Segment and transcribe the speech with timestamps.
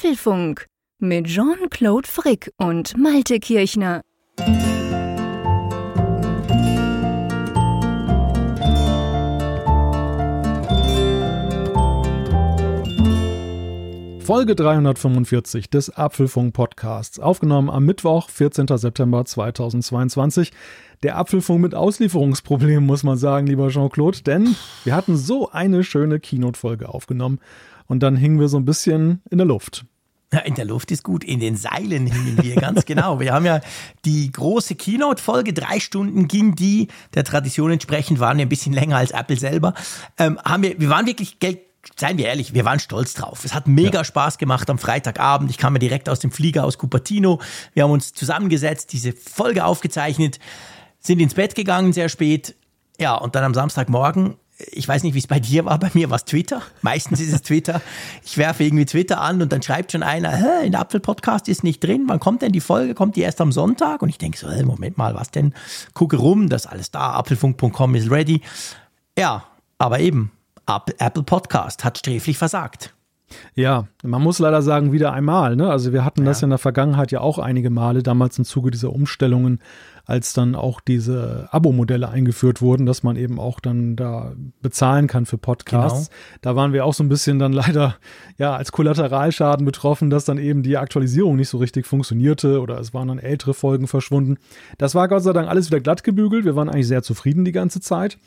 [0.00, 0.64] Apfelfunk
[0.98, 4.00] mit Jean-Claude Frick und Malte Kirchner.
[14.20, 18.68] Folge 345 des Apfelfunk Podcasts, aufgenommen am Mittwoch, 14.
[18.68, 20.50] September 2022.
[21.02, 26.20] Der Apfelfunk mit Auslieferungsproblemen, muss man sagen, lieber Jean-Claude, denn wir hatten so eine schöne
[26.20, 27.38] Keynote-Folge aufgenommen
[27.90, 29.84] und dann hingen wir so ein bisschen in der Luft.
[30.32, 33.18] Ja, in der Luft ist gut, in den Seilen hingen wir, ganz genau.
[33.18, 33.60] Wir haben ja
[34.04, 38.96] die große Keynote-Folge, drei Stunden ging die, der Tradition entsprechend waren wir ein bisschen länger
[38.96, 39.74] als Apple selber.
[40.18, 41.36] Ähm, haben wir, wir waren wirklich,
[41.96, 43.44] seien wir ehrlich, wir waren stolz drauf.
[43.44, 44.04] Es hat mega ja.
[44.04, 45.50] Spaß gemacht am Freitagabend.
[45.50, 47.40] Ich kam mir direkt aus dem Flieger aus Cupertino.
[47.74, 50.38] Wir haben uns zusammengesetzt, diese Folge aufgezeichnet,
[51.00, 52.54] sind ins Bett gegangen sehr spät.
[53.00, 54.36] Ja, und dann am Samstagmorgen
[54.70, 56.62] ich weiß nicht, wie es bei dir war, bei mir war es Twitter.
[56.82, 57.80] Meistens ist es Twitter.
[58.24, 61.64] Ich werfe irgendwie Twitter an und dann schreibt schon einer, Hä, in der Apfel-Podcast ist
[61.64, 62.04] nicht drin.
[62.06, 62.94] Wann kommt denn die Folge?
[62.94, 64.02] Kommt die erst am Sonntag?
[64.02, 65.54] Und ich denke so, hey, Moment mal, was denn?
[65.94, 67.12] Gucke rum, das ist alles da.
[67.12, 68.40] Apfelfunk.com ist ready.
[69.18, 69.44] Ja,
[69.78, 70.30] aber eben,
[70.66, 72.94] Apple Podcast hat sträflich versagt.
[73.54, 75.56] Ja, man muss leider sagen, wieder einmal.
[75.56, 75.70] Ne?
[75.70, 78.70] Also wir hatten das ja in der Vergangenheit ja auch einige Male, damals im Zuge
[78.70, 79.60] dieser Umstellungen
[80.10, 85.24] als dann auch diese Abo-Modelle eingeführt wurden, dass man eben auch dann da bezahlen kann
[85.24, 86.08] für Podcasts.
[86.08, 86.38] Genau.
[86.40, 87.94] Da waren wir auch so ein bisschen dann leider
[88.36, 92.92] ja als Kollateralschaden betroffen, dass dann eben die Aktualisierung nicht so richtig funktionierte oder es
[92.92, 94.38] waren dann ältere Folgen verschwunden.
[94.78, 96.44] Das war Gott sei Dank alles wieder glatt gebügelt.
[96.44, 98.18] Wir waren eigentlich sehr zufrieden die ganze Zeit.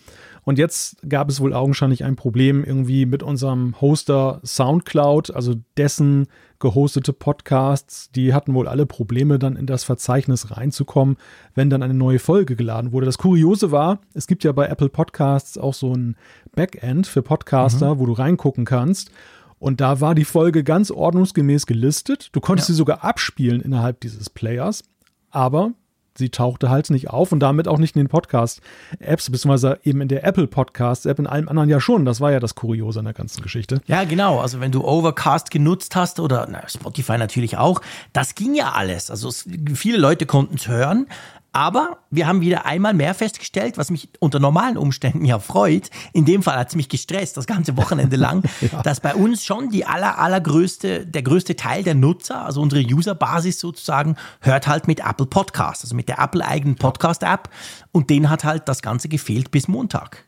[0.43, 6.27] Und jetzt gab es wohl augenscheinlich ein Problem irgendwie mit unserem Hoster SoundCloud, also dessen
[6.59, 11.17] gehostete Podcasts, die hatten wohl alle Probleme, dann in das Verzeichnis reinzukommen,
[11.55, 13.05] wenn dann eine neue Folge geladen wurde.
[13.05, 16.15] Das Kuriose war, es gibt ja bei Apple Podcasts auch so ein
[16.55, 17.99] Backend für Podcaster, mhm.
[17.99, 19.11] wo du reingucken kannst.
[19.59, 22.29] Und da war die Folge ganz ordnungsgemäß gelistet.
[22.33, 22.73] Du konntest ja.
[22.73, 24.83] sie sogar abspielen innerhalb dieses Players.
[25.31, 25.71] Aber
[26.17, 30.07] sie tauchte halt nicht auf und damit auch nicht in den Podcast-Apps, beziehungsweise eben in
[30.07, 32.05] der Apple Podcast-App, in allem anderen ja schon.
[32.05, 33.81] Das war ja das Kuriose an der ganzen Geschichte.
[33.87, 34.39] Ja, genau.
[34.39, 39.09] Also wenn du Overcast genutzt hast oder na, Spotify natürlich auch, das ging ja alles.
[39.09, 41.07] Also es, viele Leute konnten es hören,
[41.53, 45.91] aber wir haben wieder einmal mehr festgestellt, was mich unter normalen Umständen ja freut.
[46.11, 48.81] In dem Fall hat es mich gestresst, das ganze Wochenende lang, ja.
[48.81, 53.59] dass bei uns schon die aller, allergrößte, der größte Teil der Nutzer, also unsere Userbasis
[53.59, 57.49] sozusagen, hört halt mit Apple Podcast, also mit der Apple eigenen Podcast-App.
[57.91, 60.25] Und denen hat halt das Ganze gefehlt bis Montag.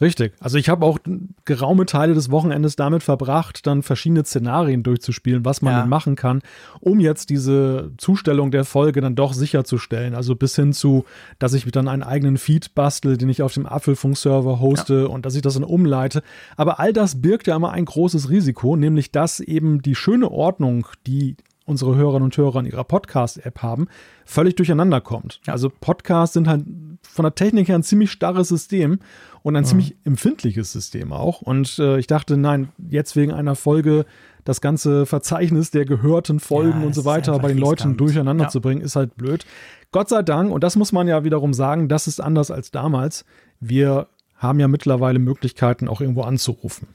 [0.00, 0.34] Richtig.
[0.40, 0.98] Also ich habe auch
[1.44, 5.80] geraume Teile des Wochenendes damit verbracht, dann verschiedene Szenarien durchzuspielen, was man ja.
[5.80, 6.42] denn machen kann,
[6.80, 10.14] um jetzt diese Zustellung der Folge dann doch sicherzustellen.
[10.14, 11.04] Also bis hin zu,
[11.38, 15.06] dass ich dann einen eigenen Feed bastel, den ich auf dem Apfelfunk-Server hoste ja.
[15.06, 16.22] und dass ich das dann umleite.
[16.56, 20.86] Aber all das birgt ja immer ein großes Risiko, nämlich dass eben die schöne Ordnung,
[21.06, 23.86] die unsere Hörerinnen und Hörer in ihrer Podcast-App haben,
[24.24, 25.40] völlig durcheinander kommt.
[25.46, 26.64] Also Podcasts sind halt
[27.02, 28.98] von der Technik her ein ziemlich starres System
[29.42, 29.66] und ein mhm.
[29.66, 31.42] ziemlich empfindliches System auch.
[31.42, 34.04] Und äh, ich dachte, nein, jetzt wegen einer Folge
[34.44, 38.50] das ganze Verzeichnis der gehörten Folgen ja, und so weiter bei den Leuten durcheinander ja.
[38.50, 39.46] zu bringen, ist halt blöd.
[39.90, 43.24] Gott sei Dank, und das muss man ja wiederum sagen, das ist anders als damals.
[43.60, 46.88] Wir haben ja mittlerweile Möglichkeiten, auch irgendwo anzurufen.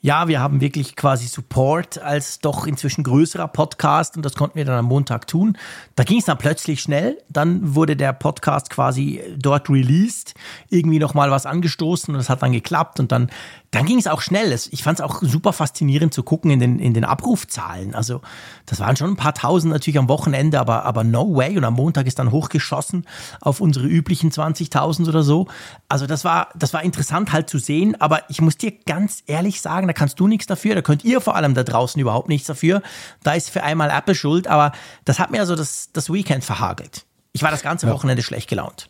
[0.00, 4.64] Ja, wir haben wirklich quasi Support als doch inzwischen größerer Podcast und das konnten wir
[4.64, 5.58] dann am Montag tun.
[5.96, 7.18] Da ging es dann plötzlich schnell.
[7.28, 10.34] Dann wurde der Podcast quasi dort released,
[10.70, 13.28] irgendwie nochmal was angestoßen und es hat dann geklappt und dann
[13.70, 14.52] dann ging es auch schnell.
[14.70, 17.94] Ich fand es auch super faszinierend zu gucken in den, in den Abrufzahlen.
[17.94, 18.22] Also
[18.64, 21.56] das waren schon ein paar tausend natürlich am Wochenende, aber, aber no way.
[21.56, 23.06] Und am Montag ist dann hochgeschossen
[23.40, 25.48] auf unsere üblichen 20.000 oder so.
[25.88, 28.00] Also das war, das war interessant halt zu sehen.
[28.00, 30.74] Aber ich muss dir ganz ehrlich sagen, da kannst du nichts dafür.
[30.74, 32.80] Da könnt ihr vor allem da draußen überhaupt nichts dafür.
[33.22, 34.46] Da ist für einmal Apple schuld.
[34.46, 34.72] Aber
[35.04, 37.04] das hat mir also das, das Weekend verhagelt.
[37.32, 38.26] Ich war das ganze Wochenende ja.
[38.26, 38.88] schlecht gelaunt.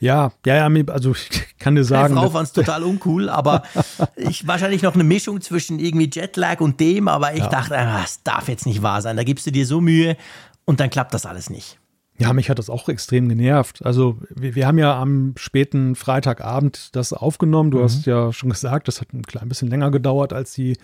[0.00, 2.14] Ja, ja, ja, also ich kann dir sagen.
[2.14, 3.62] Meine Frau fand es total uncool, aber
[4.16, 7.48] ich wahrscheinlich noch eine Mischung zwischen irgendwie Jetlag und dem, aber ich ja.
[7.48, 9.16] dachte, ah, das darf jetzt nicht wahr sein.
[9.16, 10.16] Da gibst du dir so Mühe
[10.64, 11.78] und dann klappt das alles nicht.
[12.20, 13.86] Ja, mich hat das auch extrem genervt.
[13.86, 17.70] Also wir, wir haben ja am späten Freitagabend das aufgenommen.
[17.70, 17.84] Du mhm.
[17.84, 20.76] hast ja schon gesagt, das hat ein klein bisschen länger gedauert als die,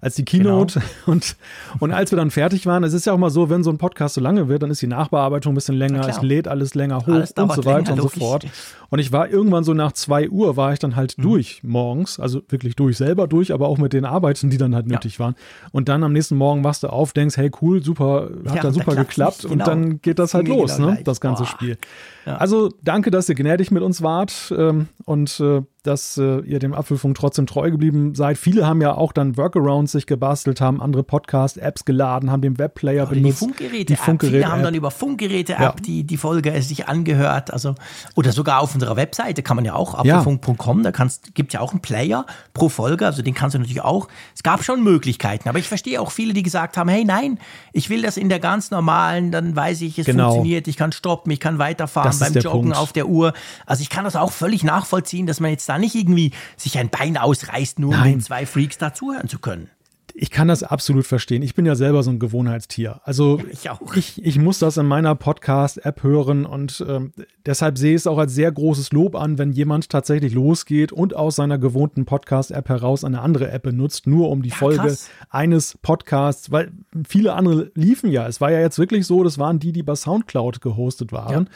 [0.00, 0.80] als die Keynote.
[0.80, 0.90] Genau.
[1.06, 1.36] Und,
[1.80, 3.78] und als wir dann fertig waren, es ist ja auch mal so, wenn so ein
[3.78, 6.98] Podcast so lange wird, dann ist die Nachbearbeitung ein bisschen länger, es lädt alles länger
[7.00, 8.46] hoch alles und so weiter länger, und so fort.
[8.90, 11.22] Und ich war irgendwann so nach zwei Uhr war ich dann halt mhm.
[11.22, 14.86] durch morgens, also wirklich durch, selber durch, aber auch mit den Arbeiten, die dann halt
[14.86, 15.26] nötig ja.
[15.26, 15.34] waren.
[15.72, 18.72] Und dann am nächsten Morgen wachst du auf, denkst, hey cool, super, hat ja, dann
[18.72, 19.52] super geklappt genau.
[19.52, 21.48] und dann geht das halt los, ne, das ganze Boah.
[21.48, 21.78] Spiel.
[22.26, 22.36] Ja.
[22.36, 26.74] Also danke, dass ihr gnädig mit uns wart ähm, und äh, dass äh, ihr dem
[26.74, 28.38] Apfelfunk trotzdem treu geblieben seid.
[28.38, 33.04] Viele haben ja auch dann Workarounds sich gebastelt, haben andere Podcast-Apps geladen, haben den Webplayer
[33.04, 33.40] Oder benutzt.
[33.40, 35.74] Die Funkgeräte, die Funkgeräte Viele haben dann über Funkgeräte-App Ja.
[35.84, 37.52] die, die Folge sich angehört.
[37.52, 37.74] Also,
[38.14, 41.72] oder sogar auf unserer Webseite kann man ja auch, apfelfunk.com, da kannst, gibt ja auch
[41.72, 44.08] einen Player pro Folge, also den kannst du natürlich auch.
[44.34, 47.38] Es gab schon Möglichkeiten, aber ich verstehe auch viele, die gesagt haben, hey nein,
[47.72, 50.24] ich will das in der ganz normalen, dann weiß ich, es Genau.
[50.32, 52.76] funktioniert, ich kann stoppen, ich kann weiterfahren Das beim Joggen Punkt.
[52.76, 53.32] auf der Uhr.
[53.66, 56.90] Also ich kann das auch völlig nachvollziehen, dass man jetzt da nicht irgendwie sich ein
[56.90, 58.12] Bein ausreißt, nur um Nein.
[58.12, 59.70] den zwei Freaks da zuhören zu können.
[60.14, 61.40] ich kann das absolut verstehen.
[61.42, 63.00] Ich bin ja selber so ein Gewohnheitstier.
[63.04, 63.94] Also Ich auch.
[63.94, 67.12] ich, ich muss das in meiner Podcast-App hören und ähm,
[67.46, 71.14] deshalb sehe ich es auch als sehr großes Lob an, wenn jemand tatsächlich losgeht und
[71.14, 75.08] aus seiner gewohnten Podcast-App heraus eine andere App benutzt, nur um die Folge krass.
[75.30, 76.72] eines Podcasts, weil
[77.08, 78.26] viele andere liefen ja.
[78.26, 81.48] Es war ja jetzt wirklich so, das waren die, die bei Soundcloud gehostet waren.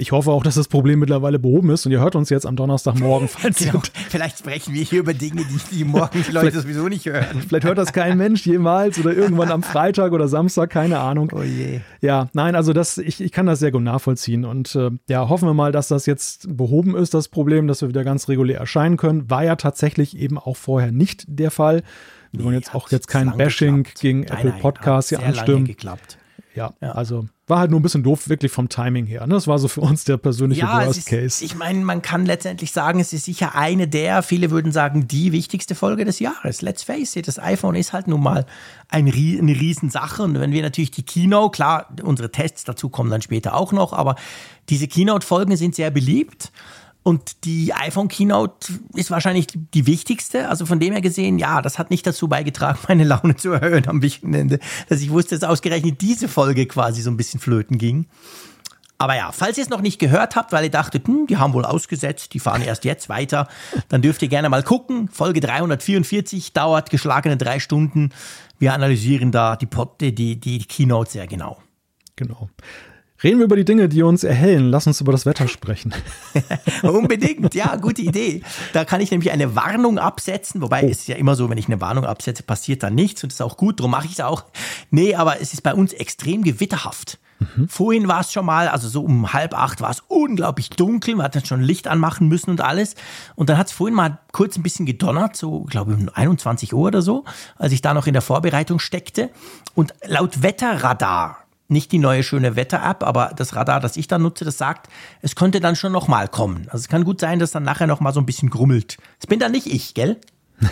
[0.00, 2.56] Ich hoffe auch, dass das Problem mittlerweile behoben ist und ihr hört uns jetzt am
[2.56, 3.82] Donnerstagmorgen, falls Genau.
[4.08, 7.42] Vielleicht sprechen wir hier über Dinge, die, die morgen die Leute sowieso nicht hören.
[7.48, 11.30] Vielleicht hört das kein Mensch jemals oder irgendwann am Freitag oder Samstag, keine Ahnung.
[11.34, 11.80] Oh je.
[12.00, 14.46] Ja, nein, also das, ich, ich kann das sehr gut nachvollziehen.
[14.46, 17.90] Und äh, ja, hoffen wir mal, dass das jetzt behoben ist, das Problem, dass wir
[17.90, 19.28] wieder ganz regulär erscheinen können.
[19.28, 21.82] War ja tatsächlich eben auch vorher nicht der Fall.
[22.32, 24.00] Wir wollen jetzt auch jetzt kein Bashing geklappt.
[24.00, 25.64] gegen Nein, Apple Podcasts hier sehr lange anstimmen.
[25.66, 26.16] geklappt.
[26.54, 26.92] Ja, Ja.
[26.92, 29.26] also war halt nur ein bisschen doof, wirklich vom Timing her.
[29.26, 29.34] Ne?
[29.34, 31.44] Das war so für uns der persönliche Ja, Worst ist, Case.
[31.44, 35.32] ich meine, man kann letztendlich sagen, es ist sicher eine der, viele würden sagen, die
[35.32, 36.62] wichtigste Folge des Jahres.
[36.62, 38.46] Let's face it, das iPhone ist halt nun mal
[38.88, 39.12] ein, eine
[39.60, 40.22] Riesensache.
[40.22, 43.92] Und wenn wir natürlich die Keynote, klar, unsere Tests dazu kommen dann später auch noch,
[43.92, 44.14] aber
[44.68, 46.52] diese Keynote-Folgen sind sehr beliebt.
[47.02, 50.48] Und die iPhone Keynote ist wahrscheinlich die- wichtigste.
[50.48, 53.88] Also von dem her gesehen, ja, das hat nicht dazu beigetragen, meine Laune zu erhöhen
[53.88, 54.58] am Wochenende,
[54.88, 58.06] dass ich wusste, dass ausgerechnet diese Folge quasi so ein bisschen flöten ging.
[58.98, 61.54] Aber ja, falls ihr es noch nicht gehört habt, weil ihr dachtet, hm, die haben
[61.54, 63.48] wohl ausgesetzt, die fahren erst jetzt weiter,
[63.88, 65.08] dann dürft ihr gerne mal gucken.
[65.08, 68.10] Folge 344 dauert geschlagene drei Stunden.
[68.58, 71.56] Wir analysieren da die, Pod, die, die Keynote sehr genau.
[72.16, 72.50] Genau.
[73.22, 74.70] Reden wir über die Dinge, die uns erhellen.
[74.70, 75.92] Lass uns über das Wetter sprechen.
[76.82, 78.42] Unbedingt, ja, gute Idee.
[78.72, 81.66] Da kann ich nämlich eine Warnung absetzen, wobei es ist ja immer so, wenn ich
[81.66, 84.20] eine Warnung absetze, passiert dann nichts und das ist auch gut, darum mache ich es
[84.20, 84.44] auch.
[84.90, 87.18] Nee, aber es ist bei uns extrem gewitterhaft.
[87.68, 91.24] Vorhin war es schon mal, also so um halb acht war es unglaublich dunkel, man
[91.24, 92.96] hat dann schon Licht anmachen müssen und alles.
[93.34, 96.74] Und dann hat es vorhin mal kurz ein bisschen gedonnert, so glaube ich um 21
[96.74, 97.24] Uhr oder so,
[97.56, 99.30] als ich da noch in der Vorbereitung steckte.
[99.74, 101.38] Und laut Wetterradar,
[101.70, 104.88] nicht die neue schöne Wetter-App, aber das Radar, das ich da nutze, das sagt,
[105.22, 106.64] es könnte dann schon nochmal kommen.
[106.66, 108.98] Also es kann gut sein, dass dann nachher nochmal so ein bisschen grummelt.
[109.18, 110.16] Das bin dann nicht ich, gell?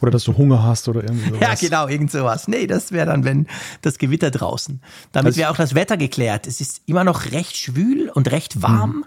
[0.00, 1.40] Oder dass du Hunger hast oder irgendwie sowas.
[1.40, 2.46] Ja, genau, irgend sowas.
[2.48, 3.46] Nee, das wäre dann, wenn
[3.82, 4.80] das Gewitter draußen.
[5.12, 6.46] Damit Also- wäre auch das Wetter geklärt.
[6.46, 9.04] Es ist immer noch recht schwül und recht warm,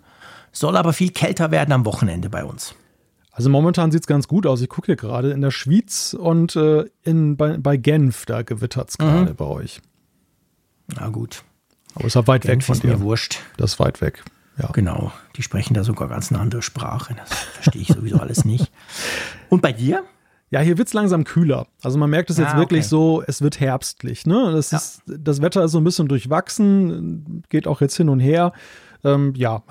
[0.51, 2.75] soll aber viel kälter werden am Wochenende bei uns.
[3.31, 4.59] Also momentan sieht es ganz gut aus.
[4.61, 8.89] Ich gucke hier gerade in der Schweiz und äh, in, bei, bei Genf, da gewittert
[8.89, 9.03] es Mhm.
[9.03, 9.81] gerade bei euch.
[10.95, 11.43] Na gut.
[11.95, 13.01] Aber ist ja weit weg Genf von ist mir dir.
[13.01, 13.39] wurscht.
[13.57, 14.23] Das ist weit weg.
[14.57, 14.69] Ja.
[14.73, 15.11] Genau.
[15.35, 17.15] Die sprechen da sogar ganz eine andere Sprache.
[17.15, 18.71] Das verstehe ich sowieso alles nicht.
[19.49, 20.03] Und bei dir?
[20.49, 21.67] Ja, hier wird es langsam kühler.
[21.81, 22.89] Also man merkt es jetzt Ah, wirklich okay.
[22.89, 24.25] so, es wird herbstlich.
[24.25, 24.51] Ne?
[24.51, 24.77] Das, Ja.
[24.79, 28.51] ist, das Wetter ist so ein bisschen durchwachsen, geht auch jetzt hin und her.
[29.03, 29.63] Ähm, ja,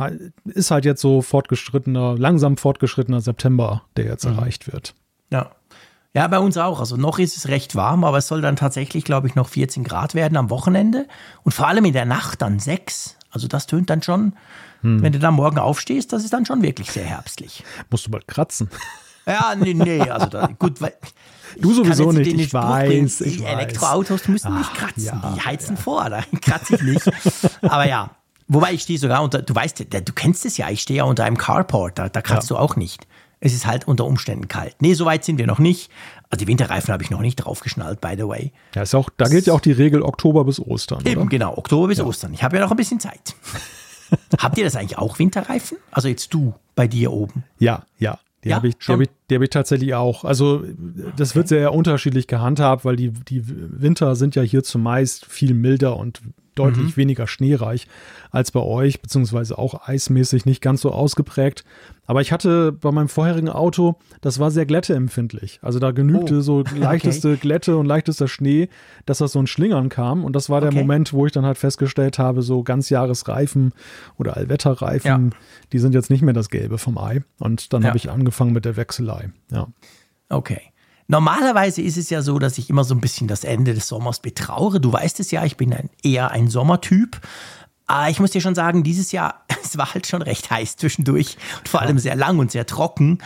[0.47, 4.33] ist halt jetzt so fortgeschrittener, langsam fortgeschrittener September, der jetzt Mhm.
[4.39, 4.95] erreicht wird.
[5.31, 5.51] Ja.
[6.15, 6.81] Ja, bei uns auch.
[6.81, 9.85] Also noch ist es recht warm, aber es soll dann tatsächlich, glaube ich, noch 14
[9.85, 11.07] Grad werden am Wochenende.
[11.45, 13.17] Und vor allem in der Nacht dann 6.
[13.31, 14.33] Also das tönt dann schon,
[14.83, 15.03] Hm.
[15.03, 17.63] wenn du dann morgen aufstehst, das ist dann schon wirklich sehr herbstlich.
[17.91, 18.71] Musst du bald kratzen.
[19.27, 20.95] Ja, nee, nee, also da, gut, weil.
[21.59, 23.53] Du sowieso nicht, ich Spruch weiß, bringen, ich Die weiß.
[23.53, 27.11] Elektroautos müssen nicht Ach, kratzen, ja, die heizen vor, da kratze ich nicht.
[27.63, 28.11] Aber ja,
[28.49, 31.25] wobei ich stehe sogar unter, du weißt, du kennst es ja, ich stehe ja unter
[31.25, 33.07] einem Carport, da, da kratzt du auch nicht.
[33.41, 34.77] Es ist halt unter Umständen kalt.
[34.81, 35.91] Nee, so weit sind wir noch nicht.
[36.29, 38.53] Also die Winterreifen habe ich noch nicht draufgeschnallt, by the way.
[38.75, 41.05] Ja, ist auch, da gilt ja auch die Regel Oktober bis Ostern.
[41.07, 41.31] Eben, Oder?
[41.31, 42.35] genau, Oktober bis Ostern.
[42.35, 43.35] Ich habe ja noch ein bisschen Zeit.
[44.39, 45.79] Habt ihr das eigentlich auch, Winterreifen?
[45.91, 47.45] Also jetzt du bei dir oben.
[47.59, 48.19] Ja, ja.
[48.45, 50.25] Die Ja, habe ich, hab ich, die hab ich tatsächlich auch.
[50.25, 50.65] Also
[51.17, 55.97] das wird sehr unterschiedlich gehandhabt, weil die, die Winter sind ja hier zumeist viel milder
[55.97, 56.23] und
[56.55, 57.87] deutlich weniger schneereich
[58.31, 61.65] als bei euch, beziehungsweise auch eismäßig nicht ganz so ausgeprägt.
[62.11, 65.61] Aber ich hatte bei meinem vorherigen Auto, das war sehr glätteempfindlich.
[65.63, 68.69] Also da genügte Oh, so leichteste Glätte und leichtester Schnee,
[69.07, 70.25] dass das so ein Schlingern kam.
[70.25, 70.81] Und das war der Okay.
[70.81, 73.75] Moment, wo ich dann halt festgestellt habe, so Ganzjahresreifen
[74.19, 75.37] oder Allwetterreifen, Ja.
[75.73, 77.23] die sind jetzt nicht mehr das Gelbe vom Ei.
[77.39, 77.89] Und dann Ja.
[77.91, 79.31] habe ich angefangen mit der Wechselei.
[79.53, 79.69] Ja.
[80.31, 80.63] Okay.
[81.07, 84.19] Normalerweise ist es ja so, dass ich immer so ein bisschen das Ende des Sommers
[84.19, 84.81] betraure.
[84.81, 87.21] Du weißt es ja, ich bin ein, eher ein Sommertyp.
[87.91, 91.37] Aber ich muss dir schon sagen, dieses Jahr, es war halt schon recht heiß zwischendurch
[91.59, 93.19] und vor allem sehr lang und sehr trocken.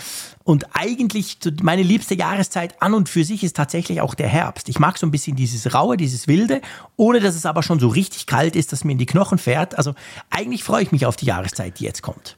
[0.43, 4.71] Und eigentlich meine liebste Jahreszeit an und für sich ist tatsächlich auch der Herbst.
[4.71, 6.63] Ich mag so ein bisschen dieses Raue, dieses Wilde,
[6.97, 9.77] ohne dass es aber schon so richtig kalt ist, dass mir in die Knochen fährt.
[9.77, 9.95] Also
[10.31, 12.37] eigentlich freue ich mich auf die Jahreszeit, die jetzt kommt.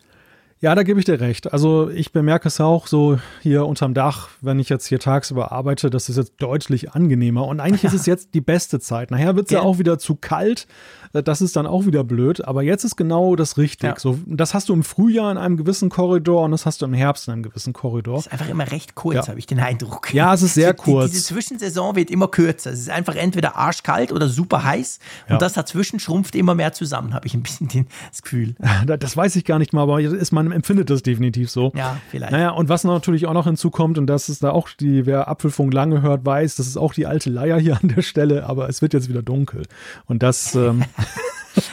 [0.61, 1.53] Ja, da gebe ich dir recht.
[1.53, 5.91] Also ich bemerke es auch so hier unterm Dach, wenn ich jetzt hier tagsüber arbeite,
[5.91, 7.47] das ist jetzt deutlich angenehmer.
[7.47, 7.91] Und eigentlich ja.
[7.91, 9.11] ist es jetzt die beste Zeit.
[9.11, 9.59] Nachher wird es ja.
[9.59, 10.67] ja auch wieder zu kalt.
[11.13, 12.43] Äh, das ist dann auch wieder blöd.
[12.47, 13.91] Aber jetzt ist genau das richtig.
[13.91, 13.99] Ja.
[13.99, 16.95] So, das hast du im Frühjahr in einem gewissen Korridor und das hast du im
[16.95, 18.17] Herbst in einem gewissen Korridor.
[18.17, 20.15] Das ist einfach immer recht kurz, habe ich den Eindruck.
[20.15, 21.11] Ja, es ist sehr die, kurz.
[21.11, 22.71] Diese Zwischensaison wird immer kürzer.
[22.71, 25.01] Es ist einfach entweder arschkalt oder super heiß.
[25.29, 27.69] Und das dazwischen schrumpft immer mehr zusammen, habe ich ein bisschen
[28.11, 28.55] das Gefühl.
[28.87, 31.73] Das weiß ich gar nicht mal, aber ist, man empfindet das definitiv so.
[31.75, 32.33] Ja, vielleicht.
[32.33, 35.73] Naja, und was natürlich auch noch hinzukommt, und das ist da auch die, wer Apfelfunk
[35.73, 38.83] lange hört, weiß, das ist auch die alte Leier hier an der Stelle, aber es
[38.83, 39.63] wird jetzt wieder dunkel.
[40.07, 40.55] Und das.
[40.55, 40.85] Ähm,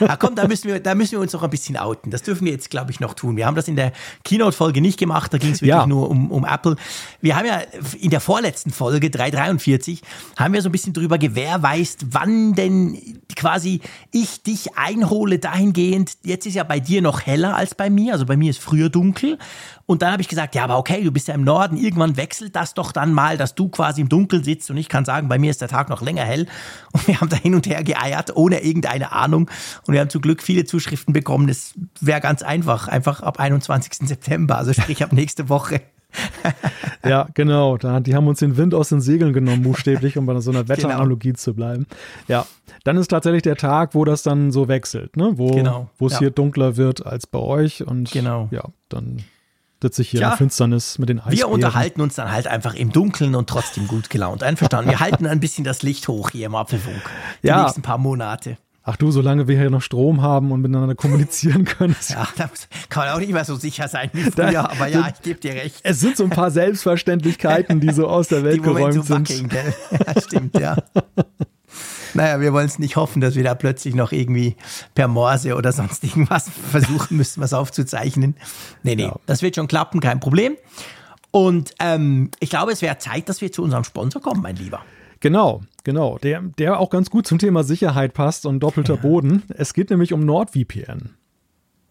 [0.00, 2.10] Ah, komm, da müssen, wir, da müssen wir uns noch ein bisschen outen.
[2.10, 3.36] Das dürfen wir jetzt, glaube ich, noch tun.
[3.36, 3.92] Wir haben das in der
[4.24, 5.86] Keynote-Folge nicht gemacht, da ging es wirklich ja.
[5.86, 6.76] nur um, um Apple.
[7.20, 7.62] Wir haben ja
[7.98, 10.02] in der vorletzten Folge, 343,
[10.36, 16.12] haben wir so ein bisschen drüber gewährweist, wann denn quasi ich dich einhole dahingehend.
[16.22, 18.88] Jetzt ist ja bei dir noch heller als bei mir, also bei mir ist früher
[18.88, 19.38] dunkel.
[19.86, 22.56] Und dann habe ich gesagt, ja, aber okay, du bist ja im Norden, irgendwann wechselt
[22.56, 25.38] das doch dann mal, dass du quasi im Dunkeln sitzt und ich kann sagen, bei
[25.38, 26.46] mir ist der Tag noch länger hell.
[26.92, 29.50] Und wir haben da hin und her geeiert, ohne irgendeine Ahnung.
[29.86, 31.46] Und wir haben zum Glück viele Zuschriften bekommen.
[31.46, 34.08] Das wäre ganz einfach, einfach ab 21.
[34.08, 35.80] September, also sprich ab nächste Woche.
[37.04, 37.76] ja, genau.
[37.76, 40.68] Da, die haben uns den Wind aus den Segeln genommen, buchstäblich, um bei so einer.
[40.68, 41.38] Wetteranalogie genau.
[41.38, 41.86] zu bleiben.
[42.28, 42.46] Ja,
[42.84, 45.32] dann ist tatsächlich der Tag, wo das dann so wechselt, ne?
[45.36, 45.90] wo genau.
[46.00, 46.18] es ja.
[46.20, 47.86] hier dunkler wird als bei euch.
[47.86, 48.48] Und genau.
[48.50, 49.24] ja, dann
[49.82, 51.36] sitze ich hier Tja, in Finsternis mit den Eisbären.
[51.36, 54.42] Wir unterhalten uns dann halt einfach im Dunkeln und trotzdem gut gelaunt.
[54.42, 54.90] Einverstanden.
[54.90, 57.02] Wir halten ein bisschen das Licht hoch hier im Apfelfunk.
[57.42, 57.62] Die ja.
[57.62, 58.56] nächsten paar Monate.
[58.86, 61.96] Ach du, solange wir hier noch Strom haben und miteinander kommunizieren können.
[62.10, 62.50] ja, da
[62.90, 65.40] kann man auch nicht mehr so sicher sein wie früher, da, aber ja, ich gebe
[65.40, 65.80] dir recht.
[65.82, 69.30] Es sind so ein paar Selbstverständlichkeiten, die so aus der Welt die geräumt so sind.
[69.30, 69.74] Wackeln, gell?
[70.06, 70.76] Ja, stimmt, ja.
[72.12, 74.54] Naja, wir wollen es nicht hoffen, dass wir da plötzlich noch irgendwie
[74.94, 78.36] per Morse oder sonst irgendwas versuchen müssen, was aufzuzeichnen.
[78.82, 79.16] Nee, nee, ja.
[79.24, 80.58] das wird schon klappen, kein Problem.
[81.30, 84.82] Und ähm, ich glaube, es wäre Zeit, dass wir zu unserem Sponsor kommen, mein Lieber.
[85.20, 86.18] Genau, genau.
[86.18, 89.00] Der, der auch ganz gut zum Thema Sicherheit passt und doppelter ja.
[89.00, 89.42] Boden.
[89.48, 91.10] Es geht nämlich um NordVPN.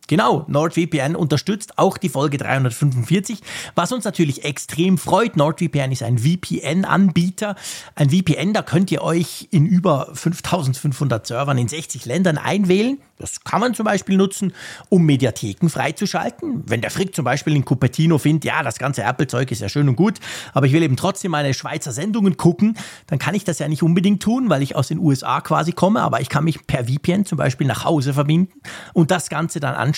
[0.08, 3.40] Genau, NordVPN unterstützt auch die Folge 345,
[3.74, 5.38] was uns natürlich extrem freut.
[5.38, 7.56] NordVPN ist ein VPN-Anbieter.
[7.96, 12.98] Ein VPN, da könnt ihr euch in über 5500 Servern in 60 Ländern einwählen.
[13.18, 14.52] Das kann man zum Beispiel nutzen,
[14.90, 16.64] um Mediatheken freizuschalten.
[16.66, 19.88] Wenn der Frick zum Beispiel in Cupertino findet, ja, das ganze Apple-Zeug ist ja schön
[19.88, 20.20] und gut,
[20.54, 23.84] aber ich will eben trotzdem meine Schweizer Sendungen gucken, dann kann ich das ja nicht
[23.84, 27.24] unbedingt tun, weil ich aus den USA quasi komme, aber ich kann mich per VPN
[27.24, 28.52] zum Beispiel nach Hause verbinden
[28.92, 29.93] und das Ganze dann anschauen.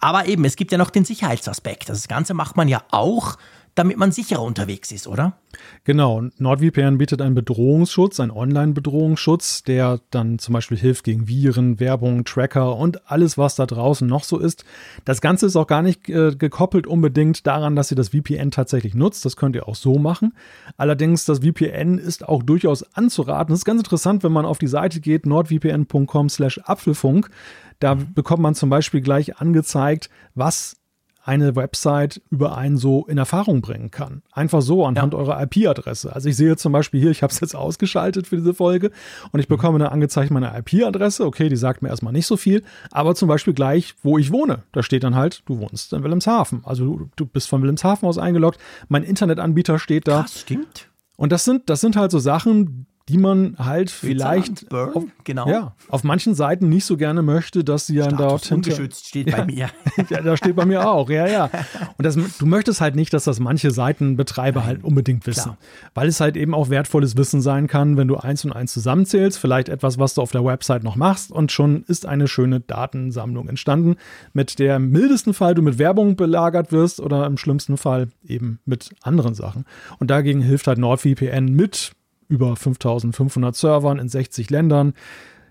[0.00, 1.88] Aber eben, es gibt ja noch den Sicherheitsaspekt.
[1.88, 3.36] Das Ganze macht man ja auch
[3.74, 5.38] damit man sicherer unterwegs ist, oder?
[5.84, 6.22] Genau.
[6.38, 12.76] NordVPN bietet einen Bedrohungsschutz, einen Online-Bedrohungsschutz, der dann zum Beispiel hilft gegen Viren, Werbung, Tracker
[12.76, 14.64] und alles, was da draußen noch so ist.
[15.04, 18.94] Das Ganze ist auch gar nicht äh, gekoppelt unbedingt daran, dass ihr das VPN tatsächlich
[18.94, 19.24] nutzt.
[19.24, 20.34] Das könnt ihr auch so machen.
[20.76, 23.52] Allerdings, das VPN ist auch durchaus anzuraten.
[23.52, 27.30] Das ist ganz interessant, wenn man auf die Seite geht, nordvpn.com slash Apfelfunk.
[27.78, 30.76] Da bekommt man zum Beispiel gleich angezeigt, was
[31.24, 34.22] eine Website über einen so in Erfahrung bringen kann.
[34.32, 35.18] Einfach so anhand ja.
[35.20, 36.12] eurer IP-Adresse.
[36.12, 38.90] Also ich sehe zum Beispiel hier, ich habe es jetzt ausgeschaltet für diese Folge
[39.30, 41.24] und ich bekomme dann angezeigt meine IP-Adresse.
[41.24, 44.64] Okay, die sagt mir erstmal nicht so viel, aber zum Beispiel gleich, wo ich wohne.
[44.72, 46.62] Da steht dann halt, du wohnst in Wilhelmshaven.
[46.64, 48.58] Also du, du bist von Wilhelmshaven aus eingeloggt.
[48.88, 50.22] Mein Internetanbieter steht da.
[50.22, 50.88] Das stimmt.
[51.16, 55.48] Und das sind, das sind halt so Sachen, die man halt vielleicht auf, genau.
[55.48, 59.38] ja, auf manchen Seiten nicht so gerne möchte, dass sie dann dort ungeschützt steht ja,
[59.38, 59.70] bei mir.
[60.10, 61.50] ja, da steht bei mir auch, ja, ja.
[61.98, 65.58] Und das, du möchtest halt nicht, dass das manche Seitenbetreiber Nein, halt unbedingt wissen, klar.
[65.94, 69.38] weil es halt eben auch wertvolles Wissen sein kann, wenn du eins und eins zusammenzählst,
[69.38, 73.48] vielleicht etwas, was du auf der Website noch machst und schon ist eine schöne Datensammlung
[73.48, 73.96] entstanden,
[74.32, 78.60] mit der im mildesten Fall du mit Werbung belagert wirst oder im schlimmsten Fall eben
[78.64, 79.64] mit anderen Sachen.
[79.98, 81.92] Und dagegen hilft halt NordVPN mit
[82.28, 84.94] über 5500 Servern in 60 Ländern.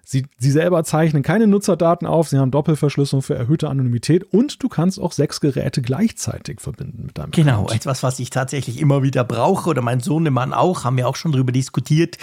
[0.03, 4.67] Sie, sie selber zeichnen keine Nutzerdaten auf, sie haben Doppelverschlüsselung für erhöhte Anonymität und du
[4.67, 7.75] kannst auch sechs Geräte gleichzeitig verbinden mit deinem Genau, Account.
[7.75, 11.31] etwas, was ich tatsächlich immer wieder brauche oder mein Sohnemann auch, haben wir auch schon
[11.31, 12.17] darüber diskutiert.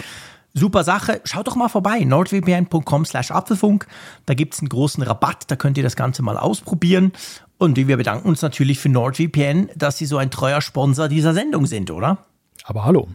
[0.53, 1.21] Super Sache.
[1.23, 1.99] Schaut doch mal vorbei.
[2.03, 3.87] nordvpn.com slash Apfelfunk.
[4.25, 5.45] Da gibt es einen großen Rabatt.
[5.49, 7.13] Da könnt ihr das Ganze mal ausprobieren.
[7.59, 11.65] Und wir bedanken uns natürlich für NordVPN, dass sie so ein treuer Sponsor dieser Sendung
[11.67, 12.25] sind, oder?
[12.63, 13.07] Aber hallo.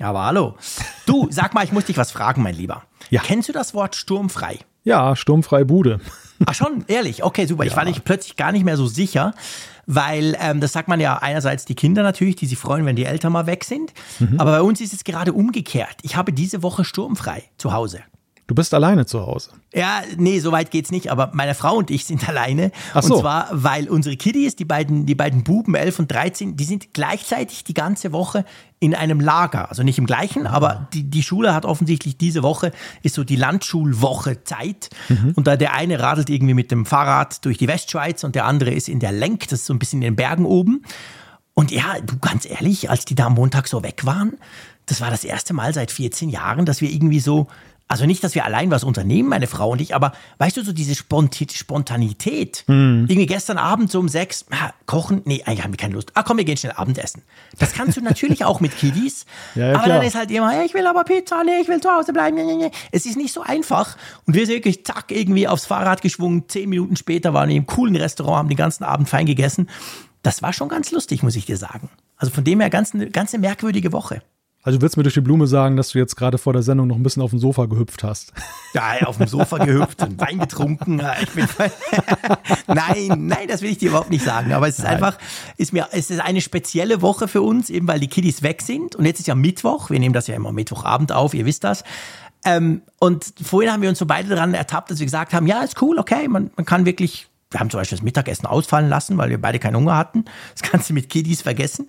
[0.00, 0.56] Aber hallo.
[1.06, 2.82] Du, sag mal, ich muss dich was fragen, mein Lieber.
[3.10, 3.20] Ja.
[3.22, 4.58] Kennst du das Wort sturmfrei?
[4.82, 6.00] Ja, sturmfreie Bude.
[6.46, 7.22] Ach schon, ehrlich.
[7.22, 7.64] Okay, super.
[7.64, 7.70] Ja.
[7.70, 9.34] Ich war nicht plötzlich gar nicht mehr so sicher,
[9.86, 13.04] weil ähm, das sagt man ja einerseits die Kinder natürlich, die sich freuen, wenn die
[13.04, 13.92] Eltern mal weg sind.
[14.18, 14.40] Mhm.
[14.40, 15.96] Aber bei uns ist es gerade umgekehrt.
[16.02, 18.00] Ich habe diese Woche sturmfrei zu Hause.
[18.50, 19.50] Du bist alleine zu Hause.
[19.72, 22.72] Ja, nee, so weit geht's nicht, aber meine Frau und ich sind alleine.
[22.92, 23.14] Ach so.
[23.14, 26.92] Und zwar, weil unsere Kiddies, die beiden, die beiden Buben, 11 und 13, die sind
[26.92, 28.44] gleichzeitig die ganze Woche
[28.80, 29.68] in einem Lager.
[29.68, 30.50] Also nicht im gleichen, ah.
[30.50, 32.72] aber die, die Schule hat offensichtlich diese Woche,
[33.04, 34.90] ist so die Landschulwoche Zeit.
[35.08, 35.34] Mhm.
[35.36, 38.72] Und da der eine radelt irgendwie mit dem Fahrrad durch die Westschweiz und der andere
[38.72, 40.82] ist in der Lenk, das ist so ein bisschen in den Bergen oben.
[41.54, 44.32] Und ja, du ganz ehrlich, als die da am Montag so weg waren,
[44.86, 47.46] das war das erste Mal seit 14 Jahren, dass wir irgendwie so
[47.90, 50.72] also nicht, dass wir allein was unternehmen, meine Frau und ich, aber weißt du, so
[50.72, 52.62] diese Spontanität.
[52.68, 53.06] Hm.
[53.08, 56.12] Irgendwie gestern Abend so um sechs, ah, kochen, nee, eigentlich haben wir keine Lust.
[56.14, 57.22] Ah, komm, wir gehen schnell Abendessen.
[57.58, 59.26] Das kannst du natürlich auch mit Kiddies.
[59.54, 59.98] Ja, ja, aber klar.
[59.98, 62.36] dann ist halt immer, hey, ich will aber Pizza, nee, ich will zu Hause bleiben.
[62.36, 62.70] Nee, nee.
[62.92, 63.96] Es ist nicht so einfach.
[64.26, 66.48] Und wir sind wirklich zack, irgendwie aufs Fahrrad geschwungen.
[66.48, 69.68] Zehn Minuten später waren wir im coolen Restaurant, haben den ganzen Abend fein gegessen.
[70.22, 71.88] Das war schon ganz lustig, muss ich dir sagen.
[72.16, 74.22] Also von dem her ganz, ganz eine merkwürdige Woche.
[74.62, 76.88] Also du willst mir durch die Blume sagen, dass du jetzt gerade vor der Sendung
[76.88, 78.34] noch ein bisschen auf dem Sofa gehüpft hast.
[78.74, 80.96] Ja, auf dem Sofa gehüpft und Wein getrunken.
[82.66, 84.52] nein, nein, das will ich dir überhaupt nicht sagen.
[84.52, 84.94] Aber es ist nein.
[84.94, 85.16] einfach,
[85.56, 88.94] ist mir, es ist eine spezielle Woche für uns, eben weil die Kiddies weg sind.
[88.96, 89.88] Und jetzt ist ja Mittwoch.
[89.88, 91.82] Wir nehmen das ja immer Mittwochabend auf, ihr wisst das.
[92.44, 95.62] Ähm, und vorhin haben wir uns so beide daran ertappt, dass wir gesagt haben, ja,
[95.62, 99.18] ist cool, okay, man, man kann wirklich wir haben zum Beispiel das Mittagessen ausfallen lassen,
[99.18, 100.24] weil wir beide keinen Hunger hatten.
[100.58, 101.88] Das du mit Kiddies vergessen.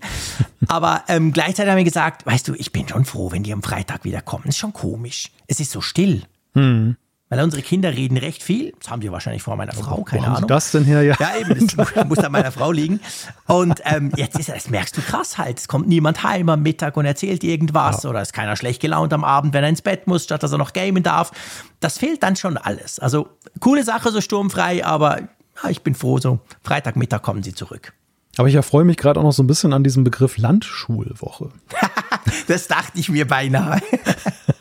[0.67, 3.61] Aber ähm, gleichzeitig haben wir gesagt, weißt du, ich bin schon froh, wenn die am
[3.61, 4.43] Freitag wieder kommen.
[4.45, 5.31] Das ist schon komisch.
[5.47, 6.23] Es ist so still.
[6.53, 6.97] Hm.
[7.29, 8.73] Weil unsere Kinder reden recht viel.
[8.79, 10.41] Das haben die wahrscheinlich vor meiner Frau, keine Wo Ahnung.
[10.41, 11.01] Haben das denn her?
[11.01, 12.99] Ja, ja eben, das muss an meiner Frau liegen.
[13.47, 15.59] Und ähm, jetzt ist das merkst du krass halt.
[15.59, 18.09] Es kommt niemand heim am Mittag und erzählt irgendwas ja.
[18.09, 20.57] oder ist keiner schlecht gelaunt am Abend, wenn er ins Bett muss, statt dass er
[20.57, 21.31] noch gamen darf.
[21.79, 22.99] Das fehlt dann schon alles.
[22.99, 23.29] Also
[23.61, 25.21] coole Sache, so sturmfrei, aber
[25.63, 27.93] ja, ich bin froh, so Freitagmittag kommen sie zurück.
[28.37, 31.49] Aber ich erfreue mich gerade auch noch so ein bisschen an diesem Begriff Landschulwoche.
[32.47, 33.81] das dachte ich mir beinahe.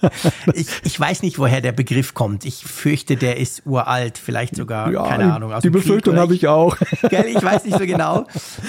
[0.54, 2.44] ich, ich weiß nicht, woher der Begriff kommt.
[2.44, 5.52] Ich fürchte, der ist uralt, vielleicht sogar, ja, keine Ahnung.
[5.62, 6.76] die Befürchtung habe ich auch.
[7.10, 8.26] Gell, ich weiß nicht so genau.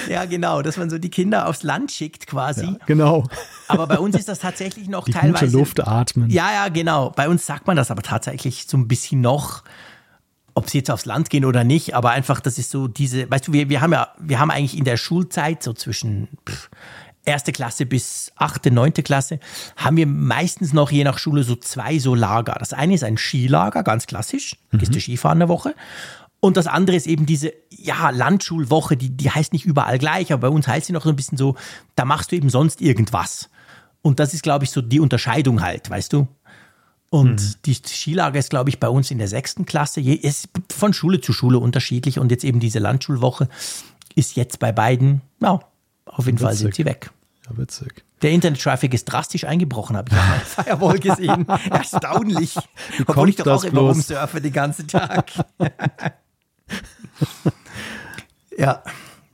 [0.07, 2.65] Ja, genau, dass man so die Kinder aufs Land schickt quasi.
[2.65, 3.27] Ja, genau.
[3.67, 5.45] Aber bei uns ist das tatsächlich noch die teilweise.
[5.45, 6.29] Gute Luft atmen.
[6.29, 7.11] Ja, ja, genau.
[7.15, 9.63] Bei uns sagt man das aber tatsächlich so ein bisschen noch
[10.53, 13.47] ob sie jetzt aufs Land gehen oder nicht, aber einfach, das ist so diese, weißt
[13.47, 16.69] du, wir, wir haben ja, wir haben eigentlich in der Schulzeit, so zwischen pff,
[17.25, 19.39] erste Klasse bis achte, neunte Klasse,
[19.75, 22.55] haben wir meistens noch je nach Schule so zwei so Lager.
[22.59, 24.79] Das eine ist ein Skilager, ganz klassisch, mhm.
[24.79, 25.75] gehst du Skifahren eine Woche.
[26.39, 30.49] Und das andere ist eben diese, ja, Landschulwoche, die, die heißt nicht überall gleich, aber
[30.49, 31.55] bei uns heißt sie noch so ein bisschen so,
[31.95, 33.49] da machst du eben sonst irgendwas.
[34.01, 36.27] Und das ist, glaube ich, so die Unterscheidung halt, weißt du?
[37.11, 37.55] Und mhm.
[37.65, 39.99] die Skilager ist, glaube ich, bei uns in der sechsten Klasse.
[39.99, 42.19] Ist von Schule zu Schule unterschiedlich.
[42.19, 43.49] Und jetzt eben diese Landschulwoche
[44.15, 45.59] ist jetzt bei beiden, ja,
[46.05, 46.45] auf jeden witzig.
[46.45, 47.11] Fall sind sie weg.
[47.49, 48.05] Ja, witzig.
[48.21, 51.47] Der Internet-Traffic ist drastisch eingebrochen, habe ich auf meiner Firewall gesehen.
[51.69, 52.55] Erstaunlich.
[52.97, 55.31] Wie Obwohl ich doch auch immer rumsurfe den ganzen Tag.
[58.57, 58.83] ja,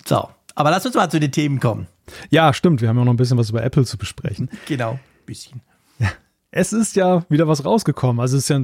[0.04, 0.30] so.
[0.56, 1.86] Aber lass uns mal zu den Themen kommen.
[2.32, 2.82] Ja, stimmt.
[2.82, 4.50] Wir haben ja noch ein bisschen was über Apple zu besprechen.
[4.66, 5.62] Genau, bisschen
[6.52, 8.22] es ist ja wieder was rausgekommen.
[8.22, 8.60] Also es ist ja,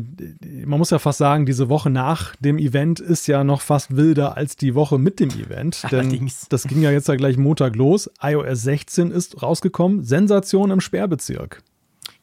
[0.65, 4.37] man muss ja fast sagen, diese Woche nach dem Event ist ja noch fast wilder
[4.37, 5.85] als die Woche mit dem Event.
[5.91, 8.09] Denn das ging ja jetzt ja gleich Montag los.
[8.21, 10.03] iOS 16 ist rausgekommen.
[10.03, 11.61] Sensation im Sperrbezirk.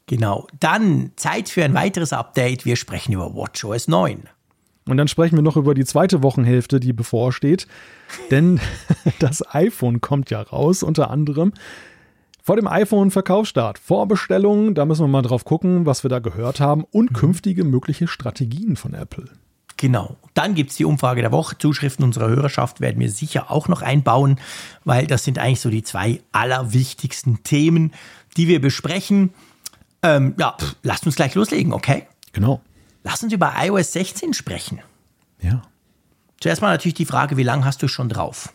[0.07, 0.47] Genau.
[0.59, 2.65] Dann Zeit für ein weiteres Update.
[2.65, 4.25] Wir sprechen über WatchOS 9.
[4.87, 7.69] Und dann sprechen wir noch über die zweite Wochenhälfte, die bevorsteht.
[8.31, 8.61] Denn
[9.19, 11.53] das iPhone kommt ja raus, unter anderem.
[12.51, 16.83] Vor dem iPhone-Verkaufsstart, Vorbestellungen, da müssen wir mal drauf gucken, was wir da gehört haben
[16.91, 17.15] und mhm.
[17.15, 19.27] künftige mögliche Strategien von Apple.
[19.77, 20.17] Genau.
[20.35, 21.59] Dann gibt es die Umfrage der Woche.
[21.59, 24.41] Zuschriften unserer Hörerschaft werden wir sicher auch noch einbauen,
[24.85, 27.93] weil das sind eigentlich so die zwei allerwichtigsten Themen,
[28.37, 29.33] die wir besprechen.
[30.03, 32.09] Ähm, ja, pff, lasst uns gleich loslegen, okay?
[32.33, 32.63] Genau.
[33.05, 34.81] Lass uns über iOS 16 sprechen.
[35.41, 35.63] Ja.
[36.41, 38.53] Zuerst mal natürlich die Frage, wie lange hast du schon drauf?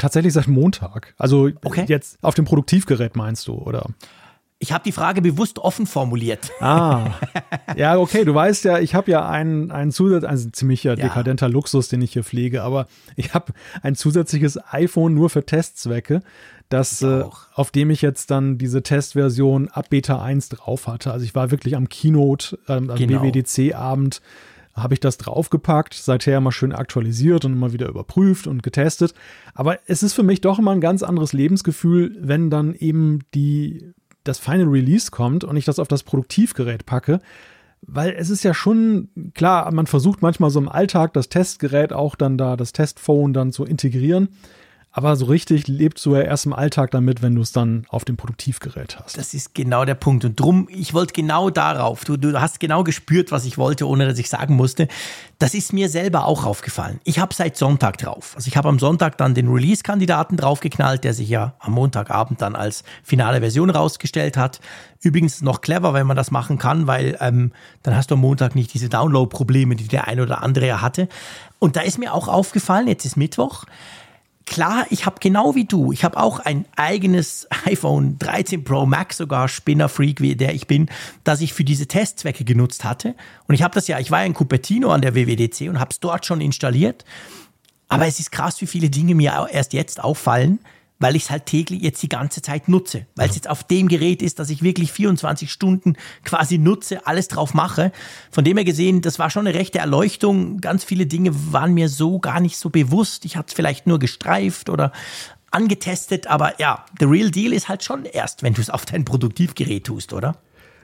[0.00, 1.14] Tatsächlich seit Montag.
[1.18, 1.84] Also okay.
[1.86, 3.86] jetzt auf dem Produktivgerät meinst du, oder?
[4.58, 6.50] Ich habe die Frage bewusst offen formuliert.
[6.60, 7.12] Ah,
[7.76, 8.24] ja, okay.
[8.24, 10.96] Du weißt ja, ich habe ja einen, einen Zusatz, also ein ziemlicher ja.
[10.96, 12.86] dekadenter Luxus, den ich hier pflege, aber
[13.16, 16.22] ich habe ein zusätzliches iPhone nur für Testzwecke,
[16.68, 21.12] das, äh, auf dem ich jetzt dann diese Testversion ab Beta 1 drauf hatte.
[21.12, 23.20] Also ich war wirklich am Keynote, äh, am genau.
[23.20, 24.20] BWDC-Abend
[24.82, 29.14] habe ich das draufgepackt, seither mal schön aktualisiert und immer wieder überprüft und getestet.
[29.54, 33.92] Aber es ist für mich doch immer ein ganz anderes Lebensgefühl, wenn dann eben die,
[34.24, 37.20] das Final Release kommt und ich das auf das Produktivgerät packe,
[37.82, 42.14] weil es ist ja schon klar, man versucht manchmal so im Alltag das Testgerät auch
[42.14, 44.28] dann da, das Testphone dann zu integrieren.
[45.00, 48.04] Aber so richtig lebst du ja erst im Alltag damit, wenn du es dann auf
[48.04, 49.16] dem Produktivgerät hast.
[49.16, 50.26] Das ist genau der Punkt.
[50.26, 52.04] Und drum, ich wollte genau darauf.
[52.04, 54.88] Du, du hast genau gespürt, was ich wollte, ohne dass ich sagen musste.
[55.38, 57.00] Das ist mir selber auch aufgefallen.
[57.04, 58.34] Ich habe seit Sonntag drauf.
[58.36, 62.54] Also ich habe am Sonntag dann den Release-Kandidaten draufgeknallt, der sich ja am Montagabend dann
[62.54, 64.60] als finale Version rausgestellt hat.
[65.00, 68.54] Übrigens noch clever, wenn man das machen kann, weil ähm, dann hast du am Montag
[68.54, 71.08] nicht diese Download-Probleme, die der ein oder andere ja hatte.
[71.58, 73.64] Und da ist mir auch aufgefallen, jetzt ist Mittwoch,
[74.50, 79.16] klar, ich habe genau wie du, ich habe auch ein eigenes iPhone 13 Pro Max,
[79.16, 80.90] sogar Spinnerfreak, wie der ich bin,
[81.22, 83.14] das ich für diese Testzwecke genutzt hatte.
[83.46, 85.92] Und ich habe das ja, ich war ja in Cupertino an der WWDC und habe
[85.92, 87.04] es dort schon installiert.
[87.88, 90.58] Aber es ist krass, wie viele Dinge mir erst jetzt auffallen,
[91.00, 93.06] weil ich es halt täglich jetzt die ganze Zeit nutze.
[93.16, 97.26] Weil es jetzt auf dem Gerät ist, dass ich wirklich 24 Stunden quasi nutze, alles
[97.28, 97.90] drauf mache.
[98.30, 100.60] Von dem her gesehen, das war schon eine rechte Erleuchtung.
[100.60, 103.24] Ganz viele Dinge waren mir so gar nicht so bewusst.
[103.24, 104.92] Ich hatte es vielleicht nur gestreift oder
[105.50, 109.04] angetestet, aber ja, the real deal ist halt schon erst, wenn du es auf dein
[109.04, 110.36] Produktivgerät tust, oder?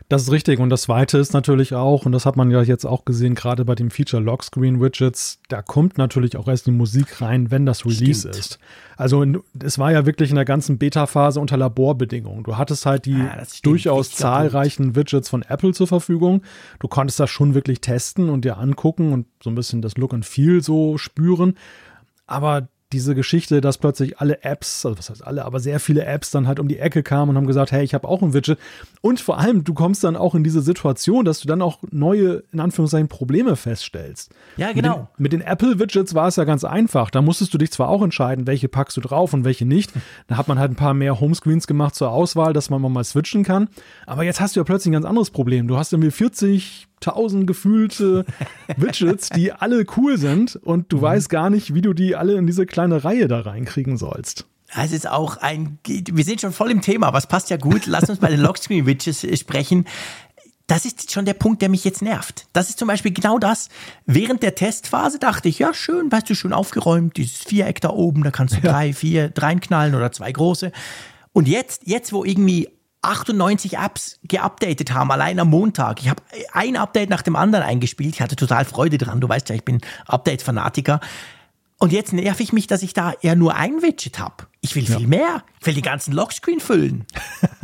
[0.09, 0.61] Das ist richtig.
[0.61, 3.65] Und das Zweite ist natürlich auch, und das hat man ja jetzt auch gesehen, gerade
[3.65, 7.85] bei dem Feature Lockscreen Widgets, da kommt natürlich auch erst die Musik rein, wenn das
[7.85, 8.37] Release Stimmt.
[8.37, 8.59] ist.
[8.97, 9.25] Also
[9.63, 12.45] es war ja wirklich in der ganzen Beta-Phase unter Laborbedingungen.
[12.45, 16.43] Du hattest halt die ja, durchaus zahlreichen Widgets von Apple zur Verfügung.
[16.79, 20.15] Du konntest das schon wirklich testen und dir angucken und so ein bisschen das Look
[20.15, 21.55] and Feel so spüren.
[22.29, 26.31] Aber diese Geschichte, dass plötzlich alle Apps, also was heißt alle, aber sehr viele Apps
[26.31, 28.59] dann halt um die Ecke kamen und haben gesagt, hey, ich habe auch ein Widget.
[29.03, 32.43] Und vor allem, du kommst dann auch in diese Situation, dass du dann auch neue,
[32.53, 34.33] in Anführungszeichen, Probleme feststellst.
[34.57, 35.09] Ja, genau.
[35.19, 37.11] Mit den, mit den Apple-Widgets war es ja ganz einfach.
[37.11, 39.93] Da musstest du dich zwar auch entscheiden, welche packst du drauf und welche nicht.
[40.29, 43.45] Da hat man halt ein paar mehr Homescreens gemacht zur Auswahl, dass man mal switchen
[43.45, 43.69] kann.
[44.07, 45.69] Aber jetzt hast du ja plötzlich ein ganz anderes Problem.
[45.69, 48.25] Du hast irgendwie 40 tausend gefühlte
[48.77, 51.03] Widgets, die alle cool sind und du mhm.
[51.03, 54.47] weißt gar nicht, wie du die alle in diese kleine Reihe da reinkriegen sollst.
[54.75, 57.87] Es ist auch ein, wir sind schon voll im Thema, was passt ja gut.
[57.87, 59.87] Lass uns bei den Lockscreen-Widgets äh, sprechen.
[60.67, 62.49] Das ist schon der Punkt, der mich jetzt nervt.
[62.53, 63.69] Das ist zum Beispiel genau das.
[64.05, 68.25] Während der Testphase dachte ich, ja, schön, weißt du, schön aufgeräumt, dieses Viereck da oben,
[68.25, 68.73] da kannst du ja.
[68.73, 70.73] drei, vier reinknallen oder zwei große.
[71.33, 72.69] Und jetzt, jetzt, wo irgendwie
[73.07, 76.01] 98 Apps geupdatet haben, allein am Montag.
[76.03, 78.15] Ich habe ein Update nach dem anderen eingespielt.
[78.15, 79.21] Ich hatte total Freude dran.
[79.21, 81.01] Du weißt ja, ich bin Update-Fanatiker.
[81.79, 84.47] Und jetzt nerv ich mich, dass ich da eher nur ein Widget habe.
[84.63, 84.97] Ich will ja.
[84.97, 85.43] viel mehr.
[85.61, 87.05] Ich will die ganzen Lockscreen füllen.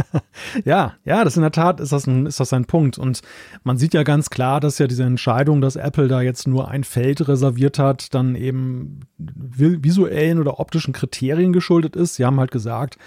[0.66, 2.98] ja, ja, das in der Tat ist das, ein, ist das ein Punkt.
[2.98, 3.22] Und
[3.64, 6.84] man sieht ja ganz klar, dass ja diese Entscheidung, dass Apple da jetzt nur ein
[6.84, 12.16] Feld reserviert hat, dann eben visuellen oder optischen Kriterien geschuldet ist.
[12.16, 12.98] Sie haben halt gesagt,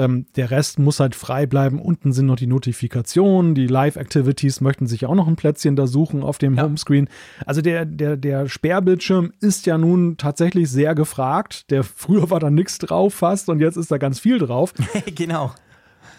[0.00, 1.78] ähm, der Rest muss halt frei bleiben.
[1.78, 6.22] Unten sind noch die Notifikationen, die Live-Activities möchten sich auch noch ein Plätzchen da suchen
[6.22, 6.62] auf dem ja.
[6.62, 7.08] Homescreen.
[7.44, 11.70] Also der, der, der Sperrbildschirm ist ja nun tatsächlich sehr gefragt.
[11.70, 14.72] Der früher war da nichts drauf fast und jetzt ist da ganz viel drauf.
[15.14, 15.52] genau.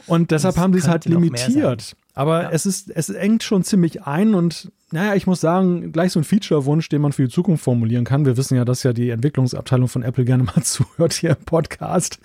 [0.06, 1.96] Und deshalb das haben sie es halt limitiert.
[2.13, 2.50] Aber ja.
[2.52, 6.26] es ist, es engt schon ziemlich ein und naja, ich muss sagen, gleich so ein
[6.26, 8.26] Feature-Wunsch, den man für die Zukunft formulieren kann.
[8.26, 12.20] Wir wissen ja, dass ja die Entwicklungsabteilung von Apple gerne mal zuhört hier im Podcast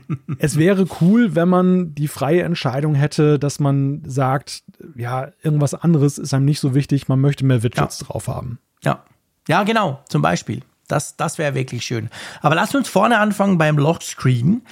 [0.38, 4.62] es wäre cool, wenn man die freie Entscheidung hätte, dass man sagt,
[4.96, 8.06] ja, irgendwas anderes ist einem nicht so wichtig, man möchte mehr Widgets ja.
[8.06, 8.58] drauf haben.
[8.82, 9.04] Ja.
[9.48, 10.62] Ja, genau, zum Beispiel.
[10.88, 12.10] Das, das wäre wirklich schön.
[12.40, 14.62] Aber lass uns vorne anfangen beim Lockscreen.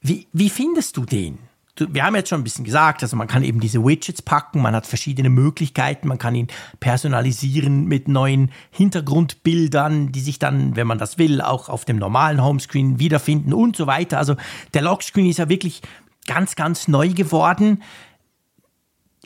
[0.00, 1.38] Wie, wie findest du den?
[1.76, 4.74] Wir haben jetzt schon ein bisschen gesagt, also man kann eben diese Widgets packen, man
[4.74, 6.46] hat verschiedene Möglichkeiten, man kann ihn
[6.78, 12.42] personalisieren mit neuen Hintergrundbildern, die sich dann, wenn man das will, auch auf dem normalen
[12.42, 14.18] Homescreen wiederfinden und so weiter.
[14.18, 14.36] Also
[14.72, 15.82] der Lockscreen ist ja wirklich
[16.26, 17.82] ganz, ganz neu geworden.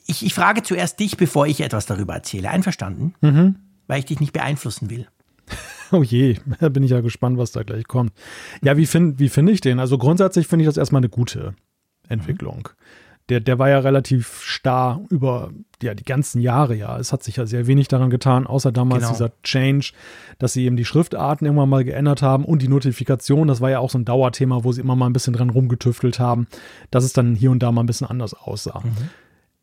[0.06, 2.48] Ich, ich frage zuerst dich, bevor ich etwas darüber erzähle.
[2.48, 3.14] Einverstanden?
[3.20, 3.56] Mhm.
[3.88, 5.06] Weil ich dich nicht beeinflussen will.
[5.90, 8.12] Oh je, da bin ich ja gespannt, was da gleich kommt.
[8.62, 9.80] Ja, wie finde wie find ich den?
[9.80, 11.54] Also grundsätzlich finde ich das erstmal eine gute
[12.08, 12.68] Entwicklung.
[13.28, 15.50] Der, der war ja relativ starr über
[15.82, 16.98] ja, die ganzen Jahre, ja.
[16.98, 19.12] Es hat sich ja sehr wenig daran getan, außer damals genau.
[19.12, 19.92] dieser Change,
[20.38, 23.80] dass sie eben die Schriftarten irgendwann mal geändert haben und die Notifikation, das war ja
[23.80, 26.46] auch so ein Dauerthema, wo sie immer mal ein bisschen dran rumgetüftelt haben,
[26.90, 28.80] dass es dann hier und da mal ein bisschen anders aussah.
[28.82, 29.10] Mhm.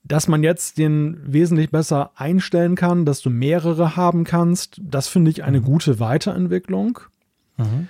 [0.03, 5.31] Dass man jetzt den wesentlich besser einstellen kann, dass du mehrere haben kannst, das finde
[5.31, 5.65] ich eine mhm.
[5.65, 6.99] gute Weiterentwicklung.
[7.58, 7.88] Mhm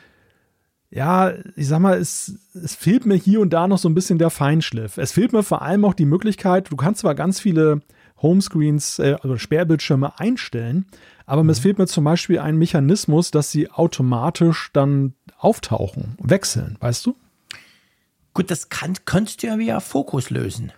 [0.96, 4.18] ja, ich sag mal, es, es fehlt mir hier und da noch so ein bisschen
[4.18, 4.98] der Feinschliff.
[4.98, 7.82] Es fehlt mir vor allem auch die Möglichkeit, du kannst zwar ganz viele
[8.22, 10.86] Homescreens, äh, also Sperrbildschirme einstellen,
[11.26, 11.50] aber mhm.
[11.50, 17.18] es fehlt mir zum Beispiel ein Mechanismus, dass sie automatisch dann auftauchen, wechseln, weißt du?
[18.34, 20.72] Gut, das kann, könntest du ja via Fokus lösen.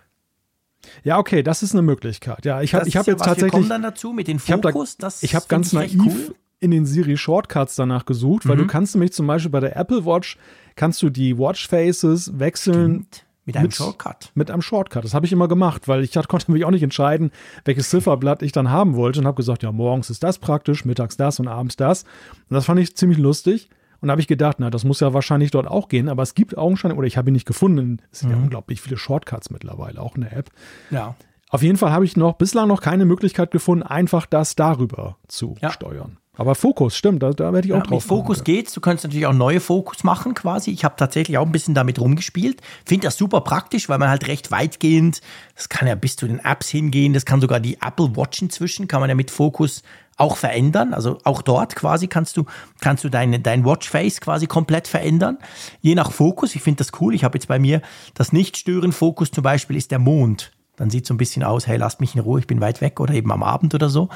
[1.04, 2.44] Ja, okay, das ist eine Möglichkeit.
[2.44, 3.52] Ja, ich habe ich hab ja jetzt was, tatsächlich.
[3.52, 4.96] Wir kommen dann dazu mit den ich habe Fokus.
[4.96, 6.34] da, ich habe find ganz ich echt naiv cool.
[6.60, 8.60] In den Siri Shortcuts danach gesucht, weil Mhm.
[8.62, 10.36] du kannst nämlich zum Beispiel bei der Apple Watch
[10.76, 14.30] kannst du die Watch Faces wechseln Stimmt, mit einem mit- Shortcut.
[14.34, 15.04] mit einem Shortcut.
[15.04, 17.30] Das habe ich immer gemacht, weil ich konnte mich auch nicht entscheiden,
[17.64, 21.16] welches Zifferblatt ich dann haben wollte und habe gesagt, ja, morgens ist das praktisch, mittags
[21.16, 22.02] das und abends das.
[22.02, 23.68] Und das fand ich ziemlich lustig.
[24.00, 26.34] Und da habe ich gedacht, na, das muss ja wahrscheinlich dort auch gehen, aber es
[26.34, 30.00] gibt augenscheinlich, oder ich habe ihn nicht gefunden, es sind ja unglaublich viele Shortcuts mittlerweile,
[30.00, 30.50] auch in der App.
[30.90, 31.16] Ja.
[31.50, 35.56] Auf jeden Fall habe ich noch bislang noch keine Möglichkeit gefunden, einfach das darüber zu
[35.60, 35.72] Ja.
[35.72, 36.18] steuern.
[36.38, 38.44] Aber Fokus, stimmt, da, da werde ich auch Ja, drauf mit Fokus kommen.
[38.44, 38.72] geht's.
[38.72, 40.70] Du kannst natürlich auch neue Fokus machen quasi.
[40.70, 42.62] Ich habe tatsächlich auch ein bisschen damit rumgespielt.
[42.86, 45.20] Finde das super praktisch, weil man halt recht weitgehend,
[45.56, 48.86] das kann ja bis zu den Apps hingehen, das kann sogar die Apple Watch inzwischen,
[48.86, 49.82] kann man ja mit Fokus
[50.16, 50.94] auch verändern.
[50.94, 52.44] Also auch dort quasi kannst du,
[52.80, 55.38] kannst du deine, dein Watchface quasi komplett verändern.
[55.80, 56.54] Je nach Fokus.
[56.54, 57.14] Ich finde das cool.
[57.16, 57.82] Ich habe jetzt bei mir
[58.14, 60.52] das Nicht-Stören-Fokus zum Beispiel ist der Mond.
[60.76, 63.00] Dann sieht so ein bisschen aus, hey, lasst mich in Ruhe, ich bin weit weg
[63.00, 64.08] oder eben am Abend oder so.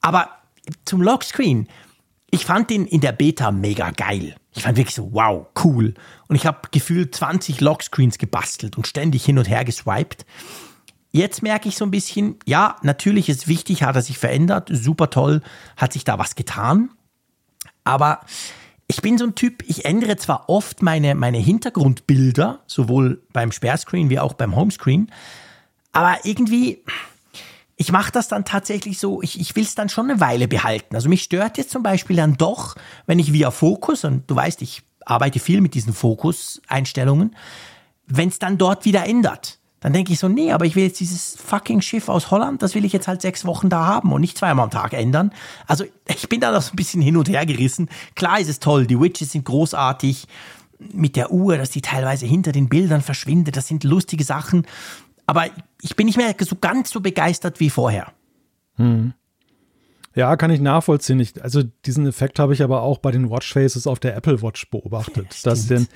[0.00, 0.28] Aber
[0.84, 1.68] zum Lockscreen,
[2.30, 4.36] ich fand den in der Beta mega geil.
[4.54, 5.94] Ich fand wirklich so, wow, cool.
[6.28, 10.26] Und ich habe gefühlt 20 Lockscreens gebastelt und ständig hin und her geswiped.
[11.10, 15.08] Jetzt merke ich so ein bisschen, ja, natürlich ist wichtig, hat er sich verändert, super
[15.08, 15.42] toll,
[15.76, 16.90] hat sich da was getan.
[17.84, 18.20] Aber
[18.88, 24.10] ich bin so ein Typ, ich ändere zwar oft meine, meine Hintergrundbilder, sowohl beim Sperrscreen
[24.10, 25.10] wie auch beim Homescreen,
[25.92, 26.84] aber irgendwie,
[27.80, 30.96] ich mache das dann tatsächlich so, ich, ich will es dann schon eine Weile behalten.
[30.96, 32.74] Also mich stört jetzt zum Beispiel dann doch,
[33.06, 37.36] wenn ich via Fokus, und du weißt, ich arbeite viel mit diesen Fokus-Einstellungen,
[38.06, 39.60] wenn es dann dort wieder ändert.
[39.78, 42.74] Dann denke ich so, nee, aber ich will jetzt dieses fucking Schiff aus Holland, das
[42.74, 45.30] will ich jetzt halt sechs Wochen da haben und nicht zweimal am Tag ändern.
[45.68, 47.88] Also ich bin da noch so ein bisschen hin und her gerissen.
[48.16, 50.26] Klar ist es toll, die Widgets sind großartig.
[50.92, 54.66] Mit der Uhr, dass die teilweise hinter den Bildern verschwindet, das sind lustige Sachen.
[55.28, 55.44] Aber
[55.82, 58.12] ich bin nicht mehr so ganz so begeistert wie vorher.
[60.14, 61.20] Ja, kann ich nachvollziehen.
[61.20, 64.70] Ich, also diesen Effekt habe ich aber auch bei den Watchfaces auf der Apple Watch
[64.70, 65.46] beobachtet.
[65.46, 65.86] dass denn,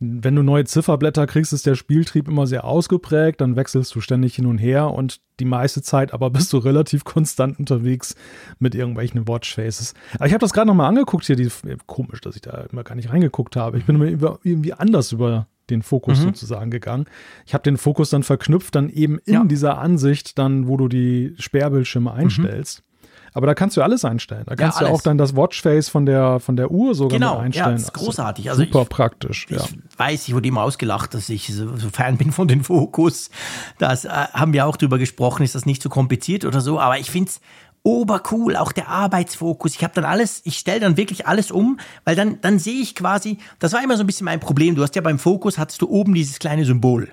[0.00, 4.34] wenn du neue Zifferblätter kriegst, ist der Spieltrieb immer sehr ausgeprägt, dann wechselst du ständig
[4.34, 8.16] hin und her und die meiste Zeit aber bist du relativ konstant unterwegs
[8.58, 9.94] mit irgendwelchen Watchfaces.
[10.16, 11.48] Aber ich habe das gerade nochmal angeguckt hier, die,
[11.86, 13.78] komisch, dass ich da immer gar nicht reingeguckt habe.
[13.78, 16.24] Ich bin immer irgendwie anders über den Fokus Mhm.
[16.24, 17.06] sozusagen gegangen.
[17.46, 19.44] Ich habe den Fokus dann verknüpft, dann eben in Ja.
[19.44, 22.82] dieser Ansicht, dann, wo du die Sperrbildschirme einstellst.
[23.32, 24.42] Aber da kannst du alles einstellen.
[24.46, 24.98] Da kannst du alles.
[24.98, 27.76] auch dann das Watchface von der, von der Uhr sogar Genau, mit ja, einstellen.
[27.76, 28.50] ist großartig.
[28.50, 29.46] Also super ich- praktisch.
[29.48, 29.58] Ja.
[29.58, 33.30] Ich weiß, ich wurde immer ausgelacht, dass ich so, Fan bin von den Fokus.
[33.78, 36.98] Das äh, haben wir auch drüber gesprochen, ist das nicht so kompliziert oder so, aber
[36.98, 37.40] ich finde es
[37.82, 39.74] obercool, auch der Arbeitsfokus.
[39.74, 42.94] Ich habe dann alles, ich stelle dann wirklich alles um, weil dann, dann sehe ich
[42.94, 44.74] quasi, das war immer so ein bisschen mein Problem.
[44.74, 47.08] Du hast ja beim Fokus, hattest du oben dieses kleine Symbol.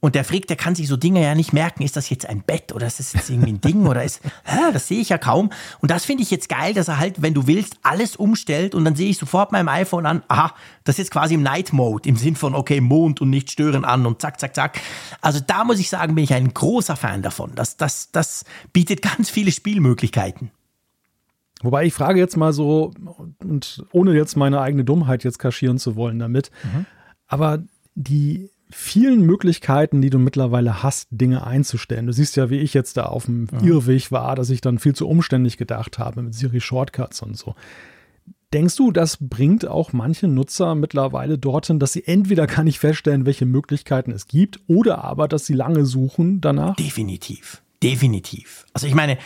[0.00, 1.82] Und der Frick, der kann sich so Dinge ja nicht merken.
[1.82, 4.72] Ist das jetzt ein Bett oder ist das jetzt irgendwie ein Ding oder ist, hä,
[4.72, 5.50] das sehe ich ja kaum.
[5.80, 8.84] Und das finde ich jetzt geil, dass er halt, wenn du willst, alles umstellt und
[8.84, 12.08] dann sehe ich sofort meinem iPhone an, aha, das ist jetzt quasi im Night Mode,
[12.08, 14.80] im Sinn von, okay, Mond und nicht stören an und zack, zack, zack.
[15.20, 17.50] Also da muss ich sagen, bin ich ein großer Fan davon.
[17.56, 20.52] Das, das, das bietet ganz viele Spielmöglichkeiten.
[21.62, 22.92] Wobei ich frage jetzt mal so,
[23.40, 26.86] und ohne jetzt meine eigene Dummheit jetzt kaschieren zu wollen damit, Mhm.
[27.26, 27.64] aber
[27.96, 32.06] die vielen Möglichkeiten, die du mittlerweile hast, Dinge einzustellen.
[32.06, 34.94] Du siehst ja, wie ich jetzt da auf dem Irrweg war, dass ich dann viel
[34.94, 37.54] zu umständlich gedacht habe mit Siri Shortcuts und so.
[38.52, 43.26] Denkst du, das bringt auch manche Nutzer mittlerweile dorthin, dass sie entweder gar nicht feststellen,
[43.26, 46.76] welche Möglichkeiten es gibt, oder aber, dass sie lange suchen danach?
[46.76, 47.62] Definitiv.
[47.82, 48.64] Definitiv.
[48.72, 49.18] Also ich meine,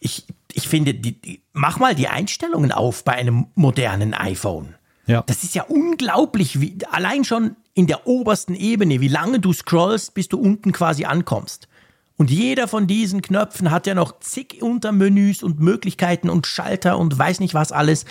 [0.00, 4.74] ich, ich finde, die, die, mach mal die Einstellungen auf bei einem modernen iPhone.
[5.06, 5.22] Ja.
[5.26, 10.14] Das ist ja unglaublich, wie, allein schon in der obersten Ebene, wie lange du scrollst,
[10.14, 11.68] bis du unten quasi ankommst.
[12.16, 17.18] Und jeder von diesen Knöpfen hat ja noch zig Untermenüs und Möglichkeiten und Schalter und
[17.18, 18.04] weiß nicht was alles.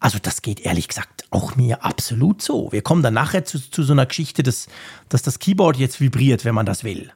[0.00, 2.70] Also das geht ehrlich gesagt auch mir absolut so.
[2.72, 4.68] Wir kommen dann nachher zu, zu so einer Geschichte, dass,
[5.08, 7.10] dass das Keyboard jetzt vibriert, wenn man das will.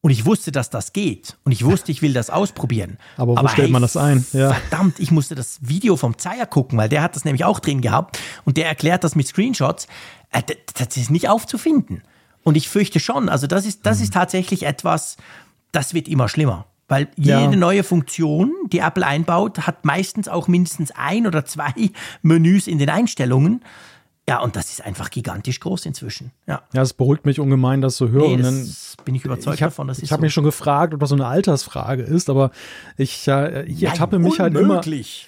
[0.00, 1.36] Und ich wusste, dass das geht.
[1.44, 2.98] Und ich wusste, ich will das ausprobieren.
[3.16, 4.24] Aber wo stellt man das ein?
[4.32, 4.52] Ja.
[4.54, 7.80] Verdammt, ich musste das Video vom Zeier gucken, weil der hat das nämlich auch drin
[7.80, 8.18] gehabt.
[8.44, 9.88] Und der erklärt das mit Screenshots.
[10.30, 10.42] Äh,
[10.74, 12.02] das ist nicht aufzufinden.
[12.44, 15.16] Und ich fürchte schon, also das ist, das ist tatsächlich etwas,
[15.72, 16.66] das wird immer schlimmer.
[16.86, 17.50] Weil jede Ja.
[17.50, 21.72] neue Funktion, die Apple einbaut, hat meistens auch mindestens ein oder zwei
[22.22, 23.62] Menüs in den Einstellungen.
[24.28, 26.32] Ja, und das ist einfach gigantisch groß inzwischen.
[26.46, 26.60] Ja.
[26.74, 28.36] Ja, es beruhigt mich ungemein, das zu hören.
[28.36, 29.88] Nee, das bin ich überzeugt ich habe davon.
[29.88, 30.20] Das ist hab so.
[30.20, 32.50] mich schon gefragt, ob das so eine Altersfrage ist, aber
[32.98, 35.26] ich, äh, ich ertappe mich halt immer, unmöglich.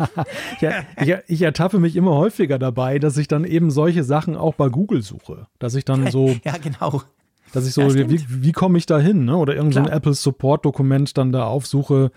[0.62, 4.54] ich, ich, ich ertappe mich immer häufiger dabei, dass ich dann eben solche Sachen auch
[4.54, 5.46] bei Google suche.
[5.58, 7.02] Dass ich dann so Ja, genau.
[7.52, 9.26] dass ich so, ja, wie, wie komme ich da hin?
[9.26, 9.36] Ne?
[9.36, 12.10] Oder irgendein so Apple Support-Dokument dann da aufsuche.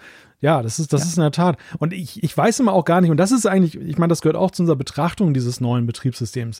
[0.46, 1.08] Ja, das ist, das ja.
[1.08, 1.58] ist in der Tat.
[1.80, 4.22] Und ich, ich weiß immer auch gar nicht, und das ist eigentlich, ich meine, das
[4.22, 6.60] gehört auch zu unserer Betrachtung dieses neuen Betriebssystems,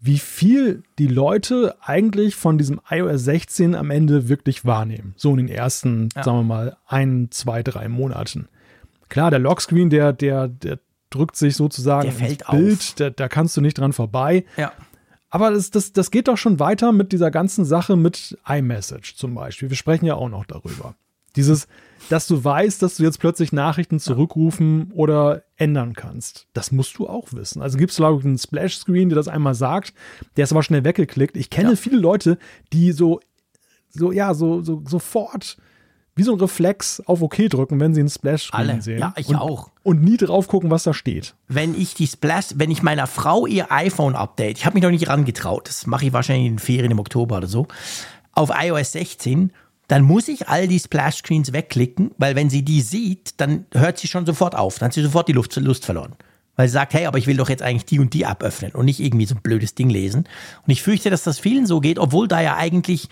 [0.00, 5.14] wie viel die Leute eigentlich von diesem iOS 16 am Ende wirklich wahrnehmen.
[5.16, 6.24] So in den ersten, ja.
[6.24, 8.48] sagen wir mal, ein, zwei, drei Monaten.
[9.08, 13.28] Klar, der Lockscreen, der, der, der drückt sich sozusagen der fällt ins Bild, da, da
[13.28, 14.44] kannst du nicht dran vorbei.
[14.56, 14.72] Ja.
[15.28, 19.36] Aber das, das, das geht doch schon weiter mit dieser ganzen Sache mit iMessage zum
[19.36, 19.70] Beispiel.
[19.70, 20.96] Wir sprechen ja auch noch darüber.
[21.36, 21.68] Dieses,
[22.08, 26.46] dass du weißt, dass du jetzt plötzlich Nachrichten zurückrufen oder ändern kannst.
[26.52, 27.62] Das musst du auch wissen.
[27.62, 29.94] Also gibt es, glaube ich, einen Splash-Screen, der das einmal sagt.
[30.36, 31.36] Der ist aber schnell weggeklickt.
[31.36, 31.76] Ich kenne ja.
[31.76, 32.38] viele Leute,
[32.72, 33.20] die so,
[33.90, 35.56] so, ja, so, so sofort
[36.16, 38.98] wie so ein Reflex auf OK drücken, wenn sie einen Splash-Screen sehen.
[38.98, 39.70] Ja, ich und, auch.
[39.82, 41.34] Und nie drauf gucken, was da steht.
[41.48, 44.90] Wenn ich die Splash, wenn ich meiner Frau ihr iPhone update, ich habe mich noch
[44.90, 47.68] nicht rangetraut, das mache ich wahrscheinlich in den Ferien im Oktober oder so,
[48.32, 49.52] auf iOS 16,
[49.90, 54.06] dann muss ich all die Splash-Screens wegklicken, weil wenn sie die sieht, dann hört sie
[54.06, 56.14] schon sofort auf, dann hat sie sofort die Luft, Lust verloren.
[56.54, 58.70] Weil sie sagt, hey, aber ich will doch jetzt eigentlich die und die App öffnen
[58.70, 60.28] und nicht irgendwie so ein blödes Ding lesen.
[60.64, 63.08] Und ich fürchte, dass das vielen so geht, obwohl da ja eigentlich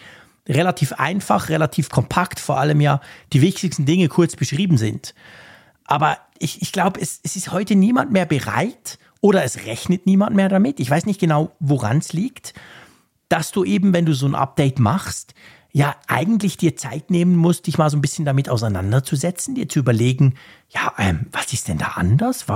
[0.48, 3.00] relativ einfach, relativ kompakt, vor allem ja
[3.32, 5.16] die wichtigsten Dinge kurz beschrieben sind.
[5.84, 10.36] Aber ich, ich glaube, es, es ist heute niemand mehr bereit oder es rechnet niemand
[10.36, 10.78] mehr damit.
[10.78, 12.54] Ich weiß nicht genau, woran es liegt,
[13.28, 15.34] dass du eben, wenn du so ein Update machst,
[15.78, 19.78] ja eigentlich dir Zeit nehmen musst, dich mal so ein bisschen damit auseinanderzusetzen, dir zu
[19.78, 20.34] überlegen,
[20.70, 22.46] ja, ähm, was ist denn da anders?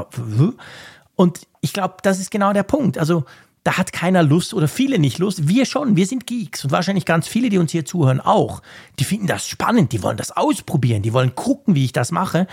[1.15, 2.99] Und ich glaube, das ist genau der Punkt.
[2.99, 3.25] Also
[3.63, 5.47] da hat keiner Lust oder viele nicht Lust.
[5.47, 8.61] Wir schon, wir sind Geeks und wahrscheinlich ganz viele, die uns hier zuhören, auch.
[8.99, 12.49] Die finden das spannend, die wollen das ausprobieren, die wollen gucken, wie ich das mache.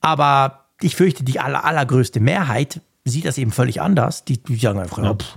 [0.00, 4.24] Aber ich fürchte, die aller, allergrößte Mehrheit sieht das eben völlig anders.
[4.24, 5.36] Die, die sagen einfach, ja, pff,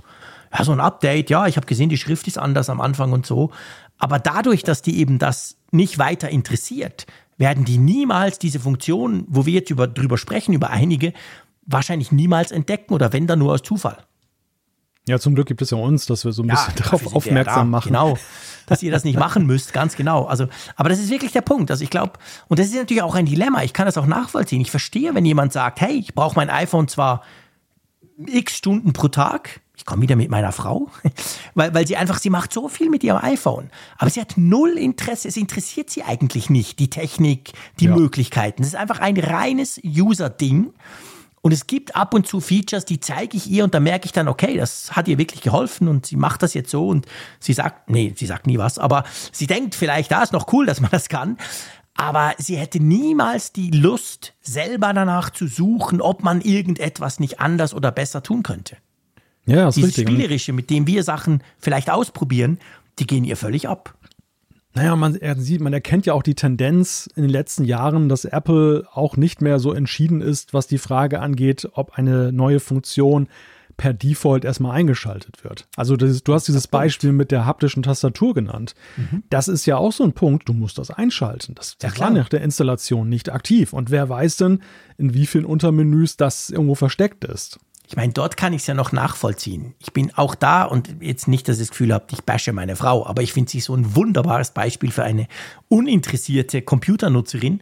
[0.56, 3.26] ja, so ein Update, ja, ich habe gesehen, die Schrift ist anders am Anfang und
[3.26, 3.50] so.
[3.98, 9.46] Aber dadurch, dass die eben das nicht weiter interessiert, werden die niemals diese Funktion, wo
[9.46, 11.12] wir jetzt über, drüber sprechen, über einige,
[11.66, 13.98] wahrscheinlich niemals entdecken oder wenn dann nur aus Zufall.
[15.06, 17.70] Ja, zum Glück gibt es ja uns, dass wir so ein ja, bisschen darauf aufmerksam
[17.70, 17.88] da, machen.
[17.88, 18.16] Genau,
[18.66, 20.24] dass ihr das nicht machen müsst, ganz genau.
[20.24, 21.70] Also, aber das ist wirklich der Punkt.
[21.70, 22.12] Also ich glaube,
[22.48, 23.62] und das ist natürlich auch ein Dilemma.
[23.64, 24.62] Ich kann das auch nachvollziehen.
[24.62, 27.22] Ich verstehe, wenn jemand sagt, hey, ich brauche mein iPhone zwar
[28.26, 29.60] x Stunden pro Tag.
[29.76, 30.88] Ich komme wieder mit meiner Frau,
[31.54, 33.70] weil, weil sie einfach, sie macht so viel mit ihrem iPhone.
[33.98, 37.94] Aber sie hat null Interesse, es interessiert sie eigentlich nicht, die Technik, die ja.
[37.94, 38.62] Möglichkeiten.
[38.62, 40.72] Es ist einfach ein reines User-Ding.
[41.44, 44.12] Und es gibt ab und zu Features, die zeige ich ihr und da merke ich
[44.12, 47.04] dann, okay, das hat ihr wirklich geholfen und sie macht das jetzt so und
[47.38, 50.64] sie sagt, nee, sie sagt nie was, aber sie denkt vielleicht, da ist noch cool,
[50.64, 51.36] dass man das kann.
[51.96, 57.74] Aber sie hätte niemals die Lust, selber danach zu suchen, ob man irgendetwas nicht anders
[57.74, 58.78] oder besser tun könnte.
[59.46, 60.08] Ja, das Dieses richtig.
[60.08, 62.58] Spielerische, mit dem wir Sachen vielleicht ausprobieren,
[62.98, 63.94] die gehen ihr völlig ab.
[64.74, 68.84] Naja, man sieht, man erkennt ja auch die Tendenz in den letzten Jahren, dass Apple
[68.92, 73.28] auch nicht mehr so entschieden ist, was die Frage angeht, ob eine neue Funktion
[73.76, 75.66] per Default erstmal eingeschaltet wird.
[75.76, 78.74] Also das, du hast dieses Beispiel mit der haptischen Tastatur genannt.
[78.96, 79.24] Mhm.
[79.30, 81.54] Das ist ja auch so ein Punkt, du musst das einschalten.
[81.54, 83.72] Das, das ja, war nach der Installation nicht aktiv.
[83.72, 84.60] Und wer weiß denn,
[84.96, 87.58] in wie vielen Untermenüs das irgendwo versteckt ist.
[87.86, 89.74] Ich meine, dort kann ich es ja noch nachvollziehen.
[89.78, 92.76] Ich bin auch da und jetzt nicht, dass ich das Gefühl habe, ich bashe meine
[92.76, 95.28] Frau, aber ich finde sie so ein wunderbares Beispiel für eine
[95.68, 97.60] uninteressierte Computernutzerin.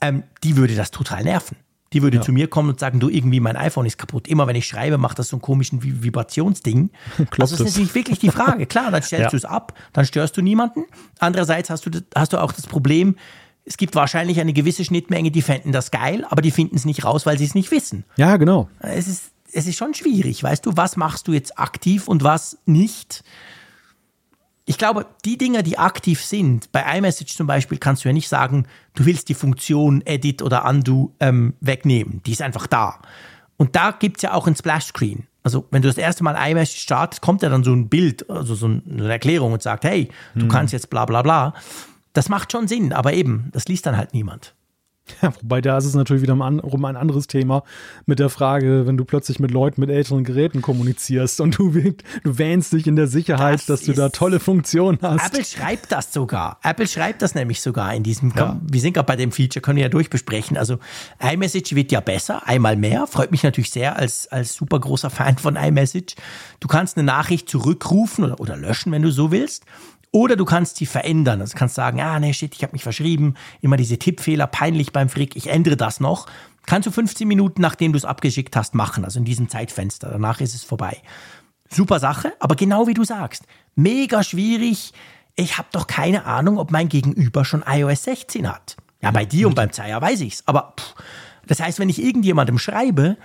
[0.00, 1.56] Ähm, die würde das total nerven.
[1.92, 2.22] Die würde ja.
[2.22, 4.26] zu mir kommen und sagen, du, irgendwie mein iPhone ist kaputt.
[4.26, 6.90] Immer wenn ich schreibe, macht das so einen komischen Vibrationsding.
[7.38, 8.66] also das ist nicht wirklich die Frage.
[8.66, 9.30] Klar, dann stellst ja.
[9.30, 10.84] du es ab, dann störst du niemanden.
[11.18, 13.16] Andererseits hast du, hast du auch das Problem,
[13.64, 17.04] es gibt wahrscheinlich eine gewisse Schnittmenge, die fänden das geil, aber die finden es nicht
[17.04, 18.04] raus, weil sie es nicht wissen.
[18.16, 18.68] Ja, genau.
[18.80, 22.58] Es ist, es ist schon schwierig, weißt du, was machst du jetzt aktiv und was
[22.64, 23.22] nicht.
[24.64, 28.28] Ich glaube, die Dinge, die aktiv sind, bei iMessage zum Beispiel kannst du ja nicht
[28.28, 32.22] sagen, du willst die Funktion Edit oder Undo ähm, wegnehmen.
[32.24, 33.00] Die ist einfach da.
[33.56, 35.26] Und da gibt es ja auch ein Splash-Screen.
[35.42, 38.54] Also wenn du das erste Mal iMessage startest, kommt ja dann so ein Bild, also
[38.54, 40.48] so eine Erklärung und sagt, hey, du hm.
[40.48, 41.54] kannst jetzt bla bla bla.
[42.12, 44.54] Das macht schon Sinn, aber eben, das liest dann halt niemand.
[45.20, 46.42] Ja, wobei da ist es natürlich wieder um
[46.84, 47.64] ein anderes Thema
[48.06, 52.38] mit der Frage, wenn du plötzlich mit Leuten mit älteren Geräten kommunizierst und du, du
[52.38, 55.26] wähnst dich in der Sicherheit, das dass du da tolle Funktionen hast.
[55.26, 56.58] Apple schreibt das sogar.
[56.62, 58.60] Apple schreibt das nämlich sogar in diesem, ja.
[58.62, 60.56] wir sind gerade bei dem Feature, können wir ja durchbesprechen.
[60.56, 60.78] Also
[61.20, 63.06] iMessage wird ja besser, einmal mehr.
[63.06, 66.14] Freut mich natürlich sehr als, als super großer Fan von iMessage.
[66.60, 69.64] Du kannst eine Nachricht zurückrufen oder, oder löschen, wenn du so willst.
[70.12, 71.40] Oder du kannst sie verändern.
[71.40, 73.34] Also kannst sagen, ah, nee, shit, ich habe mich verschrieben.
[73.62, 76.26] Immer diese Tippfehler, peinlich beim Frick, ich ändere das noch.
[76.66, 79.04] Kannst du 15 Minuten, nachdem du es abgeschickt hast, machen.
[79.04, 80.10] Also in diesem Zeitfenster.
[80.10, 80.98] Danach ist es vorbei.
[81.68, 83.44] Super Sache, aber genau wie du sagst,
[83.74, 84.92] mega schwierig.
[85.34, 88.76] ich habe doch keine Ahnung, ob mein Gegenüber schon iOS 16 hat.
[89.00, 90.42] Ja, bei dir und beim Zeier weiß ich's.
[90.44, 90.94] Aber pff,
[91.46, 93.16] das heißt, wenn ich irgendjemandem schreibe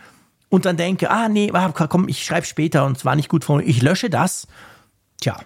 [0.47, 3.59] und dann denke, ah nee, komm, ich schreibe später und es war nicht gut von
[3.59, 4.47] ich lösche das,
[5.19, 5.37] tja.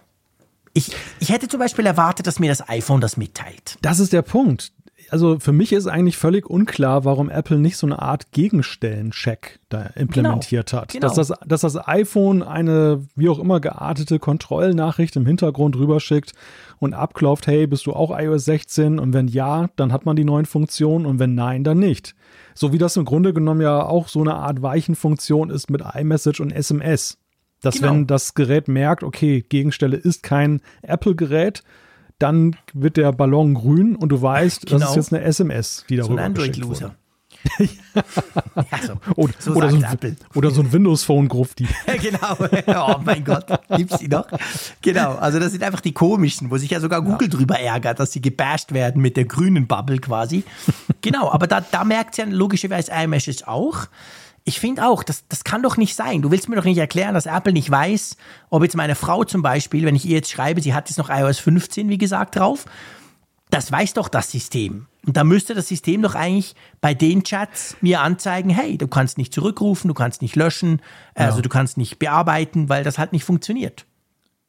[0.73, 3.77] Ich, ich hätte zum Beispiel erwartet, dass mir das iPhone das mitteilt.
[3.81, 4.71] Das ist der Punkt
[5.11, 9.87] also für mich ist eigentlich völlig unklar, warum Apple nicht so eine Art Gegenstellencheck da
[9.95, 10.93] implementiert genau, hat.
[10.93, 11.07] Genau.
[11.07, 16.31] Dass, das, dass das iPhone eine wie auch immer geartete Kontrollnachricht im Hintergrund rüberschickt
[16.79, 18.99] und abklopft, hey, bist du auch iOS 16?
[18.99, 22.15] Und wenn ja, dann hat man die neuen Funktionen und wenn nein, dann nicht.
[22.55, 26.39] So wie das im Grunde genommen ja auch so eine Art Weichenfunktion ist mit iMessage
[26.39, 27.17] und SMS.
[27.61, 27.91] Dass genau.
[27.91, 31.63] wenn das Gerät merkt, okay, Gegenstelle ist kein Apple-Gerät,
[32.21, 34.79] dann wird der Ballon grün und du weißt, genau.
[34.79, 36.95] das ist jetzt eine SMS, die darüber so ein Android-Loser.
[37.59, 37.67] ja,
[38.85, 41.67] so, oder, so, oder, so ein, oder, so ein, Windows Phone Grufti.
[42.01, 42.37] genau.
[42.67, 43.45] Oh mein Gott,
[43.75, 44.27] gibt's die noch?
[44.81, 45.15] Genau.
[45.15, 47.37] Also das sind einfach die komischsten, wo sich ja sogar Google ja.
[47.37, 50.43] drüber ärgert, dass sie gebasht werden mit der grünen Bubble quasi.
[51.01, 51.31] genau.
[51.31, 53.87] Aber da, da merkt ja logischerweise iMessage auch.
[54.43, 56.21] Ich finde auch, das, das kann doch nicht sein.
[56.21, 58.17] Du willst mir doch nicht erklären, dass Apple nicht weiß,
[58.49, 61.09] ob jetzt meine Frau zum Beispiel, wenn ich ihr jetzt schreibe, sie hat jetzt noch
[61.09, 62.65] iOS 15, wie gesagt, drauf.
[63.51, 64.87] Das weiß doch das System.
[65.05, 69.17] Und da müsste das System doch eigentlich bei den Chats mir anzeigen, hey, du kannst
[69.17, 70.81] nicht zurückrufen, du kannst nicht löschen,
[71.17, 71.25] ja.
[71.25, 73.85] also du kannst nicht bearbeiten, weil das halt nicht funktioniert.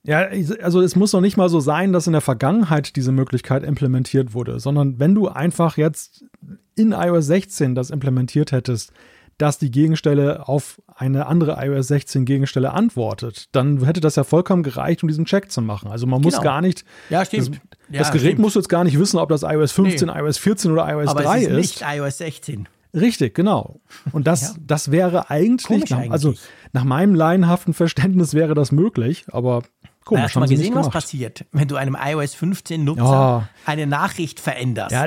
[0.05, 0.29] Ja,
[0.63, 4.35] also es muss doch nicht mal so sein, dass in der Vergangenheit diese Möglichkeit implementiert
[4.35, 6.25] wurde, sondern wenn du einfach jetzt
[6.75, 8.93] in iOS 16 das implementiert hättest,
[9.39, 14.63] dass die Gegenstelle auf eine andere iOS 16 Gegenstelle antwortet, dann hätte das ja vollkommen
[14.63, 15.91] gereicht, um diesen Check zu machen.
[15.91, 16.45] Also man muss genau.
[16.45, 16.85] gar nicht.
[17.11, 17.49] Ja, stimmt.
[17.49, 17.59] Das,
[17.91, 18.39] ja, das Gerät stimmt.
[18.41, 20.19] muss jetzt gar nicht wissen, ob das iOS 15, nee.
[20.19, 21.57] iOS 14 oder iOS Aber 3 es ist.
[21.57, 22.69] Nicht iOS 16.
[22.95, 23.81] Richtig, genau.
[24.13, 24.55] Und das, ja.
[24.67, 26.35] das wäre eigentlich, nach, eigentlich, also
[26.73, 29.63] nach meinem laienhaften Verständnis wäre das möglich, aber
[30.05, 30.25] komisch.
[30.25, 33.49] Hast du mal gesehen, was passiert, wenn du einem iOS 15 Nutzer ja.
[33.67, 34.93] eine Nachricht veränderst?
[34.93, 35.07] Ja,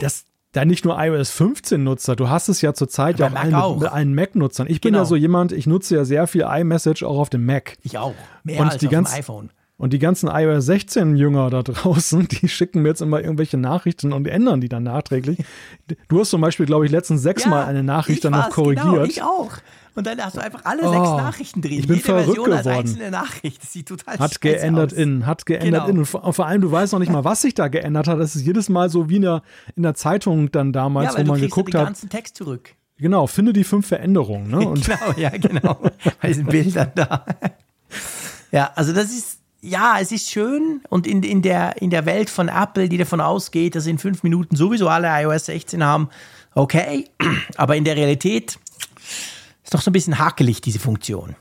[0.00, 3.54] das, da nicht nur iOS 15 Nutzer, du hast es ja zurzeit ja auch, allen,
[3.54, 3.78] auch.
[3.78, 4.66] mit allen Mac-Nutzern.
[4.68, 5.02] Ich bin genau.
[5.02, 7.76] ja so jemand, ich nutze ja sehr viel iMessage auch auf dem Mac.
[7.82, 8.14] Ich auch.
[8.42, 9.50] Mehr und als die auf ganz, dem iPhone.
[9.76, 14.12] Und die ganzen iOS 16 Jünger da draußen, die schicken mir jetzt immer irgendwelche Nachrichten
[14.12, 15.38] und ändern die dann nachträglich.
[16.08, 18.84] Du hast zum Beispiel, glaube ich, letztens sechsmal ja, eine Nachricht dann noch korrigiert.
[18.84, 19.50] Genau, ich auch.
[19.94, 21.80] Und dann hast du einfach alle oh, sechs Nachrichten drin.
[21.80, 22.68] Ich bin Jede verrückt Version geworden.
[22.68, 23.62] als einzelne Nachricht.
[23.62, 24.98] Das sieht total Hat geändert aus.
[24.98, 26.02] in, hat geändert genau.
[26.02, 26.20] in.
[26.20, 28.20] Und vor allem, du weißt noch nicht mal, was sich da geändert hat.
[28.20, 29.42] Das ist jedes Mal so wie in der,
[29.76, 31.80] in der Zeitung dann damals, ja, wo man geguckt hat.
[31.80, 32.74] den ganzen Text zurück.
[32.98, 34.50] Genau, finde die fünf Veränderungen.
[34.50, 34.68] Ne?
[34.68, 35.74] Und genau, ja, genau.
[36.20, 37.24] Bei diesen Bildern da.
[38.52, 42.30] ja, also das ist, ja, es ist schön und in, in, der, in der Welt
[42.30, 46.10] von Apple, die davon ausgeht, dass in fünf Minuten sowieso alle iOS 16 haben,
[46.54, 47.06] okay,
[47.56, 48.58] aber in der Realität
[49.62, 51.36] ist doch so ein bisschen hakelig, diese Funktion.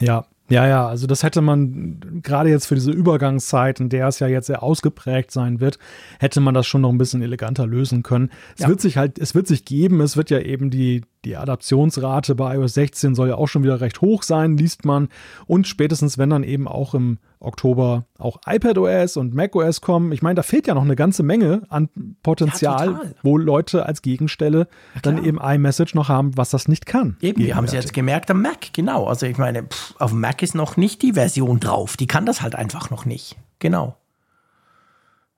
[0.00, 4.18] Ja, ja, ja, also das hätte man gerade jetzt für diese Übergangszeit, in der es
[4.18, 5.78] ja jetzt sehr ausgeprägt sein wird,
[6.18, 8.30] hätte man das schon noch ein bisschen eleganter lösen können.
[8.54, 8.68] Es ja.
[8.68, 12.56] wird sich halt, es wird sich geben, es wird ja eben die, die Adaptionsrate bei
[12.56, 15.08] iOS 16 soll ja auch schon wieder recht hoch sein, liest man.
[15.46, 20.12] Und spätestens, wenn dann eben auch im Oktober auch iPadOS und macOS kommen.
[20.12, 21.88] Ich meine, da fehlt ja noch eine ganze Menge an
[22.22, 26.86] Potenzial, ja, wo Leute als Gegenstelle ja, dann eben iMessage noch haben, was das nicht
[26.86, 27.16] kann.
[27.20, 29.06] Eben, wir haben es jetzt gemerkt am Mac, genau.
[29.06, 31.96] Also ich meine, pff, auf dem Mac ist noch nicht die Version drauf.
[31.96, 33.36] Die kann das halt einfach noch nicht.
[33.58, 33.96] Genau.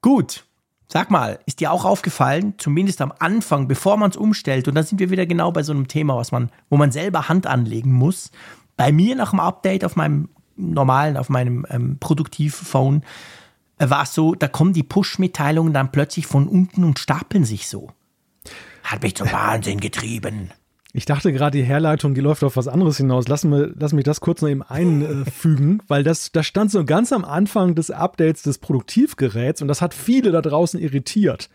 [0.03, 0.45] Gut.
[0.97, 4.85] Sag mal, ist dir auch aufgefallen, zumindest am Anfang, bevor man es umstellt, und da
[4.85, 7.91] sind wir wieder genau bei so einem Thema, was man, wo man selber Hand anlegen
[7.91, 8.31] muss.
[8.77, 13.03] Bei mir nach dem Update auf meinem normalen, auf meinem ähm, Produktiv-Phone,
[13.79, 17.69] äh, war es so, da kommen die Push-Mitteilungen dann plötzlich von unten und stapeln sich
[17.69, 17.91] so.
[18.85, 20.53] Hat mich zum Wahnsinn getrieben.
[20.97, 23.27] Ich dachte gerade, die Herleitung, die läuft auf was anderes hinaus.
[23.27, 27.13] Lass, mir, lass mich das kurz noch eben einfügen, weil das, das stand so ganz
[27.13, 31.51] am Anfang des Updates des Produktivgeräts und das hat viele da draußen irritiert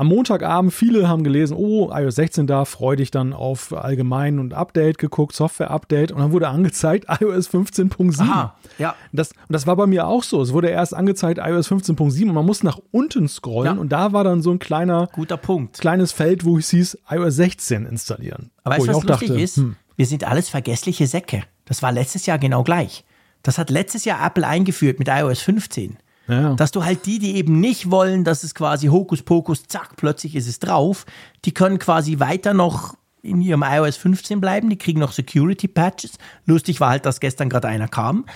[0.00, 4.96] am Montagabend, viele haben gelesen, oh, iOS 16 da, freudig dann auf Allgemein und Update
[4.96, 8.22] geguckt, Software-Update und dann wurde angezeigt iOS 15.7.
[8.22, 8.94] Aha, ja.
[9.12, 10.40] Das, und das war bei mir auch so.
[10.40, 13.78] Es wurde erst angezeigt iOS 15.7 und man muss nach unten scrollen ja.
[13.78, 15.78] und da war dann so ein kleiner, guter Punkt.
[15.78, 18.50] Kleines Feld, wo es hieß, iOS 16 installieren.
[18.64, 19.58] Aber weißt du, was lustig dachte, ist?
[19.58, 19.76] Hm.
[19.96, 21.42] Wir sind alles vergessliche Säcke.
[21.66, 23.04] Das war letztes Jahr genau gleich.
[23.42, 25.98] Das hat letztes Jahr Apple eingeführt mit iOS 15.
[26.30, 26.54] Ja.
[26.54, 30.46] Dass du halt die, die eben nicht wollen, dass es quasi Hokuspokus, zack, plötzlich ist
[30.46, 31.06] es drauf,
[31.44, 36.12] die können quasi weiter noch in ihrem iOS 15 bleiben, die kriegen noch Security Patches.
[36.46, 38.26] Lustig war halt, dass gestern gerade einer kam,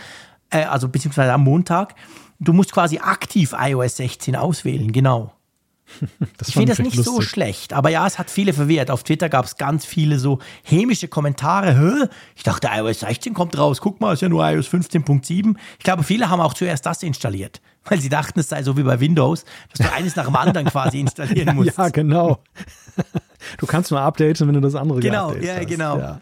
[0.51, 1.95] äh, also beziehungsweise am Montag.
[2.41, 5.33] Du musst quasi aktiv iOS 16 auswählen, genau.
[6.47, 7.15] ich finde das nicht lustig.
[7.15, 8.91] so schlecht, aber ja, es hat viele verwirrt.
[8.91, 11.77] Auf Twitter gab es ganz viele so hämische Kommentare.
[11.77, 12.09] Hä?
[12.35, 13.81] Ich dachte, iOS 16 kommt raus.
[13.81, 15.55] Guck mal, ist ja nur iOS 15.7.
[15.79, 18.83] Ich glaube, viele haben auch zuerst das installiert, weil sie dachten, es sei so wie
[18.83, 19.45] bei Windows,
[19.77, 21.77] dass du eines nach dem anderen quasi installieren musst.
[21.77, 22.39] Ja, genau.
[23.59, 25.67] Du kannst nur updaten, wenn du das andere Genau, ja, hast.
[25.67, 25.99] genau.
[25.99, 26.21] Ja.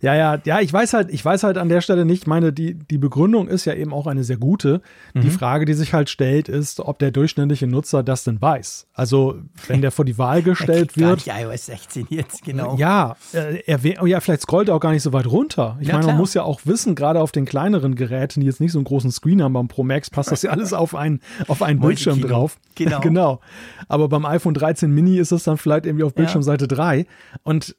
[0.00, 2.74] Ja, ja, ja, ich weiß halt, ich weiß halt an der Stelle nicht, meine, die,
[2.74, 4.80] die Begründung ist ja eben auch eine sehr gute.
[5.14, 5.22] Mhm.
[5.22, 8.86] Die Frage, die sich halt stellt, ist, ob der durchschnittliche Nutzer das denn weiß.
[8.94, 9.36] Also,
[9.66, 11.24] wenn der vor die Wahl gestellt wird.
[11.24, 12.76] Gar nicht iOS 16 jetzt, genau.
[12.76, 15.76] Ja, äh, er, ja, vielleicht scrollt er auch gar nicht so weit runter.
[15.80, 18.60] Ich ja, meine, man muss ja auch wissen, gerade auf den kleineren Geräten, die jetzt
[18.60, 21.20] nicht so einen großen Screen haben, beim Pro Max passt das ja alles auf einen,
[21.48, 22.58] auf einen Bildschirm drauf.
[22.74, 23.00] Genau.
[23.02, 23.40] genau.
[23.88, 26.68] Aber beim iPhone 13 Mini ist es dann vielleicht irgendwie auf Bildschirmseite ja.
[26.68, 27.06] 3.
[27.42, 27.76] Und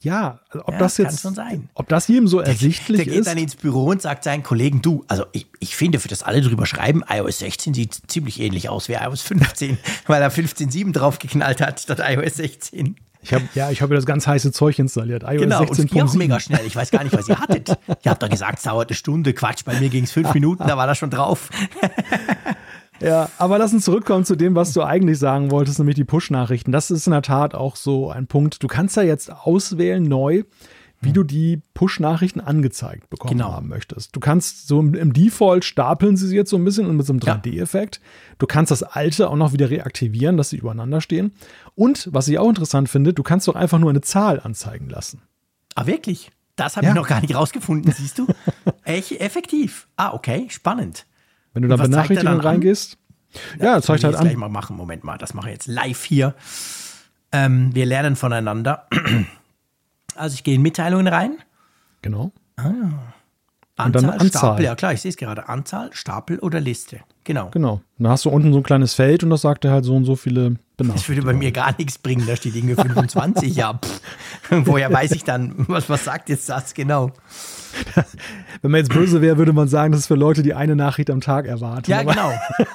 [0.00, 1.24] ja, ob ja, das jetzt,
[1.74, 3.26] ob das jedem so ersichtlich der, der ist.
[3.26, 6.08] Der geht dann ins Büro und sagt seinen Kollegen, du, also ich, ich finde, für
[6.08, 10.32] das alle drüber schreiben, iOS 16 sieht ziemlich ähnlich aus wie iOS 15, weil er
[10.32, 12.96] 15.7 draufgeknallt hat statt iOS 16.
[13.22, 15.22] Ich hab, ja, ich habe das ganz heiße Zeug installiert.
[15.22, 15.88] iOS genau, 16.
[15.88, 16.66] und auch mega schnell.
[16.66, 17.68] Ich weiß gar nicht, was ihr hattet.
[18.02, 19.32] ihr habt doch gesagt, es dauert eine Stunde.
[19.32, 21.48] Quatsch, bei mir ging es fünf Minuten, da war das schon drauf.
[23.00, 26.70] Ja, aber lass uns zurückkommen zu dem, was du eigentlich sagen wolltest, nämlich die Push-Nachrichten.
[26.70, 28.62] Das ist in der Tat auch so ein Punkt.
[28.62, 30.44] Du kannst ja jetzt auswählen neu,
[31.02, 33.52] wie du die Push-Nachrichten angezeigt bekommen genau.
[33.52, 34.14] haben möchtest.
[34.14, 37.20] Du kannst so im, Default stapeln sie jetzt so ein bisschen und mit so einem
[37.20, 38.00] 3D-Effekt.
[38.38, 41.32] Du kannst das alte auch noch wieder reaktivieren, dass sie übereinander stehen.
[41.74, 45.22] Und was ich auch interessant finde, du kannst doch einfach nur eine Zahl anzeigen lassen.
[45.74, 46.30] Ah, wirklich?
[46.54, 46.92] Das habe ja.
[46.92, 48.26] ich noch gar nicht rausgefunden, siehst du?
[48.84, 49.88] Echt effektiv.
[49.96, 51.06] Ah, okay, spannend.
[51.52, 52.96] Wenn du da Benachrichtigungen reingehst.
[53.58, 54.22] Ja, ja zeigt halt an.
[54.22, 54.76] Gleich mal machen.
[54.76, 56.34] Moment mal, das mache ich jetzt live hier.
[57.32, 58.86] Ähm, wir lernen voneinander.
[60.16, 61.38] Also ich gehe in Mitteilungen rein.
[62.02, 62.32] Genau.
[62.56, 62.72] Ah.
[63.76, 65.48] Anzahl, Anzahl, Stapel, ja klar, ich sehe es gerade.
[65.48, 67.00] Anzahl, Stapel oder Liste.
[67.24, 67.48] Genau.
[67.50, 67.80] Genau.
[67.98, 70.04] Da hast du unten so ein kleines Feld und das sagt dir halt so und
[70.04, 70.94] so viele Benachrichtigungen.
[70.94, 73.74] Das würde bei mir gar nichts bringen, da steht irgendwie 25, ja.
[73.74, 74.00] Pff.
[74.66, 77.12] Woher weiß ich dann, was, was sagt jetzt das genau?
[78.60, 81.10] Wenn man jetzt böse wäre, würde man sagen, das ist für Leute, die eine Nachricht
[81.10, 81.90] am Tag erwarten.
[81.90, 82.32] Ja, aber genau.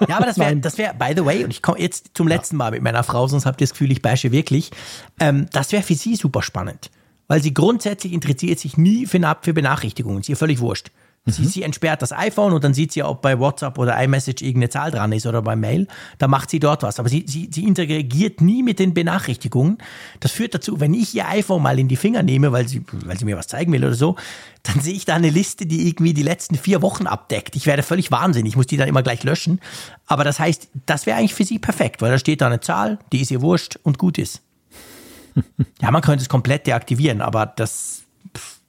[0.07, 2.57] Ja, aber das wäre, das wäre, by the way, und ich komme jetzt zum letzten
[2.57, 4.71] Mal mit meiner Frau, sonst habt ihr das Gefühl, ich bashe wirklich.
[5.19, 6.89] Ähm, das wäre für sie super spannend.
[7.27, 10.21] Weil sie grundsätzlich interessiert sich nie für, für Benachrichtigungen.
[10.21, 10.91] Ist ihr völlig wurscht.
[11.29, 11.47] Sie, mhm.
[11.47, 14.91] sie, entsperrt das iPhone und dann sieht sie, ob bei WhatsApp oder iMessage irgendeine Zahl
[14.91, 15.87] dran ist oder bei Mail.
[16.19, 16.99] Da macht sie dort was.
[16.99, 19.77] Aber sie, sie, sie interagiert nie mit den Benachrichtigungen.
[20.21, 23.17] Das führt dazu, wenn ich ihr iPhone mal in die Finger nehme, weil sie, weil
[23.17, 24.15] sie mir was zeigen will oder so,
[24.63, 27.55] dann sehe ich da eine Liste, die irgendwie die letzten vier Wochen abdeckt.
[27.57, 28.53] Ich werde völlig wahnsinnig.
[28.53, 29.59] Ich muss die dann immer gleich löschen.
[30.05, 32.99] Aber das heißt, das wäre eigentlich für sie perfekt, weil da steht da eine Zahl,
[33.11, 34.41] die ist ihr wurscht und gut ist.
[35.81, 38.03] ja, man könnte es komplett deaktivieren, aber das,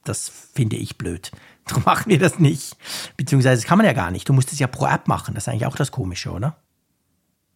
[0.03, 1.31] das finde ich blöd.
[1.65, 2.75] Darum machen wir das nicht.
[3.15, 4.27] Beziehungsweise das kann man ja gar nicht.
[4.27, 5.35] Du musst es ja pro App machen.
[5.35, 6.57] Das ist eigentlich auch das Komische, oder?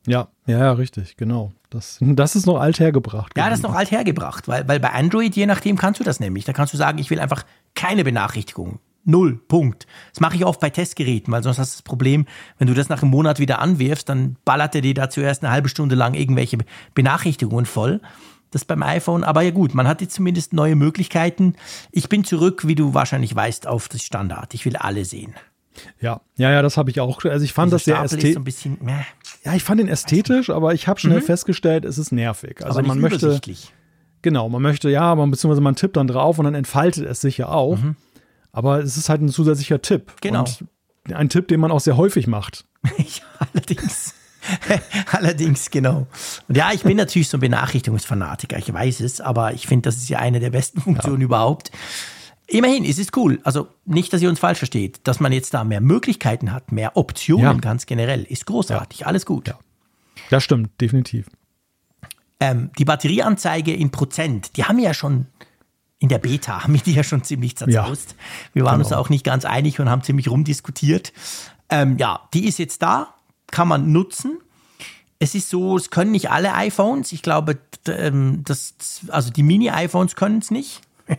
[0.05, 1.53] Ja, ja, ja, richtig, genau.
[1.69, 3.33] Das, das ist noch alt hergebracht.
[3.37, 6.19] Ja, das ist noch alt hergebracht, weil, weil bei Android, je nachdem, kannst du das
[6.19, 6.45] nämlich.
[6.45, 7.43] Da kannst du sagen, ich will einfach
[7.73, 8.79] keine Benachrichtigung.
[9.05, 9.85] Null, Punkt.
[10.11, 12.25] Das mache ich oft bei Testgeräten, weil sonst hast du das Problem,
[12.57, 15.51] wenn du das nach einem Monat wieder anwirfst, dann ballert er dir da zuerst eine
[15.51, 16.57] halbe Stunde lang irgendwelche
[16.93, 17.99] Benachrichtigungen voll
[18.53, 19.23] das beim iPhone.
[19.23, 21.55] Aber ja gut, man hat jetzt zumindest neue Möglichkeiten.
[21.91, 24.53] Ich bin zurück, wie du wahrscheinlich weißt, auf das Standard.
[24.53, 25.33] Ich will alle sehen.
[25.99, 27.23] Ja, ja, ja, das habe ich auch.
[27.25, 28.63] Also ich fand Dieser das sehr ästhetisch.
[28.63, 28.69] So
[29.43, 31.23] ja, ich fand ihn ästhetisch, aber ich habe schnell mhm.
[31.23, 32.63] festgestellt, es ist nervig.
[32.63, 33.39] Also aber man möchte.
[34.21, 37.39] Genau, man möchte, ja, man, beziehungsweise man tippt dann drauf und dann entfaltet es sich
[37.39, 37.77] ja auch.
[37.77, 37.97] Mhm.
[38.53, 40.13] Aber es ist halt ein zusätzlicher Tipp.
[40.21, 40.39] Genau.
[40.39, 40.65] Und
[41.11, 42.65] ein Tipp, den man auch sehr häufig macht.
[42.97, 44.13] ja, allerdings.
[45.11, 46.07] Allerdings, genau.
[46.47, 49.97] Und ja, ich bin natürlich so ein Benachrichtigungsfanatiker, ich weiß es, aber ich finde, das
[49.97, 51.25] ist ja eine der besten Funktionen ja.
[51.25, 51.71] überhaupt.
[52.47, 53.39] Immerhin, es ist cool.
[53.43, 56.97] Also nicht, dass ihr uns falsch versteht, dass man jetzt da mehr Möglichkeiten hat, mehr
[56.97, 57.53] Optionen ja.
[57.53, 59.01] ganz generell, ist großartig.
[59.01, 59.07] Ja.
[59.07, 59.47] Alles gut.
[59.47, 59.57] Ja.
[60.29, 61.27] Das stimmt, definitiv.
[62.39, 65.27] Ähm, die Batterieanzeige in Prozent, die haben wir ja schon
[65.99, 68.15] in der Beta, haben wir die ja schon ziemlich zerzaust.
[68.53, 68.85] wir waren genau.
[68.85, 71.13] uns auch nicht ganz einig und haben ziemlich rumdiskutiert.
[71.69, 73.15] Ähm, ja, die ist jetzt da
[73.53, 74.39] kann man nutzen.
[75.19, 77.11] Es ist so, es können nicht alle iPhones.
[77.11, 78.73] Ich glaube, ähm, das,
[79.07, 80.81] also die Mini-iPhones können es nicht.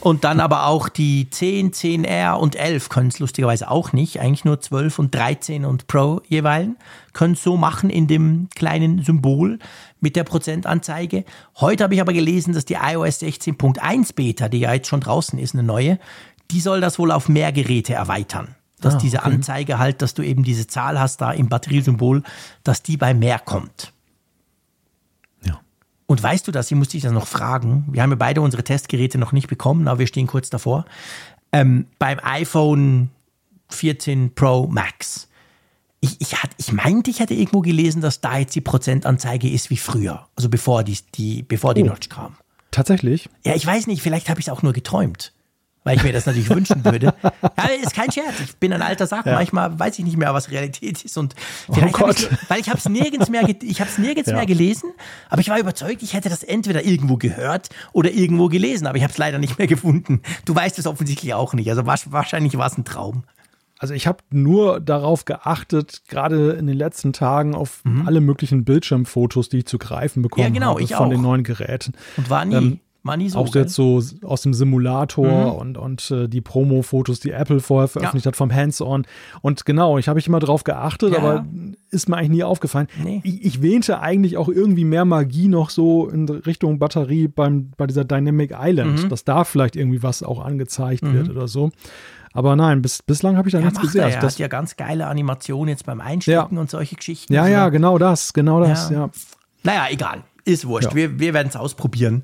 [0.00, 4.20] und dann aber auch die 10, 10R und 11 können es lustigerweise auch nicht.
[4.20, 6.68] Eigentlich nur 12 und 13 und Pro jeweils
[7.14, 9.58] können es so machen in dem kleinen Symbol
[10.00, 11.24] mit der Prozentanzeige.
[11.56, 15.38] Heute habe ich aber gelesen, dass die iOS 16.1 Beta, die ja jetzt schon draußen
[15.38, 15.98] ist, eine neue,
[16.50, 20.22] die soll das wohl auf mehr Geräte erweitern dass ah, diese Anzeige halt, dass du
[20.22, 22.22] eben diese Zahl hast da im Batteriesymbol,
[22.64, 23.92] dass die bei mehr kommt.
[25.44, 25.60] Ja.
[26.06, 26.70] Und weißt du das?
[26.70, 27.86] Ich muss dich das noch fragen.
[27.90, 30.84] Wir haben ja beide unsere Testgeräte noch nicht bekommen, aber wir stehen kurz davor.
[31.52, 33.10] Ähm, beim iPhone
[33.70, 35.28] 14 Pro Max
[36.00, 39.70] ich, ich, hat, ich meinte, ich hätte irgendwo gelesen, dass da jetzt die Prozentanzeige ist
[39.70, 40.26] wie früher.
[40.36, 41.86] Also bevor die, die, bevor die Oh.
[41.86, 42.36] Notch kam.
[42.70, 43.28] Tatsächlich?
[43.44, 45.32] Ja, ich weiß nicht, vielleicht habe ich es auch nur geträumt.
[45.88, 47.14] Weil ich mir das natürlich wünschen würde.
[47.22, 48.34] Ja, ist kein Scherz.
[48.44, 49.26] Ich bin ein alter Sack.
[49.26, 51.16] Manchmal weiß ich nicht mehr, was Realität ist.
[51.18, 51.34] Und
[51.72, 52.20] vielleicht hab Oh Gott.
[52.20, 54.36] ich, weil ich habe es nirgends mehr, ich habe es nirgends Ja.
[54.36, 54.90] mehr gelesen.
[55.30, 58.86] Aber ich war überzeugt, ich hätte das entweder irgendwo gehört oder irgendwo gelesen.
[58.86, 60.22] Aber ich habe es leider nicht mehr gefunden.
[60.44, 61.68] Du weißt es offensichtlich auch nicht.
[61.70, 63.24] Also wahrscheinlich war es ein Traum.
[63.80, 69.50] Also ich habe nur darauf geachtet, gerade in den letzten Tagen auf alle möglichen Bildschirmfotos,
[69.50, 70.54] die ich zu greifen bekommen Mhm.
[70.54, 71.10] Ja, genau, habe von auch.
[71.10, 71.92] den neuen Geräten.
[72.16, 73.38] Und war nie, Ähm, war nie so.
[73.40, 75.58] auch jetzt so aus dem Simulator Mhm.
[75.58, 79.04] und, und äh, die Promo-Fotos, die Apple vorher veröffentlicht hat vom Hands-On.
[79.42, 81.18] Und genau, ich habe ich immer drauf geachtet, Ja.
[81.18, 81.44] aber
[81.90, 82.86] ist mir eigentlich nie aufgefallen.
[83.02, 83.20] Nee.
[83.24, 87.86] Ich, ich wähnte eigentlich auch irgendwie mehr Magie noch so in Richtung Batterie beim, bei
[87.88, 89.08] dieser Dynamic Island, Mhm.
[89.08, 91.70] dass da vielleicht irgendwie was auch angezeigt wird oder so.
[92.34, 94.00] Aber nein, bis, bislang habe ich da ja, nichts gesehen.
[94.02, 94.06] er.
[94.06, 97.32] Also Er das, hat ja ganz geile Animationen jetzt beim Einstecken und solche Geschichten.
[97.32, 98.96] ja, Also ja, genau das, genau das, Ja.
[99.06, 99.10] ja,
[99.64, 100.22] Naja, egal.
[100.44, 100.90] Ist wurscht.
[100.90, 100.94] Ja.
[100.94, 102.22] Wir, wir werden es ausprobieren.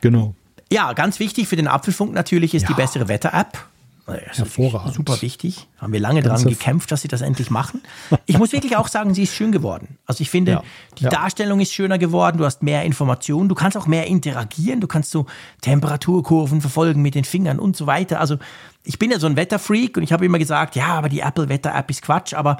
[0.00, 0.34] genau.
[0.70, 2.76] Ja, ganz wichtig für den Apfelfunk natürlich ist die Ja.
[2.76, 3.58] bessere Wetter-App.
[4.06, 4.94] Hervorragend.
[4.94, 5.68] Super wichtig.
[5.78, 7.80] Haben wir lange daran gekämpft, dass sie das endlich machen.
[8.26, 9.96] Ich muss wirklich auch sagen, sie ist schön geworden.
[10.06, 10.62] Also ich finde, Ja.
[10.98, 11.10] die Ja.
[11.10, 12.36] Darstellung ist schöner geworden.
[12.38, 13.48] Du hast mehr Informationen.
[13.48, 14.80] Du kannst auch mehr interagieren.
[14.80, 15.26] Du kannst so
[15.60, 18.18] Temperaturkurven verfolgen mit den Fingern und so weiter.
[18.20, 18.38] Also
[18.84, 21.48] ich bin ja so ein Wetterfreak und ich habe immer gesagt, ja, aber die Apple
[21.48, 22.34] Wetter-App ist Quatsch.
[22.34, 22.58] Aber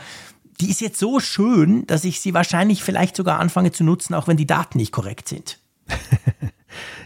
[0.63, 4.29] die ist jetzt so schön, dass ich sie wahrscheinlich vielleicht sogar anfange zu nutzen, auch
[4.29, 5.59] wenn die Daten nicht korrekt sind.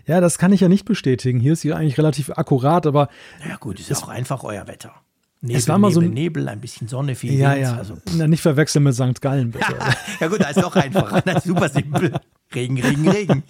[0.06, 1.40] Ja, das kann ich ja nicht bestätigen.
[1.40, 3.08] Hier ist sie eigentlich relativ akkurat, aber
[3.48, 4.92] Ja gut, ist ja auch einfach euer Wetter.
[5.40, 7.62] Nebel, Es war mal so Nebel, ein- Nebel, ein bisschen Sonne, viel ja, Wind.
[7.62, 9.20] ja, Also, Na, nicht verwechseln mit St.
[9.20, 9.74] Gallen, bitte.
[10.20, 11.20] ja gut, da ist noch einfacher.
[11.24, 12.12] Das ist super simpel.
[12.54, 13.42] Regen, Regen, Regen.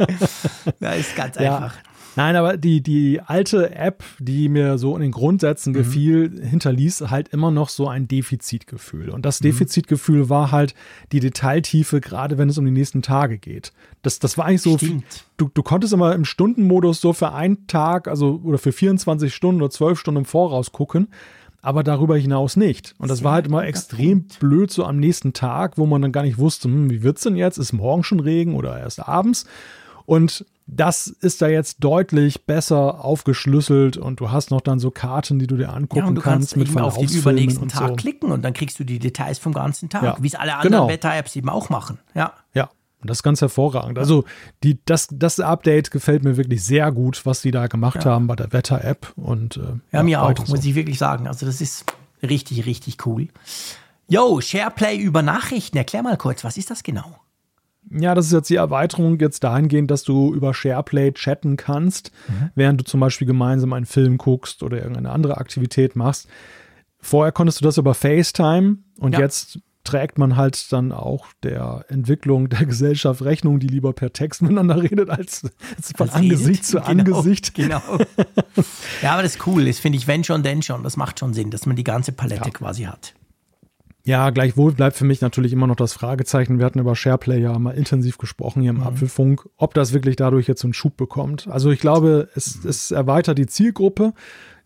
[0.80, 1.56] Da ist ganz Ja.
[1.56, 1.74] einfach.
[2.16, 5.76] Nein, aber die, die alte App, die mir so in den Grundsätzen Mhm.
[5.76, 9.10] gefiel, hinterließ halt immer noch so ein Defizitgefühl.
[9.10, 9.22] Und Mhm.
[9.22, 10.74] das Defizitgefühl war halt
[11.12, 13.72] die Detailtiefe, gerade wenn es um die nächsten Tage geht.
[14.02, 14.76] Das, das war eigentlich so,
[15.36, 19.60] du, du konntest immer im Stundenmodus so für einen Tag, also oder für 24 Stunden
[19.62, 21.08] oder 12 Stunden im Voraus gucken,
[21.62, 22.94] aber darüber hinaus nicht.
[22.98, 26.22] Und das war halt immer extrem blöd so am nächsten Tag, wo man dann gar
[26.22, 27.58] nicht wusste, hm, wie wird's denn jetzt?
[27.58, 29.46] Ist morgen schon Regen oder erst abends?
[30.04, 35.38] Und das ist da jetzt deutlich besser aufgeschlüsselt und du hast noch dann so Karten,
[35.38, 37.70] die du dir angucken Ja, und du kannst, kannst mit eben auf den übernächsten und
[37.70, 37.94] Tag so.
[37.96, 40.72] klicken und dann kriegst du die Details vom ganzen Tag, Ja, wie es alle anderen
[40.72, 40.88] genau.
[40.88, 41.98] Wetter-Apps eben auch machen.
[42.14, 42.32] Ja.
[42.54, 42.68] Ja,
[43.00, 43.98] und das ist ganz hervorragend.
[43.98, 44.24] Also
[44.64, 48.34] die, das, das Update gefällt mir wirklich sehr gut, was die da gemacht haben bei
[48.34, 49.12] der Wetter-App.
[49.16, 49.60] Und äh,
[49.92, 50.52] Ja, mir auch, so.
[50.52, 51.28] muss ich wirklich sagen.
[51.28, 51.84] Also das ist
[52.22, 53.28] richtig, richtig cool.
[54.08, 55.76] Yo, SharePlay über Nachrichten.
[55.76, 57.16] Erklär mal kurz, was ist das genau?
[57.90, 62.50] Ja, das ist jetzt die Erweiterung jetzt dahingehend, dass du über SharePlay chatten kannst, Mhm.
[62.54, 66.26] während du zum Beispiel gemeinsam einen Film guckst oder irgendeine andere Aktivität machst.
[66.98, 69.20] Vorher konntest du das über FaceTime und Ja.
[69.20, 74.42] jetzt trägt man halt dann auch der Entwicklung der Gesellschaft Rechnung, die lieber per Text
[74.42, 75.44] miteinander redet, als,
[75.76, 77.54] als von Als Angesicht zu Genau, Angesicht.
[77.54, 77.80] Genau.
[79.02, 79.64] ja, aber das ist cool.
[79.64, 80.82] Das finde ich, wenn schon, denn schon.
[80.82, 82.50] Das macht schon Sinn, dass man die ganze Palette Ja.
[82.50, 83.14] quasi hat.
[84.06, 86.58] Ja, gleichwohl bleibt für mich natürlich immer noch das Fragezeichen.
[86.60, 90.46] Wir hatten über SharePlay ja mal intensiv gesprochen hier im Apfelfunk, ob das wirklich dadurch
[90.46, 91.48] jetzt einen Schub bekommt.
[91.48, 94.12] Also ich glaube, es, es erweitert die Zielgruppe.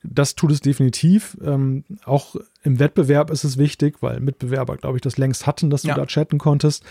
[0.02, 1.38] Das tut es definitiv.
[1.42, 5.82] Ähm, auch im Wettbewerb ist es wichtig, weil Mitbewerber, glaube ich, das längst hatten, dass
[5.82, 5.94] du Ja.
[5.94, 6.84] da chatten konntest.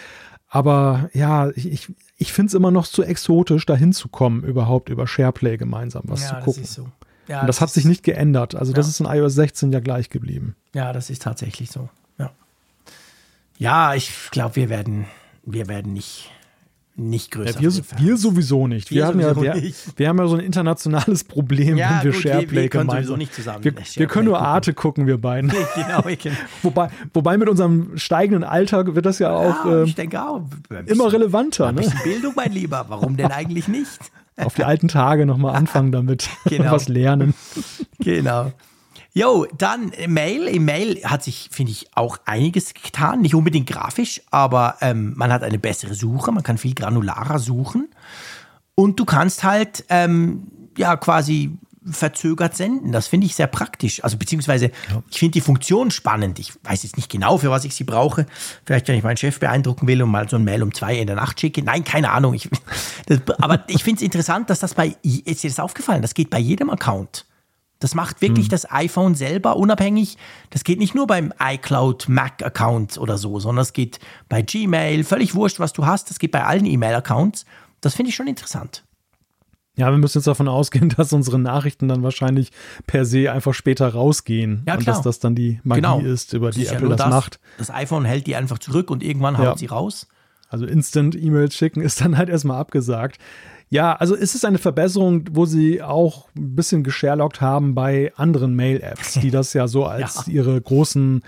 [0.47, 5.06] Aber ja, ich, ich, ich finde es immer noch zu exotisch, da hinzukommen, überhaupt über
[5.06, 6.64] SharePlay gemeinsam was zu gucken.
[6.66, 6.88] so.
[7.28, 8.56] Ja, Und das, hat sich ist- nicht geändert.
[8.56, 8.89] Also das Ja.
[8.89, 10.56] ist in iOS 16 ja gleich geblieben.
[10.74, 11.89] Ja, das ist tatsächlich so.
[13.60, 15.05] Ja, ja ich glaube, wir werden,
[15.43, 16.30] wir werden nicht,
[16.95, 17.62] nicht größer.
[17.62, 18.89] Ja, wir, wir sowieso nicht.
[18.91, 19.97] Wir, Wir haben ja, sowieso wir, nicht.
[19.99, 22.88] wir haben ja so ein internationales Problem, Ja, wenn wir gut, wir- SharePlay wir können
[22.88, 23.03] gemeinsam.
[23.03, 24.39] sowieso nicht zusammen wir, wir können nur.
[24.41, 25.51] Arte gucken, wir beiden.
[25.76, 29.95] genau, ich kenn, wobei, wobei mit unserem steigenden Alter wird das ja auch ja, ich
[29.95, 30.38] denke auch.
[30.41, 31.72] Ein bisschen- immer relevanter.
[31.72, 31.82] Ne?
[31.82, 32.86] bisschen Bildung, mein Lieber.
[32.89, 33.99] Warum denn eigentlich nicht?
[34.38, 36.72] Auf die alten Tage nochmal anfangen damit, Genau.
[36.72, 37.34] was lernen.
[37.99, 38.51] Genau.
[39.20, 40.47] Jo, dann äh, Mail.
[40.47, 43.20] Im Mail hat sich, finde ich, auch einiges getan.
[43.20, 46.32] Nicht unbedingt grafisch, aber ähm, man hat eine bessere Suche.
[46.32, 47.89] Man kann viel granularer suchen.
[48.76, 50.47] Und du kannst halt, ähm,
[50.78, 51.57] ja, quasi
[51.91, 52.93] verzögert senden.
[52.93, 54.01] Das finde ich sehr praktisch.
[54.05, 54.72] Also beziehungsweise,
[55.09, 56.39] ich finde die Funktion spannend.
[56.39, 58.26] Ich weiß jetzt nicht genau, für was ich sie brauche.
[58.63, 61.07] Vielleicht, wenn ich meinen Chef beeindrucken will und mal so ein Mail um zwei in
[61.07, 61.61] der Nacht schicke.
[61.61, 62.36] Nein, keine Ahnung.
[62.36, 62.49] Ich,
[63.07, 66.01] das, aber ich finde es interessant, dass das bei, ist dir das aufgefallen?
[66.01, 67.26] Das geht bei jedem Account.
[67.80, 70.17] Das macht wirklich das iPhone selber unabhängig.
[70.49, 75.03] Das geht nicht nur beim iCloud Mac Account oder so, sondern es geht bei Gmail,
[75.05, 76.09] völlig wurscht, was du hast.
[76.09, 77.45] Das geht bei allen E-Mail Accounts.
[77.80, 78.84] Das finde ich schon interessant.
[79.77, 82.51] Ja, wir müssen jetzt davon ausgehen, dass unsere Nachrichten dann wahrscheinlich
[82.86, 84.63] per se einfach später rausgehen.
[84.67, 84.95] Ja, und klar.
[84.97, 85.99] dass das dann die Magie Genau.
[86.01, 87.39] ist, über die ist ja Apple nur das, macht.
[87.57, 89.57] Das iPhone hält die einfach zurück und irgendwann haut Ja.
[89.57, 90.07] sie raus.
[90.49, 93.19] Also Instant-E-Mails schicken ist dann halt erstmal abgesagt.
[93.72, 98.55] Ja, also ist es eine Verbesserung, wo sie auch ein bisschen gesherlockt haben bei anderen
[98.55, 100.34] Mail-Apps, die das ja so als Ja.
[100.34, 101.22] ihre großen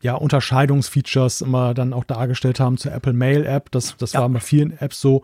[0.00, 3.70] ja, Unterscheidungsfeatures immer dann auch dargestellt haben zur Apple Mail-App.
[3.72, 4.20] Das, das Ja.
[4.20, 5.22] war bei vielen Apps so.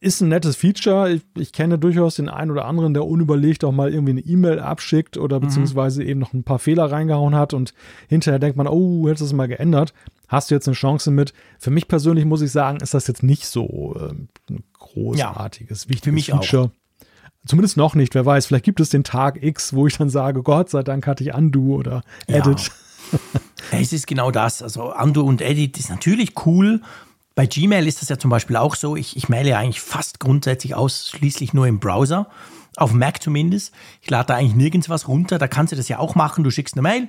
[0.00, 1.10] Ist ein nettes Feature.
[1.10, 4.60] Ich, ich kenne durchaus den einen oder anderen, der unüberlegt auch mal irgendwie eine E-Mail
[4.60, 7.74] abschickt oder beziehungsweise eben noch ein paar Fehler reingehauen hat und
[8.08, 9.92] hinterher denkt man, oh, hättest du es mal geändert.
[10.28, 11.32] Hast du jetzt eine Chance mit?
[11.58, 14.62] Für mich persönlich muss ich sagen, ist das jetzt nicht so ähm, ein
[14.92, 16.42] großartiges, wichtiges mich auch.
[16.42, 16.70] Feature.
[17.46, 18.46] Zumindest noch nicht, wer weiß.
[18.46, 21.32] Vielleicht gibt es den Tag X, wo ich dann sage, Gott sei Dank hatte ich
[21.34, 22.36] Undo oder Ja.
[22.38, 22.70] Edit.
[23.70, 24.62] Es ist genau das.
[24.62, 26.82] Also Undo und Edit ist natürlich cool.
[27.34, 28.96] Bei Gmail ist das ja zum Beispiel auch so.
[28.96, 32.28] Ich, ich maile ja eigentlich fast grundsätzlich ausschließlich nur im Browser.
[32.76, 33.72] Auf Mac zumindest.
[34.02, 35.38] Ich lade da eigentlich nirgends was runter.
[35.38, 36.44] Da kannst du das ja auch machen.
[36.44, 37.08] Du schickst eine Mail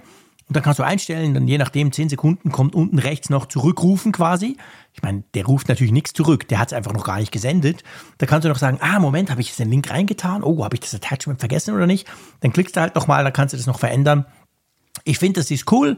[0.50, 4.12] und dann kannst du einstellen, dann je nachdem 10 Sekunden kommt unten rechts noch zurückrufen
[4.12, 4.58] quasi.
[4.94, 6.48] Ich meine, der ruft natürlich nichts zurück.
[6.48, 7.84] Der hat es einfach noch gar nicht gesendet.
[8.18, 10.42] Da kannst du noch sagen, ah, Moment, habe ich jetzt den Link reingetan?
[10.44, 12.08] Oh, habe ich das Attachment vergessen oder nicht?
[12.40, 14.26] Dann klickst du halt nochmal, dann kannst du das noch verändern.
[15.04, 15.98] Ich finde, das ist cool,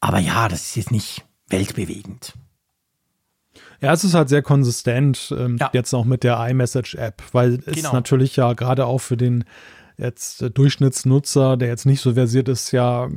[0.00, 2.34] aber ja, das ist jetzt nicht weltbewegend.
[3.80, 5.70] Ja, es ist halt sehr konsistent, ähm, Ja.
[5.72, 7.92] jetzt auch mit der iMessage-App, weil es Genau.
[7.92, 9.44] natürlich ja gerade auch für den
[9.96, 13.08] jetzt äh, Durchschnittsnutzer, der jetzt nicht so versiert ist, ja,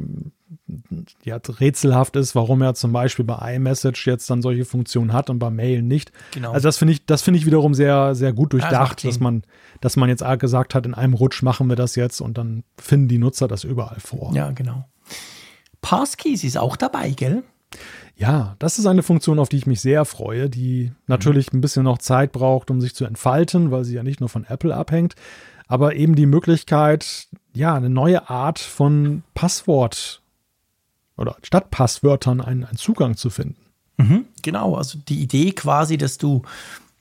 [1.23, 5.39] ja rätselhaft ist, warum er zum Beispiel bei iMessage jetzt dann solche Funktionen hat und
[5.39, 6.11] bei Mail nicht.
[6.31, 6.51] Genau.
[6.51, 9.09] Also das finde ich, das finde ich wiederum sehr, sehr gut das durchdacht, Sinn.
[9.09, 9.43] dass man,
[9.81, 13.07] dass man jetzt gesagt hat, in einem Rutsch machen wir das jetzt und dann finden
[13.07, 14.31] die Nutzer das überall vor.
[14.33, 14.85] Ja, genau.
[15.81, 17.43] Passkeys ist auch dabei, gell?
[18.15, 21.83] Ja, das ist eine Funktion, auf die ich mich sehr freue, die natürlich ein bisschen
[21.83, 25.15] noch Zeit braucht, um sich zu entfalten, weil sie ja nicht nur von Apple abhängt,
[25.67, 30.21] aber eben die Möglichkeit, ja, eine neue Art von Passwort
[31.17, 33.57] oder statt Passwörtern einen, einen Zugang zu finden.
[34.43, 36.43] Genau, also die Idee quasi, dass du,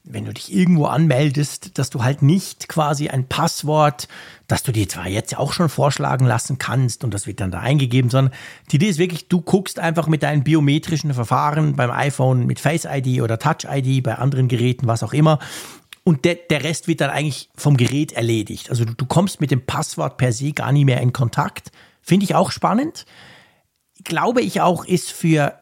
[0.02, 4.08] wenn du dich irgendwo anmeldest, dass du halt nicht quasi ein Passwort,
[4.48, 7.60] das du dir zwar jetzt auch schon vorschlagen lassen kannst und das wird dann da
[7.60, 8.34] eingegeben, sondern
[8.70, 12.86] die Idee ist wirklich, du guckst einfach mit deinen biometrischen Verfahren beim iPhone mit Face
[12.90, 15.38] ID oder Touch ID, bei anderen Geräten, was auch immer.
[16.02, 18.70] Und der, der Rest wird dann eigentlich vom Gerät erledigt.
[18.70, 21.72] Also du, du kommst mit dem Passwort per se gar nie mehr in Kontakt.
[22.00, 23.06] Finde ich auch spannend.
[24.08, 25.60] Glaube ich auch, ist für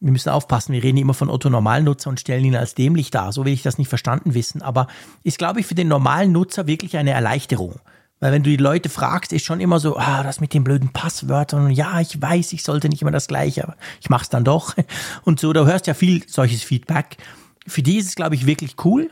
[0.00, 3.32] wir müssen aufpassen, wir reden immer von Otto Normalnutzer und stellen ihn als dämlich dar.
[3.32, 4.62] So will ich das nicht verstanden wissen.
[4.62, 4.88] Aber
[5.22, 7.80] ist, glaube ich, für den normalen Nutzer wirklich eine Erleichterung.
[8.20, 10.90] Weil wenn du die Leute fragst, ist schon immer so, ah, das mit den blöden
[10.90, 14.44] Passwörtern und ja, ich weiß, ich sollte nicht immer das Gleiche, aber ich mach's dann
[14.44, 14.74] doch.
[15.24, 17.18] Und so, du hörst ja viel solches Feedback.
[17.66, 19.10] Für die ist es, glaube ich, wirklich cool.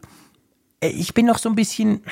[0.81, 2.03] Äh, Ich bin noch so ein bisschen,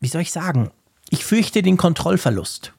[0.00, 0.70] wie soll ich sagen,
[1.10, 2.72] ich fürchte den Kontrollverlust.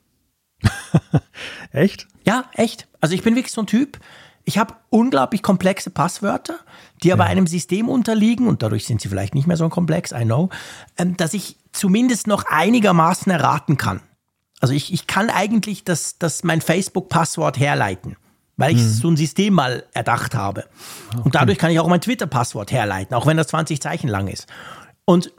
[1.71, 2.07] Echt?
[2.25, 2.87] Ja, echt.
[2.99, 3.99] Also ich bin wirklich so ein Typ.
[4.43, 6.59] Ich habe unglaublich komplexe Passwörter,
[7.03, 10.23] die aber einem System unterliegen und dadurch sind sie vielleicht nicht mehr so komplex, I
[10.23, 10.49] know,
[10.97, 14.01] ähm, dass ich zumindest noch einigermaßen erraten kann.
[14.59, 18.15] Also ich, ich kann eigentlich das, das mein Facebook-Passwort herleiten,
[18.57, 20.65] weil ich so ein System mal erdacht habe.
[21.23, 24.47] Und dadurch kann ich auch mein Twitter-Passwort herleiten, auch wenn das 20 Zeichen lang ist.
[25.05, 25.33] Und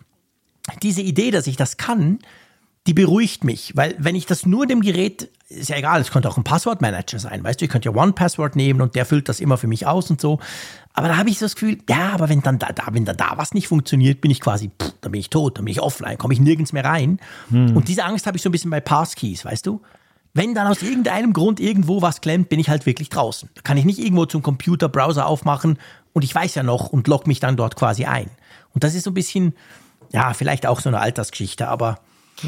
[0.82, 2.18] diese Idee, dass ich das kann,
[2.86, 6.28] die beruhigt mich, weil wenn ich das nur dem Gerät, ist ja egal, es könnte
[6.28, 9.38] auch ein Passwortmanager sein, weißt du, ich könnte ja One-Password nehmen und der füllt das
[9.38, 10.40] immer für mich aus und so.
[10.92, 13.16] Aber da habe ich so das Gefühl, ja, aber wenn dann da, da, wenn dann
[13.16, 15.80] da was nicht funktioniert, bin ich quasi, pff, dann bin ich tot, dann bin ich
[15.80, 17.20] offline, komme ich nirgends mehr rein.
[17.74, 19.80] Und diese Angst habe ich so ein bisschen bei Passkeys, weißt du?
[20.34, 23.50] Wenn dann aus irgendeinem Grund irgendwo was klemmt, bin ich halt wirklich draußen.
[23.54, 25.78] Da kann ich nicht irgendwo zum Computer, Browser aufmachen
[26.14, 28.30] und ich weiß ja noch und log mich dann dort quasi ein.
[28.74, 29.54] Und das ist so ein bisschen,
[30.10, 32.00] ja, vielleicht auch so eine Altersgeschichte, aber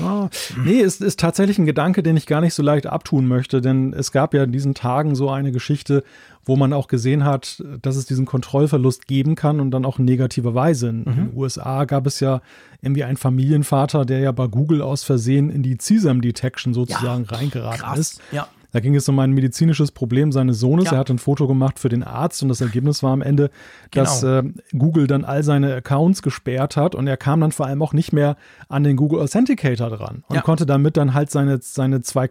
[0.03, 0.29] Ah,
[0.65, 3.93] nee, es ist tatsächlich ein Gedanke, den ich gar nicht so leicht abtun möchte, denn
[3.93, 6.03] es gab ja in diesen Tagen so eine Geschichte,
[6.45, 10.05] wo man auch gesehen hat, dass es diesen Kontrollverlust geben kann und dann auch in
[10.05, 10.89] negativer Weise.
[10.89, 12.43] In den USA gab es ja
[12.83, 17.81] irgendwie einen Familienvater, der ja bei Google aus Versehen in die CSAM Detection sozusagen reingeraten
[17.81, 17.99] krass.
[17.99, 18.21] ist.
[18.33, 18.49] Ja.
[18.75, 20.87] Da ging es um ein medizinisches Problem seines Sohnes.
[20.87, 20.95] Ja.
[20.95, 23.51] Er hat ein Foto gemacht für den Arzt und das Ergebnis war am Ende,
[23.93, 24.49] dass Genau.
[24.49, 27.93] äh, Google dann all seine Accounts gesperrt hat und er kam dann vor allem auch
[27.93, 28.37] nicht mehr
[28.69, 30.43] an den Google Authenticator dran und Ja.
[30.43, 32.29] konnte damit dann halt seine, seine zwei,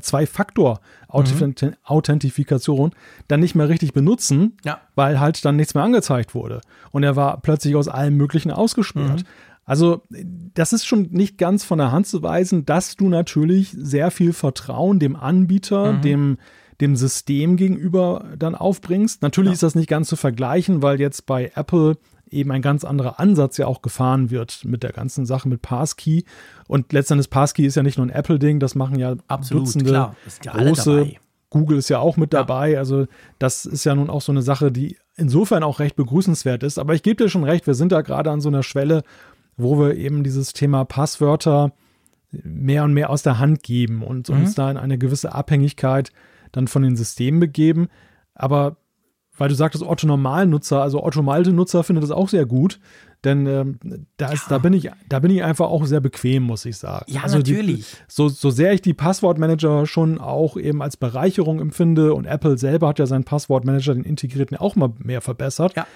[0.00, 0.78] zwei Faktor
[1.84, 2.92] Authentifikation
[3.28, 4.78] dann nicht mehr richtig benutzen, Ja.
[4.94, 6.60] weil halt dann nichts mehr angezeigt wurde.
[6.92, 9.24] Und er war plötzlich aus allem Möglichen ausgesperrt.
[9.70, 10.02] Also,
[10.52, 14.32] das ist schon nicht ganz von der Hand zu weisen, dass du natürlich sehr viel
[14.32, 16.38] Vertrauen dem Anbieter, dem,
[16.80, 19.22] dem System gegenüber dann aufbringst.
[19.22, 21.98] Natürlich ist das nicht ganz zu vergleichen, weil jetzt bei Apple
[22.32, 26.24] eben ein ganz anderer Ansatz ja auch gefahren wird mit der ganzen Sache mit Passkey.
[26.66, 30.16] Und letztendlich Passkey ist ja nicht nur ein Apple-Ding, das machen ja Absolut, Dutzende ja
[30.52, 31.12] große.
[31.50, 32.72] Google ist ja auch mit dabei.
[32.72, 32.78] Ja.
[32.78, 33.06] Also
[33.38, 36.78] das ist ja nun auch so eine Sache, die insofern auch recht begrüßenswert ist.
[36.78, 39.02] Aber ich gebe dir schon recht, wir sind da gerade an so einer Schwelle,
[39.62, 41.72] wo wir eben dieses Thema Passwörter
[42.30, 44.36] mehr und mehr aus der Hand geben und mhm.
[44.36, 46.12] uns da in eine gewisse Abhängigkeit
[46.52, 47.88] dann von den Systemen begeben.
[48.34, 48.76] Aber
[49.36, 52.78] weil du sagtest, Otto Normalnutzer, also Otto Malte-Nutzer findet das auch sehr gut.
[53.24, 53.78] Denn ähm,
[54.16, 54.48] da, ist, ja.
[54.48, 57.04] da, bin ich, da bin ich einfach auch sehr bequem, muss ich sagen.
[57.08, 57.90] Ja, also natürlich.
[57.90, 62.56] Die, so, so sehr ich die Passwortmanager schon auch eben als Bereicherung empfinde und Apple
[62.56, 65.74] selber hat ja seinen Passwortmanager, den integrierten, auch mal mehr verbessert.
[65.76, 65.86] Ja.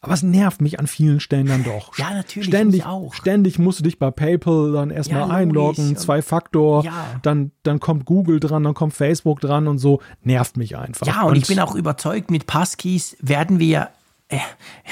[0.00, 1.98] Aber es nervt mich an vielen Stellen dann doch.
[1.98, 2.48] Ja, natürlich.
[2.48, 3.14] Ständig, auch.
[3.14, 7.06] ständig musst du dich bei PayPal dann erstmal ja, einloggen, zwei Faktor, ja.
[7.22, 10.00] dann, dann kommt Google dran, dann kommt Facebook dran und so.
[10.22, 11.06] Nervt mich einfach.
[11.06, 13.88] Ja, und, und ich bin auch überzeugt, mit Passkeys werden wir,
[14.28, 14.38] äh,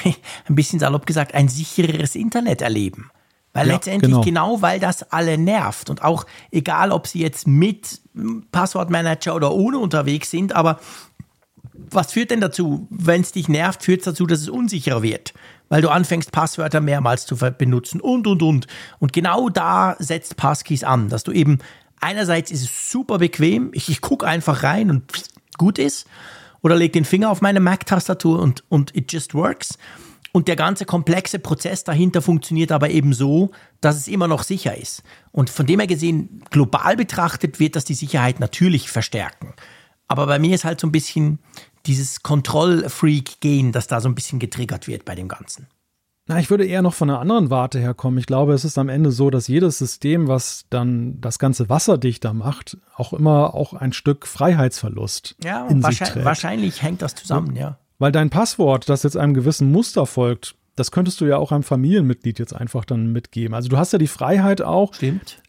[0.48, 3.10] ein bisschen salopp gesagt, ein sichereres Internet erleben.
[3.56, 4.22] Weil ja, letztendlich genau.
[4.22, 5.88] genau, weil das alle nervt.
[5.88, 8.02] Und auch egal, ob sie jetzt mit
[8.52, 10.78] Passwortmanager oder ohne unterwegs sind, aber
[11.90, 12.86] was führt denn dazu?
[12.90, 15.34] Wenn es dich nervt, führt es dazu, dass es unsicherer wird,
[15.68, 18.66] weil du anfängst, Passwörter mehrmals zu benutzen und, und, und.
[18.98, 21.58] Und genau da setzt Passkeys an, dass du eben
[22.00, 25.04] einerseits ist es super bequem, ich, ich gucke einfach rein und
[25.58, 26.06] gut ist,
[26.62, 29.78] oder leg den Finger auf meine Mac-Tastatur und, und it just works.
[30.32, 34.76] Und der ganze komplexe Prozess dahinter funktioniert aber eben so, dass es immer noch sicher
[34.76, 35.02] ist.
[35.32, 39.54] Und von dem her gesehen, global betrachtet, wird das die Sicherheit natürlich verstärken.
[40.08, 41.38] Aber bei mir ist halt so ein bisschen
[41.86, 45.68] dieses Kontrollfreak-Gehen, das da so ein bisschen getriggert wird bei dem Ganzen.
[46.28, 48.18] Na, ich würde eher noch von einer anderen Warte herkommen.
[48.18, 52.32] Ich glaube, es ist am Ende so, dass jedes System, was dann das ganze wasserdichter
[52.32, 55.36] macht, auch immer auch ein Stück Freiheitsverlust.
[55.44, 57.60] Ja, in wahrscheinlich, sich wahrscheinlich hängt das zusammen, ja.
[57.60, 57.78] ja.
[57.98, 61.62] Weil dein Passwort, das jetzt einem gewissen Muster folgt, das könntest du ja auch einem
[61.62, 63.54] Familienmitglied jetzt einfach dann mitgeben.
[63.54, 65.40] Also du hast ja die Freiheit auch, Stimmt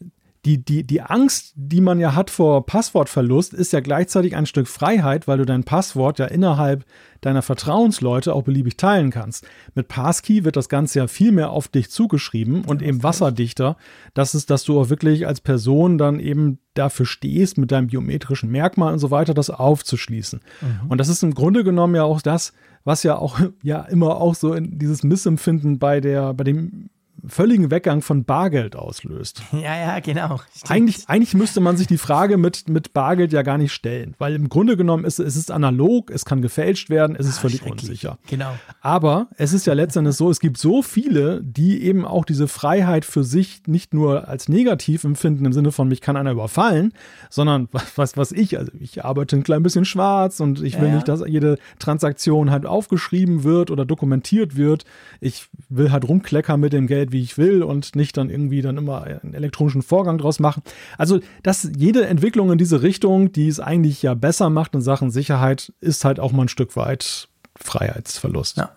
[0.44, 4.68] die, die, die Angst, die man ja hat vor Passwortverlust, ist ja gleichzeitig ein Stück
[4.68, 6.84] Freiheit, weil du dein Passwort ja innerhalb
[7.20, 9.46] deiner Vertrauensleute auch beliebig teilen kannst.
[9.74, 13.76] Mit Passkey wird das Ganze ja viel mehr auf dich zugeschrieben und eben wasserdichter.
[14.14, 18.50] Das ist, dass du auch wirklich als Person dann eben dafür stehst, mit deinem biometrischen
[18.50, 20.40] Merkmal und so weiter, das aufzuschließen.
[20.60, 20.90] Mhm.
[20.90, 22.52] Und das ist im Grunde genommen ja auch das,
[22.84, 26.90] was ja auch ja immer auch so in dieses Missempfinden bei der, bei dem
[27.26, 29.42] völligen Weggang von Bargeld auslöst.
[29.58, 30.40] Ja, ja, genau.
[30.68, 34.34] Eigentlich, eigentlich müsste man sich die Frage mit, mit Bargeld ja gar nicht stellen, weil
[34.34, 37.64] im Grunde genommen ist es ist analog, es kann gefälscht werden, es ist ah, völlig
[37.64, 38.18] unsicher.
[38.28, 38.52] Genau.
[38.80, 43.04] Aber es ist ja letztendlich so, es gibt so viele, die eben auch diese Freiheit
[43.04, 46.92] für sich nicht nur als negativ empfinden, im Sinne von mich kann einer überfallen,
[47.30, 50.94] sondern was, was ich, also ich arbeite ein klein bisschen schwarz und ich will ja,
[50.94, 54.84] nicht, dass jede Transaktion halt aufgeschrieben wird oder dokumentiert wird.
[55.20, 58.62] Ich will halt rumkleckern mit dem Geld Welt, wie ich will und nicht dann irgendwie
[58.62, 60.62] dann immer einen elektronischen Vorgang draus machen.
[60.96, 65.10] Also, dass jede Entwicklung in diese Richtung, die es eigentlich ja besser macht in Sachen
[65.10, 68.58] Sicherheit, ist halt auch mal ein Stück weit Freiheitsverlust.
[68.58, 68.70] Ja.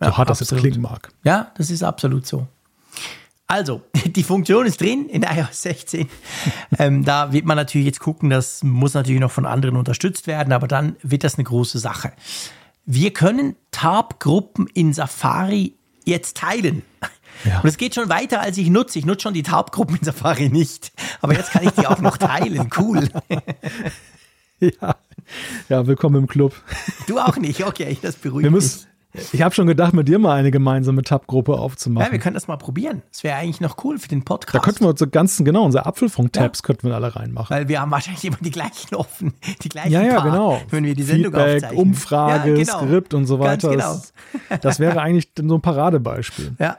[0.00, 1.10] ja so hart das jetzt klingen mag.
[1.22, 2.46] Ja, das ist absolut so.
[3.46, 6.08] Also, die Funktion ist drin in iOS 16.
[6.78, 10.52] ähm, da wird man natürlich jetzt gucken, das muss natürlich noch von anderen unterstützt werden,
[10.52, 12.12] aber dann wird das eine große Sache.
[12.86, 15.74] Wir können Tab-Gruppen in Safari
[16.04, 16.82] jetzt teilen.
[17.44, 17.60] Ja.
[17.60, 18.98] Und es geht schon weiter, als ich nutze.
[18.98, 20.92] Ich nutze schon die Taubgruppen in Safari nicht.
[21.20, 22.70] Aber jetzt kann ich die auch noch teilen.
[22.76, 23.08] Cool.
[24.60, 24.96] ja.
[25.68, 26.54] ja, willkommen im Club.
[27.06, 28.86] Du auch nicht, okay, das beruhigt mich.
[29.32, 32.06] Ich habe schon gedacht, mit dir mal eine gemeinsame Tab-Gruppe aufzumachen.
[32.06, 33.02] Ja, wir können das mal probieren.
[33.12, 34.56] Das wäre eigentlich noch cool für den Podcast.
[34.56, 36.66] Da könnten wir unsere ganzen, genau, unsere Apfelfunk-Tabs ja.
[36.66, 37.54] könnten wir alle reinmachen.
[37.54, 40.60] Weil wir haben wahrscheinlich immer die gleichen offen, die gleichen Ja, ja, paar, genau.
[40.70, 41.78] Wenn wir die Sendung Feedback, aufzeichnen.
[41.78, 42.78] Umfrage, ja, genau.
[42.78, 43.68] Skript und so weiter.
[43.68, 44.38] Ganz genau.
[44.48, 46.56] Das, das wäre eigentlich so ein Paradebeispiel.
[46.58, 46.78] Ja.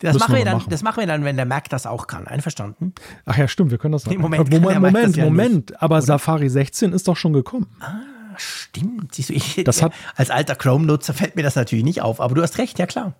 [0.00, 0.70] Das machen, wir dann, machen.
[0.70, 2.26] das machen wir dann, wenn der Mac das auch kann.
[2.26, 2.94] Einverstanden?
[3.26, 4.06] Ach ja, stimmt, wir können das.
[4.06, 5.82] Nee, Moment, Moment, Moment, ja Moment.
[5.82, 6.02] Aber Oder?
[6.02, 7.66] Safari 16 ist doch schon gekommen.
[7.80, 8.00] Ah,
[8.36, 9.14] stimmt.
[9.14, 12.20] Siehst du, ich, das hat, als alter Chrome-Nutzer fällt mir das natürlich nicht auf.
[12.20, 13.14] Aber du hast recht, ja klar.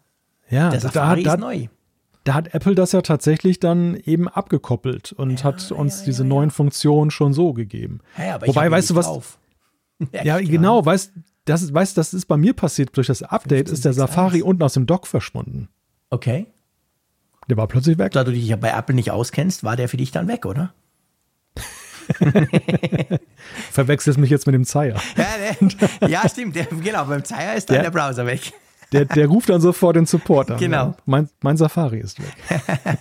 [0.48, 1.66] Ja, der Safari da, ist neu.
[2.24, 6.24] Da hat Apple das ja tatsächlich dann eben abgekoppelt und ja, hat uns ja, diese
[6.24, 8.00] neuen Funktionen schon so gegeben.
[8.46, 9.38] Wobei, weißt du was?
[10.24, 11.12] ja, genau, weißt
[11.44, 14.74] das, weißt, das ist bei mir passiert durch das Update, ist der Safari unten aus
[14.74, 15.68] dem Dock verschwunden.
[16.10, 16.46] Okay.
[17.50, 18.12] Der war plötzlich weg.
[18.12, 20.72] Da du dich ja bei Apple nicht auskennst, war der für dich dann weg, oder?
[23.72, 25.00] Verwechselst mich jetzt mit dem Zeier.
[25.16, 25.26] Ja,
[26.00, 26.54] der, ja stimmt.
[26.54, 28.52] Der, genau, beim Zeier ist dann der, der Browser weg.
[28.92, 30.58] Der, der, ruft dann sofort den Support an.
[30.58, 30.76] Genau.
[30.76, 30.96] Ja.
[31.06, 32.36] Mein, mein, Safari ist weg.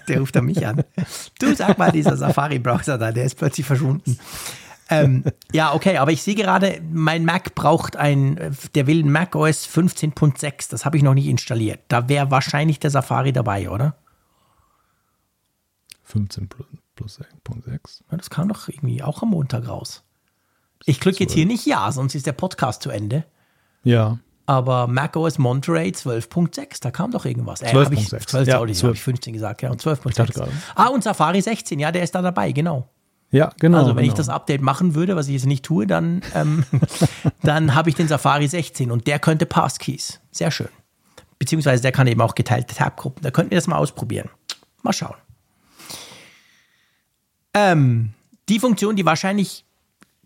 [0.08, 0.84] der ruft dann mich an.
[1.40, 4.18] Du sag mal, dieser Safari-Browser da, der ist plötzlich verschwunden.
[4.90, 9.36] ähm, ja, okay, aber ich sehe gerade, mein Mac braucht ein, der will ein Mac
[9.36, 10.72] OS 15.6.
[10.72, 11.82] Das habe ich noch nicht installiert.
[11.88, 13.96] Da wäre wahrscheinlich der Safari dabei, oder?
[16.10, 18.02] 15 plus, plus 6.6.
[18.12, 20.04] Ja, das kam doch irgendwie auch am Montag raus.
[20.86, 23.26] Ich klicke jetzt hier nicht Ja, sonst ist der Podcast zu Ende.
[23.84, 24.18] Ja.
[24.46, 27.62] Aber macOS Monterey 12.6, da kam doch irgendwas.
[27.62, 28.28] Äh, 12.6.
[28.28, 28.84] 12, ja, sorry, 12.
[28.84, 29.70] habe ich 15 gesagt, ja.
[29.70, 30.48] Und 12.6.
[30.74, 32.90] Ah, und Safari 16, ja, der ist da dabei, genau.
[33.30, 33.78] Ja, genau.
[33.78, 34.08] Also wenn genau.
[34.08, 36.66] ich das Update machen würde, was ich jetzt nicht tue, dann, ähm,
[37.44, 40.20] dann habe ich den Safari 16 und der könnte Passkeys.
[40.32, 40.70] Sehr schön.
[41.38, 43.22] Beziehungsweise der kann eben auch geteilte Tabgruppen.
[43.22, 44.30] Da könnten wir das mal ausprobieren.
[44.82, 45.16] Mal schauen.
[47.54, 48.14] Ähm,
[48.48, 49.66] die Funktion, die wahrscheinlich,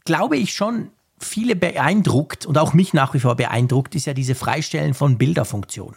[0.06, 4.36] glaube ich, schon viele beeindruckt und auch mich nach wie vor beeindruckt, ist ja diese
[4.36, 5.96] Freistellen von Bilderfunktion.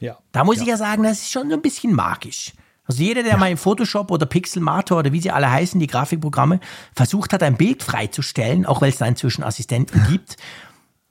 [0.00, 0.18] Ja.
[0.32, 0.62] Da muss ja.
[0.62, 2.52] ich ja sagen, das ist schon so ein bisschen magisch.
[2.84, 3.38] Also jeder, der ja.
[3.38, 6.60] mal im Photoshop oder Pixelmator oder wie sie alle heißen, die Grafikprogramme,
[6.94, 10.36] versucht hat, ein Bild freizustellen, auch weil es da inzwischen Assistenten gibt.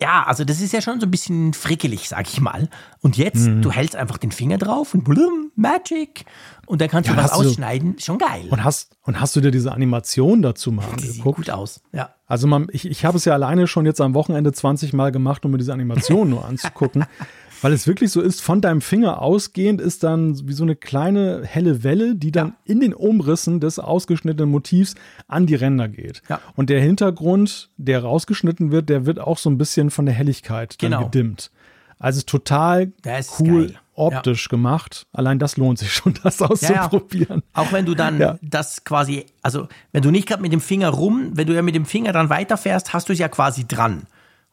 [0.02, 2.68] Ja, also das ist ja schon so ein bisschen frickelig, sag ich mal.
[3.00, 3.62] Und jetzt, mhm.
[3.62, 6.26] du hältst einfach den Finger drauf und blum, Magic.
[6.66, 7.98] Und dann kannst ja, du was ausschneiden.
[8.00, 8.48] schon geil.
[8.50, 11.14] Und hast, und hast du dir diese Animation dazu mal angeguckt?
[11.14, 12.14] Sieht gut aus, ja.
[12.28, 15.46] Also man, ich, ich habe es ja alleine schon jetzt am Wochenende 20 Mal gemacht,
[15.46, 17.06] um mir diese Animation nur anzugucken.
[17.66, 21.42] Weil es wirklich so ist, von deinem Finger ausgehend ist dann wie so eine kleine
[21.44, 22.54] helle Welle, die dann ja.
[22.66, 24.94] in den Umrissen des ausgeschnittenen Motivs
[25.28, 26.22] an die Ränder geht.
[26.30, 26.40] Ja.
[26.56, 30.78] Und der Hintergrund, der rausgeschnitten wird, der wird auch so ein bisschen von der Helligkeit
[30.78, 31.06] genau.
[31.06, 31.50] gedimmt.
[31.98, 32.92] Also total
[33.40, 33.80] cool geil.
[33.96, 34.50] optisch ja.
[34.52, 35.08] gemacht.
[35.12, 37.42] Allein das lohnt sich schon, das auszuprobieren.
[37.56, 40.90] Ja, Auch wenn du dann das quasi, also wenn du nicht gerade mit dem Finger
[40.90, 44.06] rum, wenn du ja mit dem Finger dann weiterfährst, hast du es ja quasi dran.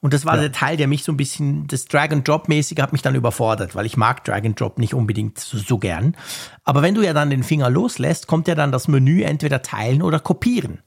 [0.02, 0.42] Und das war ja.
[0.42, 3.96] der Teil, der mich so ein bisschen, das Drag-and-Drop-mäßige hat mich dann überfordert, weil ich
[3.96, 6.16] mag Drag-and-Drop nicht unbedingt so, so, gern.
[6.64, 10.02] Aber wenn du ja dann den Finger loslässt, kommt ja dann das Menü entweder teilen
[10.02, 10.80] oder kopieren.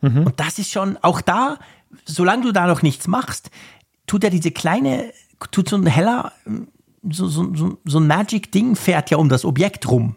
[0.00, 0.26] Mhm.
[0.26, 1.58] Und das ist schon, auch da,
[2.04, 3.52] solange du da noch nichts machst,
[4.08, 5.12] tut ja diese kleine,
[5.52, 6.32] tut so ein heller,
[7.08, 10.16] so, so, so, so ein Magic-Ding fährt ja um das Objekt rum.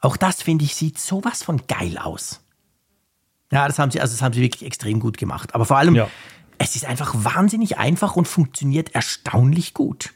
[0.00, 2.40] Auch das, finde ich, sieht sowas von geil aus.
[3.52, 5.54] Ja, das haben sie, also das haben sie wirklich extrem gut gemacht.
[5.54, 6.08] Aber vor allem, ja
[6.62, 10.10] es ist einfach wahnsinnig einfach und funktioniert erstaunlich gut.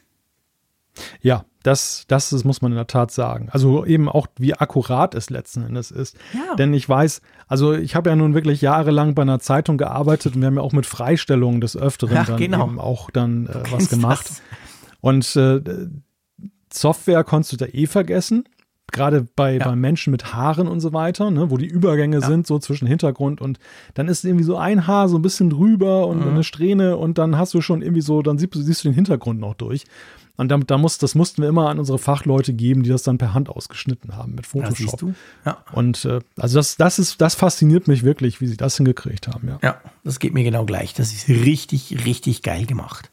[1.20, 3.48] Ja, das, das, das muss man in der Tat sagen.
[3.50, 6.16] Also eben auch, wie akkurat es letzten Endes ist.
[6.32, 6.54] Ja.
[6.54, 10.40] Denn ich weiß, also ich habe ja nun wirklich jahrelang bei einer Zeitung gearbeitet und
[10.40, 12.64] wir haben ja auch mit Freistellungen des Öfteren ja, dann genau.
[12.64, 14.30] eben auch dann äh, was gemacht.
[14.30, 14.42] Das.
[15.00, 15.60] Und äh,
[16.72, 18.44] Software konntest du da eh vergessen
[18.92, 19.64] gerade bei, ja.
[19.64, 22.26] bei Menschen mit Haaren und so weiter, ne, wo die Übergänge ja.
[22.26, 23.58] sind, so zwischen Hintergrund und
[23.94, 26.30] dann ist irgendwie so ein Haar so ein bisschen drüber und mhm.
[26.30, 29.40] eine Strähne und dann hast du schon irgendwie so, dann siehst, siehst du den Hintergrund
[29.40, 29.84] noch durch.
[30.38, 33.16] Und da, da muss, das mussten wir immer an unsere Fachleute geben, die das dann
[33.16, 34.76] per Hand ausgeschnitten haben mit Photoshop.
[34.76, 35.14] Siehst du?
[35.46, 35.58] Ja.
[35.72, 39.48] Und äh, also das, das ist, das fasziniert mich wirklich, wie sie das hingekriegt haben,
[39.48, 39.58] ja.
[39.62, 40.92] Ja, das geht mir genau gleich.
[40.92, 43.10] Das ist richtig, richtig geil gemacht.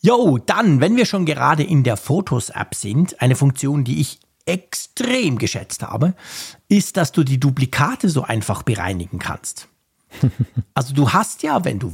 [0.00, 5.38] Jo, dann, wenn wir schon gerade in der Fotos-App sind, eine Funktion, die ich extrem
[5.38, 6.14] geschätzt habe,
[6.68, 9.68] ist, dass du die Duplikate so einfach bereinigen kannst.
[10.74, 11.92] Also du hast ja, wenn du,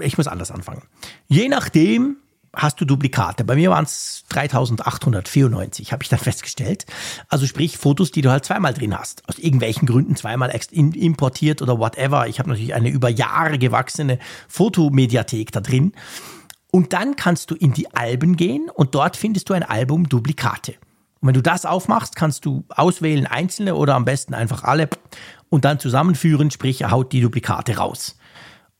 [0.00, 0.82] ich muss anders anfangen.
[1.26, 2.18] Je nachdem
[2.54, 3.44] hast du Duplikate.
[3.44, 6.86] Bei mir waren es 3894, habe ich dann festgestellt.
[7.28, 9.26] Also sprich Fotos, die du halt zweimal drin hast.
[9.28, 12.26] Aus irgendwelchen Gründen zweimal importiert oder whatever.
[12.26, 15.92] Ich habe natürlich eine über Jahre gewachsene Fotomediathek da drin.
[16.70, 20.74] Und dann kannst du in die Alben gehen und dort findest du ein Album Duplikate.
[21.20, 24.88] Und wenn du das aufmachst, kannst du auswählen einzelne oder am besten einfach alle
[25.48, 28.16] und dann zusammenführen, sprich er haut die Duplikate raus.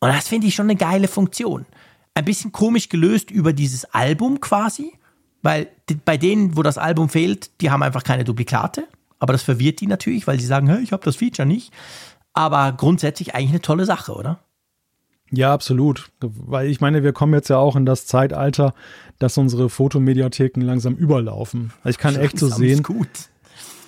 [0.00, 1.66] Und das finde ich schon eine geile Funktion.
[2.14, 4.92] Ein bisschen komisch gelöst über dieses Album quasi,
[5.42, 5.68] weil
[6.04, 8.86] bei denen, wo das Album fehlt, die haben einfach keine Duplikate.
[9.18, 11.72] Aber das verwirrt die natürlich, weil sie sagen, hey, ich habe das Feature nicht.
[12.32, 14.38] Aber grundsätzlich eigentlich eine tolle Sache, oder?
[15.30, 16.10] Ja, absolut.
[16.20, 18.74] Weil ich meine, wir kommen jetzt ja auch in das Zeitalter,
[19.18, 21.72] dass unsere Fotomediatheken langsam überlaufen.
[21.82, 22.82] Also ich kann echt so sehen.
[22.82, 23.08] Gut.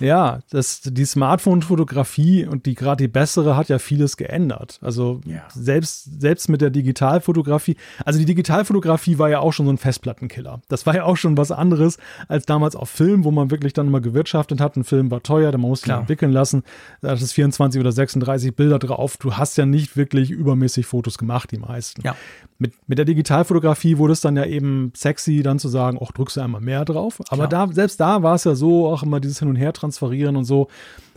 [0.01, 4.79] Ja, das, die Smartphone-Fotografie und die gerade die bessere hat ja vieles geändert.
[4.81, 5.43] Also ja.
[5.49, 10.61] selbst, selbst mit der Digitalfotografie, also die Digitalfotografie war ja auch schon so ein Festplattenkiller.
[10.67, 11.97] Das war ja auch schon was anderes
[12.27, 14.75] als damals auf Film, wo man wirklich dann mal gewirtschaftet hat.
[14.75, 16.63] Ein Film war teuer, man musste ihn entwickeln lassen.
[17.01, 19.17] Da ist 24 oder 36 Bilder drauf.
[19.17, 22.01] Du hast ja nicht wirklich übermäßig Fotos gemacht, die meisten.
[22.01, 22.15] Ja.
[22.57, 26.37] Mit, mit der Digitalfotografie wurde es dann ja eben sexy, dann zu sagen, auch drückst
[26.37, 27.19] du einmal mehr drauf.
[27.29, 30.35] Aber da, selbst da war es ja so, auch immer dieses Hin- und Her transferieren
[30.35, 30.67] und so.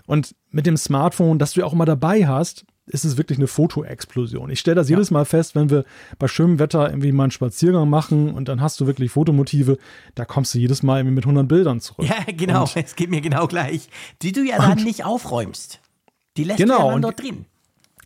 [0.06, 3.46] Und mit dem Smartphone, das du ja auch immer dabei hast, ist es wirklich eine
[3.46, 4.50] Fotoexplosion.
[4.50, 4.96] Ich stelle das ja.
[4.96, 5.84] jedes Mal fest, wenn wir
[6.18, 9.78] bei schönem Wetter irgendwie mal einen Spaziergang machen und dann hast du wirklich Fotomotive,
[10.14, 12.06] da kommst du jedes Mal irgendwie mit 100 Bildern zurück.
[12.06, 13.88] Ja, genau, und, es geht mir genau gleich.
[14.20, 15.80] Die du ja dann nicht aufräumst.
[16.36, 17.46] Die lässt genau, du ja dann dort drin.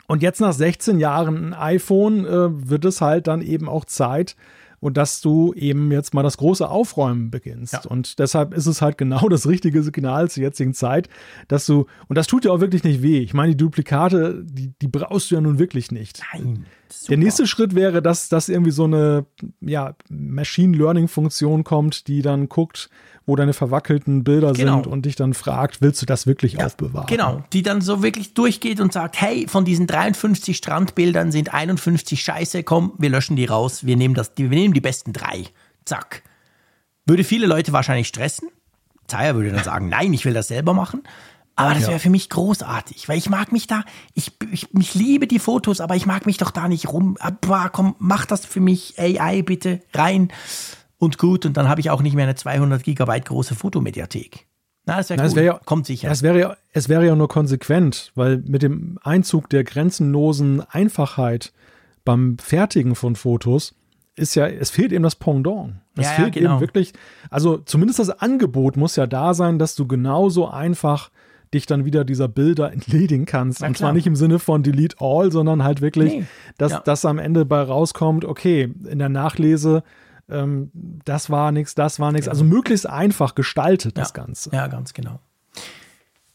[0.06, 4.36] Und jetzt nach 16 Jahren ein iPhone äh, wird es halt dann eben auch Zeit,
[4.80, 7.72] und dass du eben jetzt mal das große Aufräumen beginnst.
[7.72, 7.82] Ja.
[7.88, 11.08] Und deshalb ist es halt genau das richtige Signal zur jetzigen Zeit,
[11.48, 13.18] dass du, und das tut ja auch wirklich nicht weh.
[13.20, 16.22] Ich meine, die Duplikate, die, die brauchst du ja nun wirklich nicht.
[16.32, 16.66] Nein.
[16.90, 17.08] Super.
[17.10, 19.26] Der nächste Schritt wäre, dass, dass irgendwie so eine
[19.60, 22.88] ja, Machine Learning Funktion kommt, die dann guckt,
[23.28, 24.76] wo deine verwackelten Bilder genau.
[24.76, 27.06] sind und dich dann fragt, willst du das wirklich ja, aufbewahren?
[27.08, 32.22] Genau, die dann so wirklich durchgeht und sagt, hey, von diesen 53 Strandbildern sind 51
[32.22, 35.44] scheiße, komm, wir löschen die raus, wir nehmen, das, wir nehmen die besten drei.
[35.84, 36.22] Zack.
[37.04, 38.48] Würde viele Leute wahrscheinlich stressen.
[39.06, 41.02] Zaya würde dann sagen, nein, ich will das selber machen.
[41.54, 41.98] Aber das wäre ja.
[41.98, 43.82] für mich großartig, weil ich mag mich da,
[44.14, 47.16] ich, ich, ich liebe die Fotos, aber ich mag mich doch da nicht rum.
[47.18, 50.30] Aber komm, mach das für mich, AI bitte, rein
[50.98, 51.46] und gut.
[51.46, 54.46] Und dann habe ich auch nicht mehr eine 200 Gigabyte große Fotomediathek.
[54.84, 55.36] Na, das wäre cool.
[55.36, 56.10] Wär ja, Kommt sicher.
[56.10, 61.52] Es wäre ja, es wäre ja nur konsequent, weil mit dem Einzug der grenzenlosen Einfachheit
[62.04, 63.74] beim Fertigen von Fotos
[64.16, 65.74] ist ja, es fehlt eben das Pendant.
[65.94, 66.54] Es ja, fehlt ja, genau.
[66.54, 66.92] eben wirklich,
[67.30, 71.10] also zumindest das Angebot muss ja da sein, dass du genauso einfach
[71.54, 73.62] dich dann wieder dieser Bilder entledigen kannst.
[73.62, 76.26] Und zwar nicht im Sinne von Delete All, sondern halt wirklich, nee.
[76.58, 79.82] dass das am Ende bei rauskommt, okay, in der Nachlese,
[80.30, 82.26] ähm, das war nichts, das war nichts.
[82.26, 82.32] Ja.
[82.32, 84.24] Also möglichst einfach gestaltet das ja.
[84.24, 84.50] Ganze.
[84.52, 85.20] Ja, ganz genau.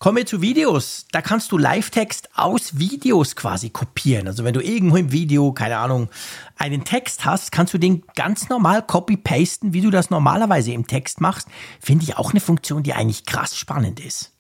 [0.04, 1.06] Kommen wir zu Videos.
[1.14, 4.28] Da kannst du Live-Text aus Videos quasi kopieren.
[4.28, 6.10] Also wenn du irgendwo im Video, keine Ahnung,
[6.58, 11.22] einen Text hast, kannst du den ganz normal copy-pasten, wie du das normalerweise im Text
[11.22, 11.48] machst.
[11.80, 14.34] Finde ich auch eine Funktion, die eigentlich krass spannend ist.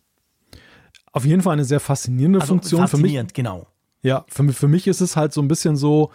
[1.13, 2.81] Auf jeden Fall eine sehr faszinierende also Funktion.
[2.81, 3.67] Faszinierend, für mich, genau.
[4.01, 6.11] Ja, für, für mich ist es halt so ein bisschen so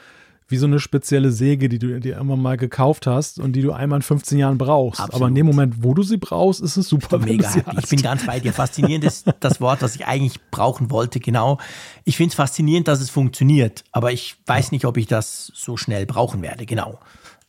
[0.49, 3.72] wie so eine spezielle Säge, die du dir immer mal gekauft hast und die du
[3.72, 4.99] einmal in 15 Jahren brauchst.
[4.99, 5.14] Absolut.
[5.14, 7.18] Aber in dem Moment, wo du sie brauchst, ist es super.
[7.18, 7.76] Mega happy.
[7.78, 8.55] Ich bin ganz bei dir.
[8.55, 11.59] Faszinierend ist das Wort, das ich eigentlich brauchen wollte, genau.
[12.05, 15.76] Ich finde es faszinierend, dass es funktioniert, aber ich weiß nicht, ob ich das so
[15.76, 16.99] schnell brauchen werde, genau.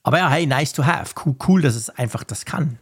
[0.04, 1.14] Aber ja, hey, nice to have.
[1.26, 2.80] Cool, cool, dass es einfach das kann.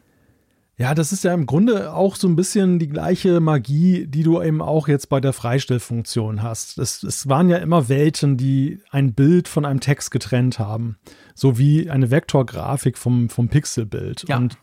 [0.80, 4.42] Ja, das ist ja im Grunde auch so ein bisschen die gleiche Magie, die du
[4.44, 6.78] eben auch jetzt bei der Freistellfunktion hast.
[6.78, 10.98] Es, es waren ja immer Welten, die ein Bild von einem Text getrennt haben,
[11.34, 14.26] so wie eine Vektorgrafik vom, vom Pixelbild.
[14.28, 14.38] Ja.
[14.38, 14.60] Und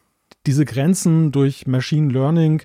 [0.46, 2.62] diese Grenzen durch Machine Learning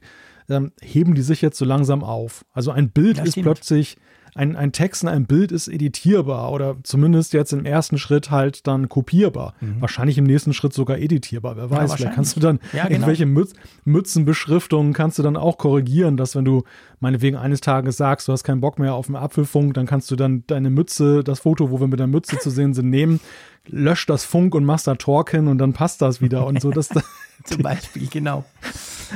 [0.47, 2.45] ähm, heben die sich jetzt so langsam auf.
[2.53, 3.45] Also ein Bild das ist stimmt.
[3.45, 3.97] plötzlich
[4.36, 8.67] ein, ein Text in einem Bild ist editierbar oder zumindest jetzt im ersten Schritt halt
[8.67, 9.53] dann kopierbar.
[9.61, 9.82] Mhm.
[9.82, 11.57] Wahrscheinlich im nächsten Schritt sogar editierbar.
[11.57, 12.95] Wer weiß, ja, vielleicht kannst du dann ja, genau.
[12.95, 13.53] irgendwelche Mütz,
[13.86, 16.63] Mützenbeschriftungen kannst du dann auch korrigieren, dass wenn du
[16.99, 20.15] meinetwegen eines Tages sagst, du hast keinen Bock mehr auf den Apfelfunk, dann kannst du
[20.15, 23.19] dann deine Mütze, das Foto, wo wir mit der Mütze zu sehen sind, nehmen,
[23.67, 26.71] lösch das Funk und machst da Talk hin und dann passt das wieder und so.
[26.71, 26.89] Das,
[27.43, 28.45] Zum Beispiel, genau.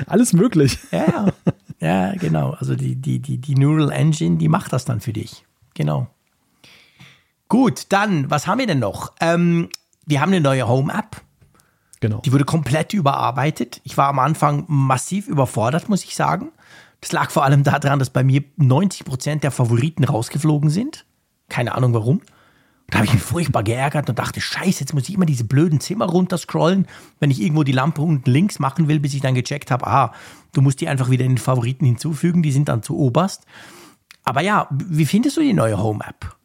[0.08, 0.80] Alles möglich.
[0.92, 1.34] Ja, ja.
[1.84, 2.52] Ja, genau.
[2.52, 5.46] Also die, die, die, die Neural Engine, die macht das dann für dich.
[5.74, 6.08] Genau.
[7.50, 9.12] Gut, dann, was haben wir denn noch?
[9.20, 9.68] Ähm,
[10.06, 11.22] wir haben eine neue Home-App.
[12.00, 12.22] Genau.
[12.22, 13.82] Die wurde komplett überarbeitet.
[13.84, 16.52] Ich war am Anfang massiv überfordert, muss ich sagen.
[17.02, 21.06] Das lag vor allem daran, dass bei mir 90 Prozent der Favoriten rausgeflogen sind.
[21.50, 22.22] Keine Ahnung warum.
[22.90, 25.80] Da habe ich mich furchtbar geärgert und dachte, scheiße, jetzt muss ich immer diese blöden
[25.80, 26.88] Zimmer runterscrollen,
[27.20, 30.14] wenn ich irgendwo die Lampe unten links machen will, bis ich dann gecheckt habe, ah,
[30.52, 33.46] du musst die einfach wieder in den Favoriten hinzufügen, die sind dann zu oberst.
[34.24, 36.36] Aber ja, wie findest du die neue Home-App?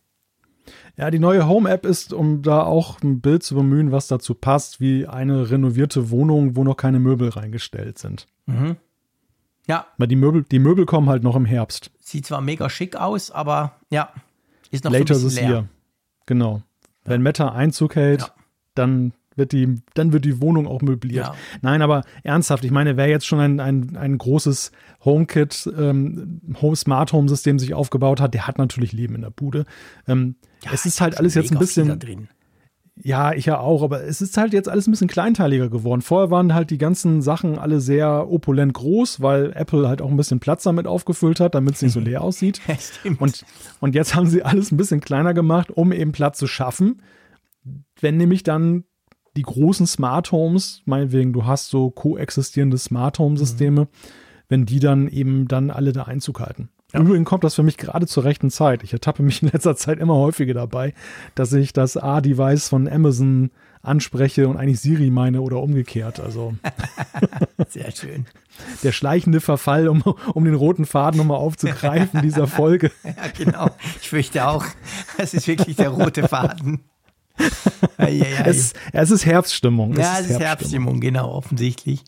[0.97, 4.81] Ja, die neue Home-App ist, um da auch ein Bild zu bemühen, was dazu passt,
[4.81, 8.27] wie eine renovierte Wohnung, wo noch keine Möbel reingestellt sind.
[8.47, 8.77] Mhm.
[9.69, 9.87] Ja.
[9.97, 11.93] Weil die Möbel, die Möbel kommen halt noch im Herbst.
[12.01, 14.13] Sieht zwar mega schick aus, aber ja,
[14.71, 15.59] ist noch Later so ein bisschen leer.
[15.59, 15.69] Year.
[16.29, 16.63] Genau.
[17.05, 17.13] Ja.
[17.13, 18.35] Wenn Meta Einzug hält, ja.
[18.75, 21.27] dann wird die, dann wird die Wohnung auch möbliert.
[21.27, 21.35] Ja.
[21.63, 24.73] Nein, aber ernsthaft, ich meine, wer jetzt schon ein, ein, ein großes
[25.05, 29.31] HomeKit, ähm, Home Smart Home System sich aufgebaut hat, der hat natürlich Leben in der
[29.31, 29.65] Bude.
[30.07, 30.35] Ähm,
[30.71, 31.99] es ist halt alles jetzt ein bisschen.
[33.03, 36.03] Ja, ich ja auch, aber es ist halt jetzt alles ein bisschen kleinteiliger geworden.
[36.03, 40.17] Vorher waren halt die ganzen Sachen alle sehr opulent groß, weil Apple halt auch ein
[40.17, 42.61] bisschen Platz damit aufgefüllt hat, damit es nicht so leer aussieht.
[43.19, 43.45] und,
[43.81, 47.03] und jetzt haben sie alles ein bisschen kleiner gemacht, um eben Platz zu schaffen.
[48.01, 48.85] Wenn nämlich dann
[49.37, 53.89] die großen Smart Homes, meinetwegen, du hast so koexistierende Smart Home Systeme, mhm.
[54.49, 56.71] wenn die dann eben dann alle da Einzug halten.
[56.93, 57.01] Ja.
[57.01, 58.83] Übrigens kommt das für mich gerade zur rechten Zeit.
[58.83, 60.95] Ich ertappe mich in letzter Zeit immer häufiger dabei,
[61.35, 63.51] dass ich das A-Device von Amazon
[63.83, 66.19] anspreche und eigentlich Siri meine oder umgekehrt.
[66.19, 66.55] Also
[67.69, 68.27] sehr schön.
[68.83, 72.91] Der schleichende Verfall, um, um den roten Faden nochmal aufzugreifen dieser Folge.
[73.05, 73.71] ja, genau.
[74.01, 74.65] Ich fürchte auch,
[75.19, 76.81] es ist wirklich der rote Faden.
[77.99, 79.93] es, es, ist Herbststimmung.
[79.93, 80.47] Es ja, es ist Herbststimmung.
[80.47, 82.03] Herbststimmung, genau, offensichtlich.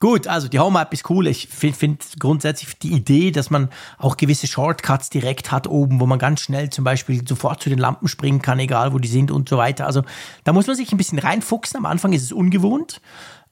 [0.00, 1.26] Gut, also die Home App ist cool.
[1.26, 3.68] Ich finde find grundsätzlich die Idee, dass man
[3.98, 7.80] auch gewisse Shortcuts direkt hat oben, wo man ganz schnell zum Beispiel sofort zu den
[7.80, 9.86] Lampen springen kann, egal wo die sind und so weiter.
[9.86, 10.02] Also
[10.44, 11.78] da muss man sich ein bisschen reinfuchsen.
[11.78, 13.00] Am Anfang ist es ungewohnt,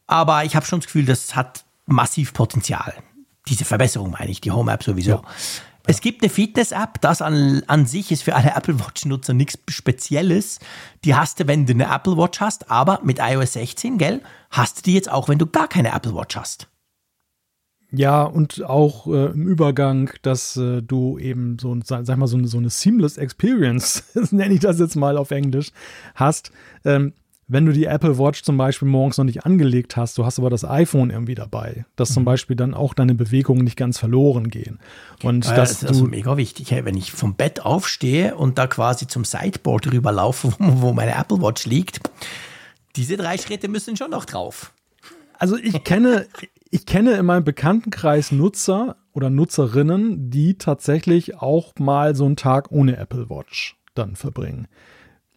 [0.07, 2.95] aber ich habe schon das Gefühl, das hat massiv Potenzial.
[3.49, 5.11] Diese Verbesserung meine ich, die Home App sowieso.
[5.11, 5.23] Ja.
[5.89, 10.59] Es gibt eine Fitness-App, das an, an sich ist für alle Apple Watch-Nutzer nichts Spezielles.
[11.05, 14.21] Die hast du, wenn du eine Apple Watch hast, aber mit iOS 16, gell,
[14.57, 16.69] hast du die jetzt auch, wenn du gar keine Apple Watch hast.
[17.93, 22.49] Ja, und auch äh, im Übergang, dass äh, du eben so, sag mal, so eine,
[22.49, 25.71] so eine Seamless Experience, nenne ich das jetzt mal auf Englisch,
[26.15, 26.51] hast.
[26.85, 27.13] Ähm,
[27.49, 30.51] wenn du die Apple Watch zum Beispiel morgens noch nicht angelegt hast, du hast aber
[30.51, 32.15] das iPhone irgendwie dabei, dass mhm.
[32.15, 34.81] zum Beispiel dann auch deine Bewegungen nicht ganz verloren gehen.
[35.23, 36.73] Und ja, das ist also mega wichtig.
[36.73, 41.41] Hey, wenn ich vom Bett aufstehe und da quasi zum Sideboard rüberlaufe, wo meine Apple
[41.41, 42.01] Watch liegt,
[42.97, 44.73] diese drei Schritte müssen schon noch drauf.
[45.39, 46.27] Also ich kenne,
[46.71, 52.73] ich kenne in meinem Bekanntenkreis Nutzer oder Nutzerinnen, die tatsächlich auch mal so einen Tag
[52.73, 54.67] ohne Apple Watch dann verbringen.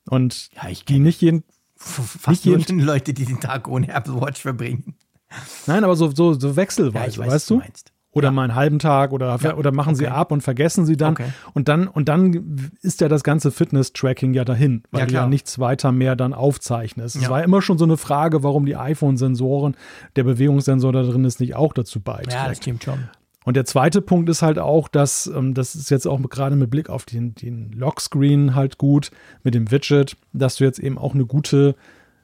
[0.10, 1.44] Und ja, ich die nicht jeden
[1.76, 4.96] Fast nur jeden, Leute, die den Tag ohne Apple Watch verbringen.
[5.66, 7.58] Nein, aber so, so, so wechselweise, ja, weiß, weißt du?
[7.58, 7.94] Meinst.
[8.12, 8.32] Oder ja.
[8.32, 9.56] mal einen halben Tag oder, ja.
[9.56, 10.00] oder machen okay.
[10.00, 11.14] sie ab und vergessen sie dann.
[11.14, 11.28] Okay.
[11.54, 11.88] Und dann.
[11.88, 15.92] Und dann ist ja das ganze Fitness-Tracking ja dahin, weil ja, du ja nichts weiter
[15.92, 17.16] mehr dann aufzeichnest.
[17.16, 19.76] Es war immer schon so eine Frage, warum die iPhone-Sensoren,
[20.16, 22.34] der Bewegungssensor da drin ist, nicht auch dazu beiträgt.
[22.34, 23.10] Ja, das stimmt schon.
[23.46, 26.70] Und der zweite Punkt ist halt auch, dass ähm, das ist jetzt auch gerade mit
[26.70, 29.12] Blick auf den, den Lockscreen halt gut
[29.44, 31.76] mit dem Widget, dass du jetzt eben auch eine gute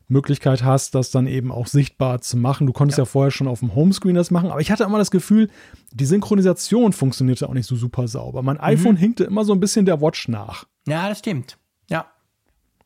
[0.08, 2.68] Möglichkeit hast, das dann eben auch sichtbar zu machen.
[2.68, 4.98] Du konntest ja, ja vorher schon auf dem Homescreen das machen, aber ich hatte immer
[4.98, 5.50] das Gefühl,
[5.92, 8.44] die Synchronisation funktionierte auch nicht so super sauber.
[8.44, 8.64] Mein mhm.
[8.64, 10.66] iPhone hinkte immer so ein bisschen der Watch nach.
[10.88, 11.58] Ja, das stimmt.
[11.90, 12.06] Ja.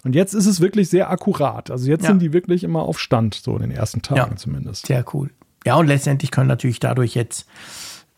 [0.04, 1.70] Und jetzt ist es wirklich sehr akkurat.
[1.72, 2.10] Also jetzt ja.
[2.10, 4.38] sind die wirklich immer auf Stand, so in den ersten Tagen ja.
[4.38, 4.88] zumindest.
[4.88, 5.30] Sehr cool.
[5.66, 7.46] Ja, und letztendlich können natürlich dadurch jetzt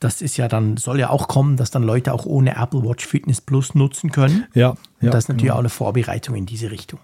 [0.01, 3.05] das ist ja dann, soll ja auch kommen, dass dann Leute auch ohne Apple Watch
[3.05, 4.47] Fitness Plus nutzen können.
[4.55, 4.71] Ja.
[4.71, 5.55] Und ja, das ist natürlich genau.
[5.55, 6.99] auch eine Vorbereitung in diese Richtung.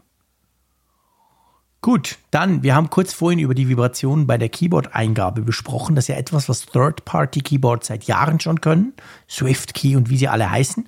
[1.87, 5.95] Gut, dann, wir haben kurz vorhin über die Vibrationen bei der Keyboard-Eingabe besprochen.
[5.95, 8.91] Das ist ja etwas, was Third-Party-Keyboards seit Jahren schon können.
[9.29, 10.85] Swift Key und wie sie alle heißen.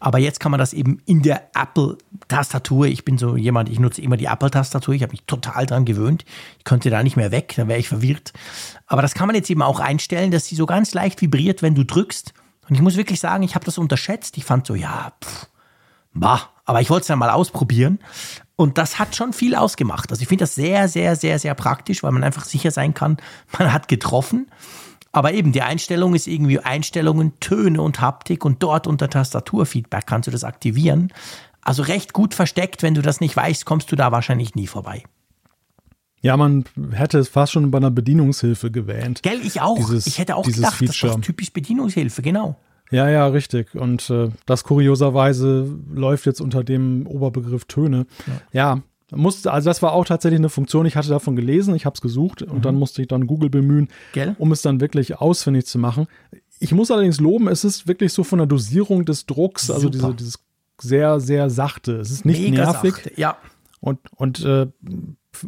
[0.00, 2.86] Aber jetzt kann man das eben in der Apple-Tastatur.
[2.86, 4.94] Ich bin so jemand, ich nutze immer die Apple-Tastatur.
[4.94, 6.24] Ich habe mich total dran gewöhnt.
[6.58, 8.32] Ich könnte da nicht mehr weg, dann wäre ich verwirrt.
[8.88, 11.76] Aber das kann man jetzt eben auch einstellen, dass sie so ganz leicht vibriert, wenn
[11.76, 12.34] du drückst.
[12.68, 14.36] Und ich muss wirklich sagen, ich habe das unterschätzt.
[14.38, 15.46] Ich fand so, ja, pff,
[16.14, 16.48] bah.
[16.64, 18.00] Aber ich wollte es dann mal ausprobieren.
[18.62, 20.12] Und das hat schon viel ausgemacht.
[20.12, 23.16] Also ich finde das sehr, sehr, sehr, sehr praktisch, weil man einfach sicher sein kann,
[23.58, 24.46] man hat getroffen.
[25.10, 30.28] Aber eben, die Einstellung ist irgendwie Einstellungen, Töne und Haptik und dort unter Tastaturfeedback kannst
[30.28, 31.12] du das aktivieren.
[31.60, 35.02] Also recht gut versteckt, wenn du das nicht weißt, kommst du da wahrscheinlich nie vorbei.
[36.20, 39.24] Ja, man hätte es fast schon bei einer Bedienungshilfe gewähnt.
[39.24, 39.76] Gell, ich auch.
[39.76, 41.14] Dieses, ich hätte auch gedacht, Feature.
[41.14, 42.60] das ist typisch Bedienungshilfe, genau.
[42.92, 43.74] Ja, ja, richtig.
[43.74, 48.06] Und äh, das kurioserweise läuft jetzt unter dem Oberbegriff Töne.
[48.52, 48.82] Ja, ja
[49.16, 52.00] musste, also das war auch tatsächlich eine Funktion, ich hatte davon gelesen, ich habe es
[52.00, 52.62] gesucht und mhm.
[52.62, 54.34] dann musste ich dann Google bemühen, Gell?
[54.38, 56.06] um es dann wirklich ausfindig zu machen.
[56.58, 60.14] Ich muss allerdings loben, es ist wirklich so von der Dosierung des Drucks, also diese,
[60.14, 60.38] dieses
[60.80, 61.96] sehr, sehr sachte.
[61.96, 62.94] Es ist nicht Mega nervig.
[62.94, 63.36] Sachte, ja.
[63.80, 64.68] Und, und äh,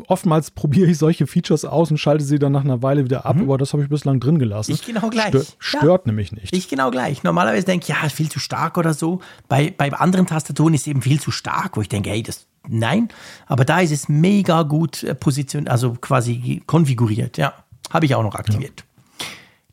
[0.07, 3.37] oftmals probiere ich solche Features aus und schalte sie dann nach einer Weile wieder ab,
[3.37, 3.43] mhm.
[3.43, 4.73] aber das habe ich bislang drin gelassen.
[4.73, 5.29] Ich genau gleich.
[5.29, 6.11] Stör, stört ja.
[6.11, 6.55] nämlich nicht.
[6.55, 7.23] Ich genau gleich.
[7.23, 9.21] Normalerweise denke ich, ja, ist viel zu stark oder so.
[9.49, 12.47] Bei, bei anderen Tastaturen ist es eben viel zu stark, wo ich denke, hey, das
[12.67, 13.09] Nein,
[13.47, 17.37] aber da ist es mega gut äh, positioniert, also quasi konfiguriert.
[17.37, 17.53] Ja,
[17.91, 18.81] habe ich auch noch aktiviert.
[18.81, 19.27] Ja.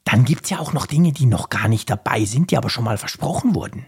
[0.03, 2.69] Dann gibt es ja auch noch Dinge, die noch gar nicht dabei sind, die aber
[2.69, 3.85] schon mal versprochen wurden.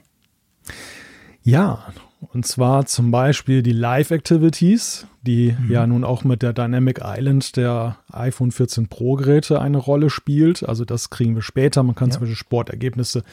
[1.42, 1.92] Ja,
[2.32, 5.72] und zwar zum Beispiel die Live-Activities, die mhm.
[5.72, 10.68] ja nun auch mit der Dynamic Island der iPhone 14 Pro Geräte eine Rolle spielt.
[10.68, 11.84] Also das kriegen wir später.
[11.84, 12.14] Man kann ja.
[12.14, 13.24] zum Beispiel Sportergebnisse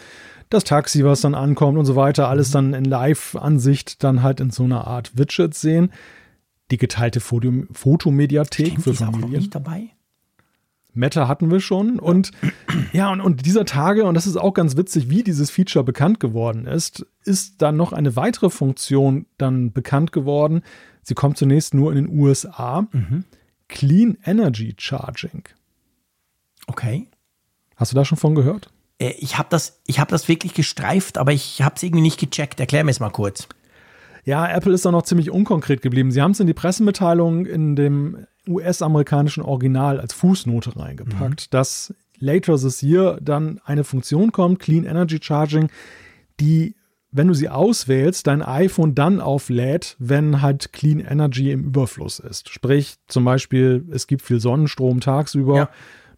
[0.51, 2.53] das Taxi, was dann ankommt und so weiter, alles mhm.
[2.53, 5.93] dann in Live-Ansicht dann halt in so einer Art Widget sehen.
[6.71, 9.15] Die geteilte Foto Fotomediathek Stimmt, für Familien.
[9.15, 9.91] Ist auch noch nicht dabei?
[10.95, 11.99] Meta hatten wir schon.
[11.99, 12.31] Und
[12.93, 16.21] ja, und, und dieser Tage, und das ist auch ganz witzig, wie dieses Feature bekannt
[16.21, 20.63] geworden ist, ist dann noch eine weitere Funktion dann bekannt geworden.
[21.03, 22.87] Sie kommt zunächst nur in den USA.
[22.93, 23.25] Mhm.
[23.69, 25.45] Clean Energy Charging.
[26.67, 27.09] Okay.
[27.77, 28.71] Hast du da schon von gehört?
[28.99, 32.61] Äh, ich habe das, hab das wirklich gestreift, aber ich habe es irgendwie nicht gecheckt.
[32.61, 33.49] Erklär mir es mal kurz.
[34.25, 36.11] Ja, Apple ist da noch ziemlich unkonkret geblieben.
[36.13, 41.51] Sie haben es in die Pressemitteilung in dem US-amerikanischen Original als Fußnote reingepackt, mhm.
[41.51, 45.71] dass later this year dann eine Funktion kommt, Clean Energy Charging,
[46.39, 46.75] die,
[47.11, 52.51] wenn du sie auswählst, dein iPhone dann auflädt, wenn halt Clean Energy im Überfluss ist.
[52.51, 55.57] Sprich, zum Beispiel, es gibt viel Sonnenstrom tagsüber.
[55.57, 55.69] Ja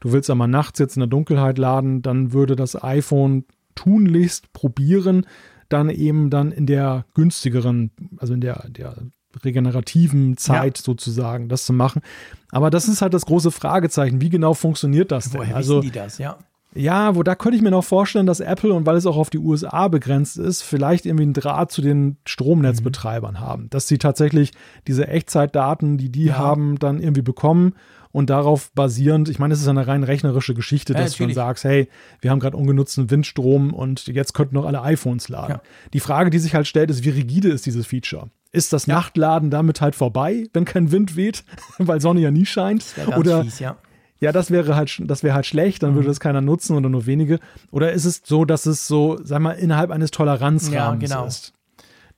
[0.03, 3.45] du willst aber nachts jetzt in der Dunkelheit laden, dann würde das iPhone
[3.75, 5.27] tunlichst probieren,
[5.69, 8.97] dann eben dann in der günstigeren, also in der, der
[9.43, 10.85] regenerativen Zeit ja.
[10.85, 12.03] sozusagen, das zu machen.
[12.51, 14.21] Aber das ist halt das große Fragezeichen.
[14.21, 15.41] Wie genau funktioniert das denn?
[15.41, 16.39] Woher also, die das, ja?
[16.75, 19.29] Ja, wo da könnte ich mir noch vorstellen, dass Apple und weil es auch auf
[19.29, 23.41] die USA begrenzt ist, vielleicht irgendwie einen Draht zu den Stromnetzbetreibern mhm.
[23.41, 24.53] haben, dass sie tatsächlich
[24.87, 26.39] diese Echtzeitdaten, die die ja.
[26.39, 27.75] haben, dann irgendwie bekommen
[28.11, 31.35] und darauf basierend, ich meine, es ist eine rein rechnerische Geschichte, dass ja, du dann
[31.35, 31.89] sagst, hey,
[32.21, 35.57] wir haben gerade ungenutzten Windstrom und jetzt könnten noch alle iPhones laden.
[35.57, 35.63] Ja.
[35.93, 38.31] Die Frage, die sich halt stellt, ist, wie rigide ist dieses Feature?
[38.53, 38.95] Ist das ja.
[38.95, 41.45] Nachtladen damit halt vorbei, wenn kein Wind weht,
[41.79, 42.85] weil Sonne ja nie scheint?
[43.17, 43.77] Oder fies, ja.
[44.21, 45.95] Ja, das wäre halt, das wäre halt schlecht, dann mhm.
[45.97, 47.41] würde das keiner nutzen oder nur wenige.
[47.73, 51.27] Oder ist es so, dass es so, sag mal, innerhalb eines Toleranzrahmens ja, genau.
[51.27, 51.55] ist?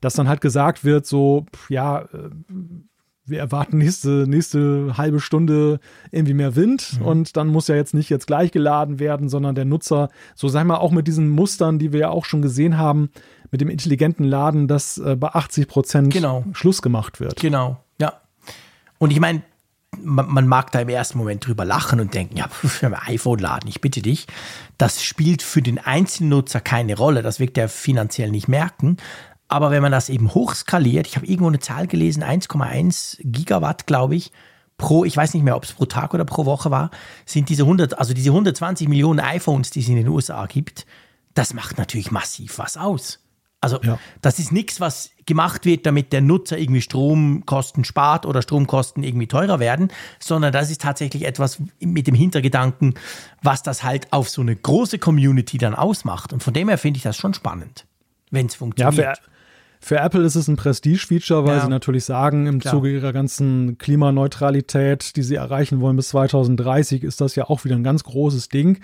[0.03, 2.29] Dass dann halt gesagt wird, so, ja, äh,
[3.27, 5.81] wir erwarten nächste, nächste halbe Stunde
[6.11, 7.07] irgendwie mehr Wind mhm.
[7.07, 10.69] und dann muss ja jetzt nicht jetzt gleich geladen werden, sondern der Nutzer, so sagen
[10.69, 13.09] wir auch mit diesen Mustern, die wir ja auch schon gesehen haben,
[13.51, 16.45] mit dem intelligenten Laden, dass äh, bei 80 Prozent genau.
[16.53, 17.41] Schluss gemacht wird.
[17.41, 18.21] Genau, ja.
[18.99, 19.43] Und ich meine,
[20.03, 23.39] man, man, mag da im ersten Moment drüber lachen und denken, ja, für ein iPhone
[23.39, 24.27] laden, ich bitte dich.
[24.79, 28.97] Das spielt für den Einzelnutzer keine Rolle, das wird er finanziell nicht merken.
[29.49, 34.17] Aber wenn man das eben hochskaliert, ich habe irgendwo eine Zahl gelesen, 1,1 Gigawatt, glaube
[34.17, 34.33] ich,
[34.79, 36.91] pro, ich weiß nicht mehr, ob es pro Tag oder pro Woche war,
[37.27, 40.87] sind diese 100, also diese 120 Millionen iPhones, die es in den USA gibt,
[41.35, 43.24] das macht natürlich massiv was aus.
[43.65, 43.99] Also ja.
[44.21, 49.27] das ist nichts, was gemacht wird, damit der Nutzer irgendwie Stromkosten spart oder Stromkosten irgendwie
[49.27, 49.89] teurer werden,
[50.21, 52.95] sondern das ist tatsächlich etwas mit dem Hintergedanken,
[53.43, 56.35] was das halt auf so eine große Community dann ausmacht.
[56.35, 57.87] Und von dem her finde ich das schon spannend,
[58.31, 58.99] wenn es funktioniert.
[58.99, 59.15] Ja,
[59.81, 61.63] für Apple ist es ein Prestige-Feature, weil ja.
[61.65, 62.73] sie natürlich sagen, im Klar.
[62.73, 67.77] Zuge ihrer ganzen Klimaneutralität, die sie erreichen wollen bis 2030, ist das ja auch wieder
[67.77, 68.79] ein ganz großes Ding.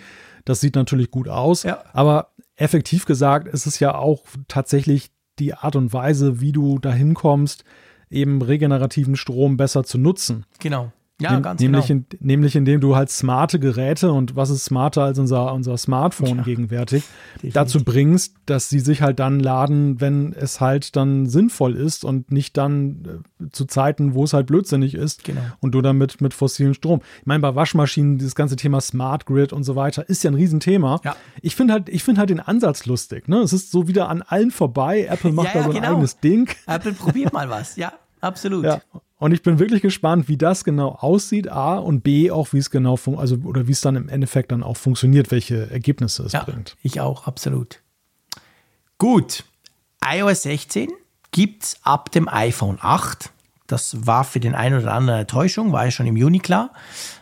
[0.45, 1.63] Das sieht natürlich gut aus.
[1.63, 1.85] Ja.
[1.95, 2.30] Aber
[2.61, 7.65] effektiv gesagt ist es ja auch tatsächlich die Art und Weise, wie du dahin kommst,
[8.11, 10.45] eben regenerativen Strom besser zu nutzen.
[10.59, 10.93] Genau.
[11.21, 12.05] Ja, Nem ganz nämlich genau.
[12.13, 16.39] In, nämlich indem du halt smarte Geräte und was ist smarter als unser, unser Smartphone
[16.39, 17.55] ja, gegenwärtig, definitiv.
[17.55, 22.33] dazu bringst, dass sie sich halt dann laden, wenn es halt dann sinnvoll ist und
[22.33, 25.43] nicht dann äh, zu Zeiten, wo es halt blödsinnig ist genau.
[25.61, 27.01] und du damit mit fossilen Strom.
[27.21, 30.35] Ich meine, bei Waschmaschinen, dieses ganze Thema Smart Grid und so weiter, ist ja ein
[30.35, 31.01] Riesenthema.
[31.05, 31.17] Ja.
[31.43, 33.29] Ich finde halt, ich finde halt den Ansatz lustig.
[33.29, 33.39] Ne?
[33.39, 35.07] Es ist so wieder an allen vorbei.
[35.09, 35.93] Apple macht ja, da so ein genau.
[35.93, 36.49] eigenes Ding.
[36.67, 37.93] Apple probiert mal was, ja.
[38.21, 38.65] Absolut.
[38.65, 38.81] Ja.
[39.19, 42.71] Und ich bin wirklich gespannt, wie das genau aussieht, A und B auch, wie es
[42.71, 46.43] genau also oder wie es dann im Endeffekt dann auch funktioniert, welche Ergebnisse es ja,
[46.43, 46.77] bringt.
[46.83, 47.81] Ich auch, absolut.
[48.99, 49.45] Gut.
[50.05, 50.89] iOS 16
[51.33, 53.31] gibt es ab dem iPhone 8.
[53.67, 56.71] Das war für den einen oder anderen eine Täuschung, war ja schon im Juni klar.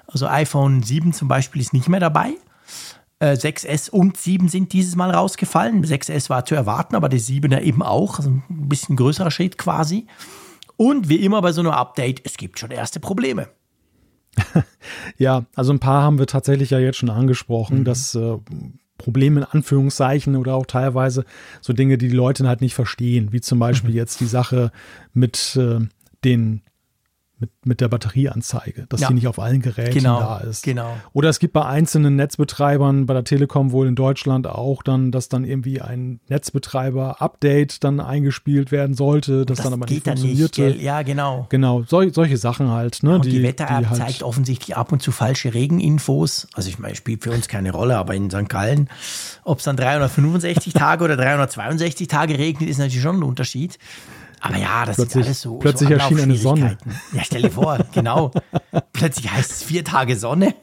[0.06, 2.34] Also iPhone 7 zum Beispiel ist nicht mehr dabei.
[3.20, 5.84] 6S äh, und 7 sind dieses Mal rausgefallen.
[5.84, 8.18] 6S war zu erwarten, aber der 7er eben auch.
[8.18, 10.06] Also ein bisschen größerer Schritt quasi.
[10.78, 13.48] Und wie immer bei so einem Update, es gibt schon erste Probleme.
[15.18, 17.84] ja, also ein paar haben wir tatsächlich ja jetzt schon angesprochen, mhm.
[17.84, 18.38] dass äh,
[18.96, 21.24] Probleme in Anführungszeichen oder auch teilweise
[21.60, 23.96] so Dinge, die die Leute halt nicht verstehen, wie zum Beispiel mhm.
[23.96, 24.70] jetzt die Sache
[25.12, 25.80] mit äh,
[26.24, 26.62] den
[27.40, 29.09] mit, mit der Batterieanzeige, dass ja.
[29.09, 30.65] die nicht auf allen Geräten genau, da ist.
[30.65, 30.97] Genau.
[31.12, 35.28] Oder es gibt bei einzelnen Netzbetreibern, bei der Telekom wohl in Deutschland auch dann, dass
[35.28, 40.62] dann irgendwie ein Netzbetreiber-Update dann eingespielt werden sollte, das, das dann aber nicht funktionierte.
[40.62, 41.47] Nicht, ja, genau.
[41.48, 43.02] Genau, sol solche Sachen halt.
[43.02, 46.48] Ne, Und die, die Wetter-App halt zeigt offensichtlich ab und zu falsche Regeninfos.
[46.55, 48.48] Also ich meine, spielt für uns keine Rolle, aber in St.
[48.48, 48.89] Gallen,
[49.44, 53.78] ob es dann 365 Tage oder 362 Tage regnet, ist natürlich schon ein Unterschied.
[54.40, 55.59] Aber ja, das plötzlich, ist alles so.
[55.59, 56.78] Plötzlich so erschien eine Sonne.
[57.12, 58.31] Ja, stell dir vor, genau.
[58.93, 60.55] plötzlich heißt es vier Tage Sonne.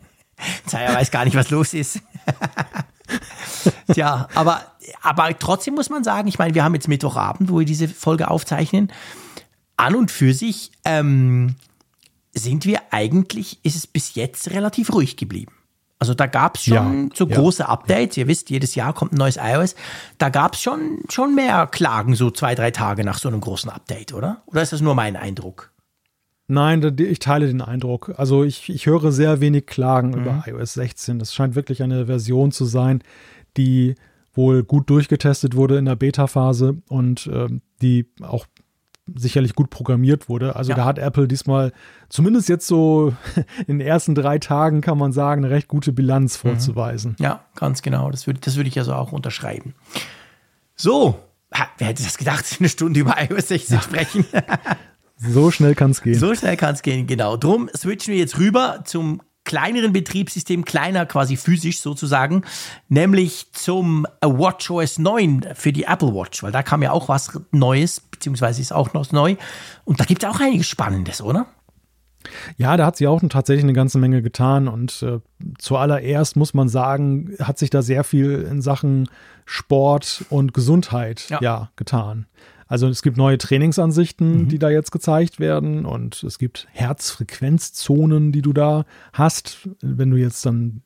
[0.66, 2.02] Zaya weiß gar nicht, was los ist.
[3.94, 4.62] Tja, aber,
[5.02, 8.30] aber trotzdem muss man sagen, ich meine, wir haben jetzt Mittwochabend, wo wir diese Folge
[8.30, 8.92] aufzeichnen.
[9.78, 11.56] An und für sich ähm,
[12.34, 15.55] sind wir eigentlich, ist es bis jetzt relativ ruhig geblieben.
[15.98, 17.70] Also da gab es schon ja, so große ja.
[17.70, 18.18] Updates.
[18.18, 19.76] Ihr wisst, jedes Jahr kommt ein neues iOS.
[20.18, 23.70] Da gab es schon, schon mehr Klagen, so zwei, drei Tage nach so einem großen
[23.70, 24.42] Update, oder?
[24.46, 25.72] Oder ist das nur mein Eindruck?
[26.48, 28.14] Nein, ich teile den Eindruck.
[28.18, 30.16] Also ich, ich höre sehr wenig Klagen mhm.
[30.16, 31.18] über iOS 16.
[31.18, 33.02] Das scheint wirklich eine Version zu sein,
[33.58, 33.96] die
[34.34, 37.48] wohl gut durchgetestet wurde in der Beta-Phase und äh,
[37.82, 38.46] die auch
[39.14, 40.56] sicherlich gut programmiert wurde.
[40.56, 40.76] Also ja.
[40.76, 41.72] da hat Apple diesmal
[42.10, 43.14] zumindest jetzt so
[43.68, 46.50] in den ersten drei Tagen kann man sagen, eine recht gute Bilanz mhm.
[46.50, 47.16] vorzuweisen.
[47.20, 48.10] Ja, ganz genau.
[48.12, 49.76] Das würde das würd ich also auch unterschreiben.
[50.76, 51.20] So,
[51.78, 53.82] wer hätte das gedacht, eine Stunde über iOS 16 ja.
[53.82, 54.26] sprechen?
[55.18, 56.16] so schnell kann es gehen.
[56.16, 57.38] So schnell kann es gehen, genau.
[57.38, 62.44] Drum switchen wir jetzt rüber zum kleineren Betriebssystem, kleiner quasi physisch sozusagen,
[62.90, 68.02] nämlich zum WatchOS 9 für die Apple Watch, weil da kam ja auch was Neues,
[68.02, 69.36] beziehungsweise ist auch noch neu.
[69.86, 71.46] Und da gibt es auch einiges Spannendes, oder?
[72.58, 75.20] Ja, da hat sie auch tatsächlich eine ganze Menge getan und äh,
[75.60, 79.10] zuallererst muss man sagen, hat sich da sehr viel in Sachen
[79.46, 82.26] Sport und Gesundheit ja, ja getan.
[82.68, 84.48] Also es gibt neue Trainingsansichten, mhm.
[84.50, 90.18] die da jetzt gezeigt werden und es gibt Herzfrequenzzonen, die du da hast, wenn du
[90.18, 90.82] jetzt dann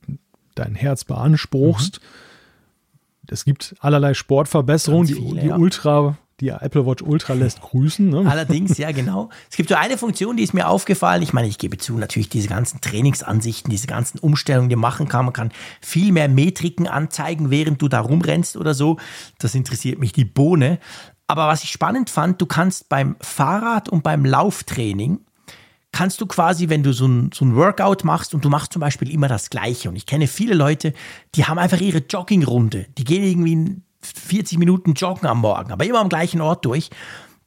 [0.56, 2.02] dein Herz beanspruchst.
[2.02, 3.32] Mhm.
[3.32, 5.58] Es gibt allerlei Sportverbesserungen, viele, die, die ja.
[5.58, 8.10] Ultra die Apple Watch Ultra lässt grüßen.
[8.10, 8.30] Ne?
[8.30, 9.30] Allerdings, ja, genau.
[9.50, 11.22] Es gibt so eine Funktion, die ist mir aufgefallen.
[11.22, 15.08] Ich meine, ich gebe zu, natürlich diese ganzen Trainingsansichten, diese ganzen Umstellungen, die man machen
[15.08, 15.26] kann.
[15.26, 15.52] Man kann
[15.82, 18.98] viel mehr Metriken anzeigen, während du da rumrennst oder so.
[19.38, 20.80] Das interessiert mich die Bohne.
[21.30, 25.20] Aber was ich spannend fand, du kannst beim Fahrrad und beim Lauftraining
[25.92, 28.80] kannst du quasi, wenn du so ein, so ein Workout machst und du machst zum
[28.80, 29.90] Beispiel immer das Gleiche.
[29.90, 30.92] Und ich kenne viele Leute,
[31.36, 32.88] die haben einfach ihre Joggingrunde.
[32.98, 36.90] Die gehen irgendwie 40 Minuten joggen am Morgen, aber immer am gleichen Ort durch,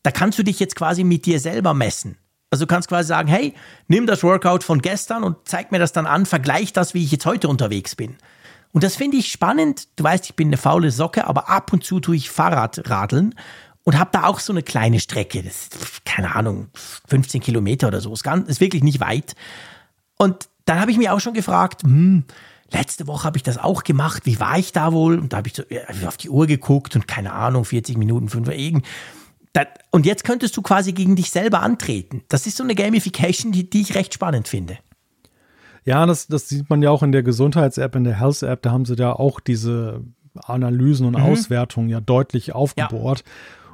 [0.05, 2.19] da kannst du dich jetzt quasi mit dir selber messen.
[2.51, 3.53] Also du kannst quasi sagen, hey,
[3.89, 7.11] nimm das Workout von gestern und zeig mir das dann an, vergleich das, wie ich
[7.11, 8.17] jetzt heute unterwegs bin.
[8.71, 9.89] Und das finde ich spannend.
[9.97, 13.35] Du weißt, ich bin eine faule Socke, aber ab und zu tue ich Fahrradradeln
[13.85, 15.43] und habe da auch so eine kleine Strecke.
[15.43, 16.69] Das ist, keine Ahnung,
[17.09, 18.13] 15 Kilometer oder so.
[18.13, 19.35] Ist, ganz, ist wirklich nicht weit.
[20.17, 22.25] Und dann habe ich mir auch schon gefragt, hm,
[22.71, 24.25] letzte Woche habe ich das auch gemacht.
[24.25, 25.19] Wie war ich da wohl?
[25.19, 25.65] Und da habe ich so
[26.07, 28.87] auf die Uhr geguckt und keine Ahnung, 40 Minuten, 5 irgend.
[29.91, 32.23] Und jetzt könntest du quasi gegen dich selber antreten.
[32.29, 34.79] Das ist so eine Gamification, die, die ich recht spannend finde.
[35.85, 38.63] Ja, das, das sieht man ja auch in der Gesundheits-App, in der Health-App.
[38.63, 40.03] Da haben sie da auch diese
[40.35, 41.25] Analysen und mhm.
[41.25, 43.19] Auswertungen ja deutlich aufgebohrt.
[43.19, 43.33] Ja.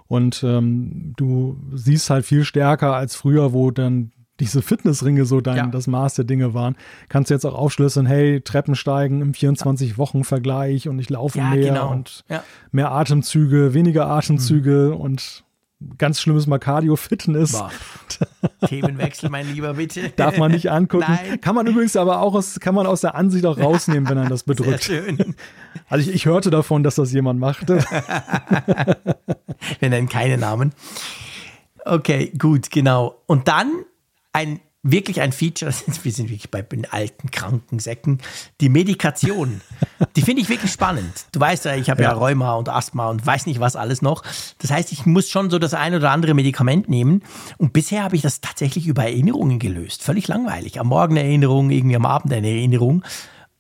[0.09, 5.57] Und ähm, du siehst halt viel stärker als früher, wo dann diese Fitnessringe so dein,
[5.57, 5.67] ja.
[5.67, 6.77] das Maß der Dinge waren,
[7.09, 11.91] kannst du jetzt auch aufschlüsseln, hey, Treppensteigen im 24-Wochen-Vergleich und ich laufe ja, mehr genau.
[11.91, 12.43] und ja.
[12.71, 15.01] mehr Atemzüge, weniger Atemzüge mhm.
[15.01, 15.45] und
[15.99, 17.63] ganz schlimmes mal Cardio-Fitness.
[18.67, 20.11] Themenwechsel, mein Lieber, bitte.
[20.17, 21.07] Darf man nicht angucken.
[21.09, 21.41] Nein.
[21.41, 24.29] Kann man übrigens aber auch aus, kann man aus der Ansicht auch rausnehmen, wenn er
[24.29, 24.85] das bedrückt.
[24.85, 25.35] Sehr schön.
[25.91, 27.79] Also ich, ich hörte davon, dass das jemand machte.
[29.79, 30.73] Wir nennen keine Namen.
[31.85, 33.23] Okay, gut, genau.
[33.27, 33.85] Und dann
[34.33, 35.73] ein wirklich ein Feature,
[36.03, 38.19] wir sind wirklich bei den alten, kranken Säcken,
[38.61, 39.61] die Medikation.
[40.17, 41.27] die finde ich wirklich spannend.
[41.33, 42.13] Du weißt ja, ich habe ja.
[42.13, 44.23] ja Rheuma und Asthma und weiß nicht was alles noch.
[44.59, 47.23] Das heißt, ich muss schon so das ein oder andere Medikament nehmen.
[47.57, 50.03] Und bisher habe ich das tatsächlich über Erinnerungen gelöst.
[50.03, 50.81] Völlig langweilig.
[50.81, 53.03] Am Morgen eine Erinnerung, irgendwie am Abend eine Erinnerung.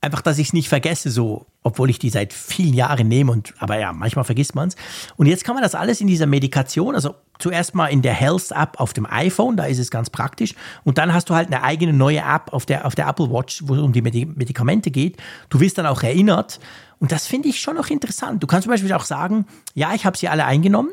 [0.00, 3.52] Einfach, dass ich es nicht vergesse, so, obwohl ich die seit vielen Jahren nehme und,
[3.58, 4.76] aber ja, manchmal vergisst man es.
[5.16, 8.52] Und jetzt kann man das alles in dieser Medikation, also zuerst mal in der Health
[8.52, 10.54] App auf dem iPhone, da ist es ganz praktisch.
[10.84, 13.62] Und dann hast du halt eine eigene neue App auf der, auf der Apple Watch,
[13.66, 15.16] wo es um die Medikamente geht.
[15.48, 16.60] Du wirst dann auch erinnert.
[17.00, 18.42] Und das finde ich schon noch interessant.
[18.42, 20.90] Du kannst zum Beispiel auch sagen, ja, ich habe sie alle eingenommen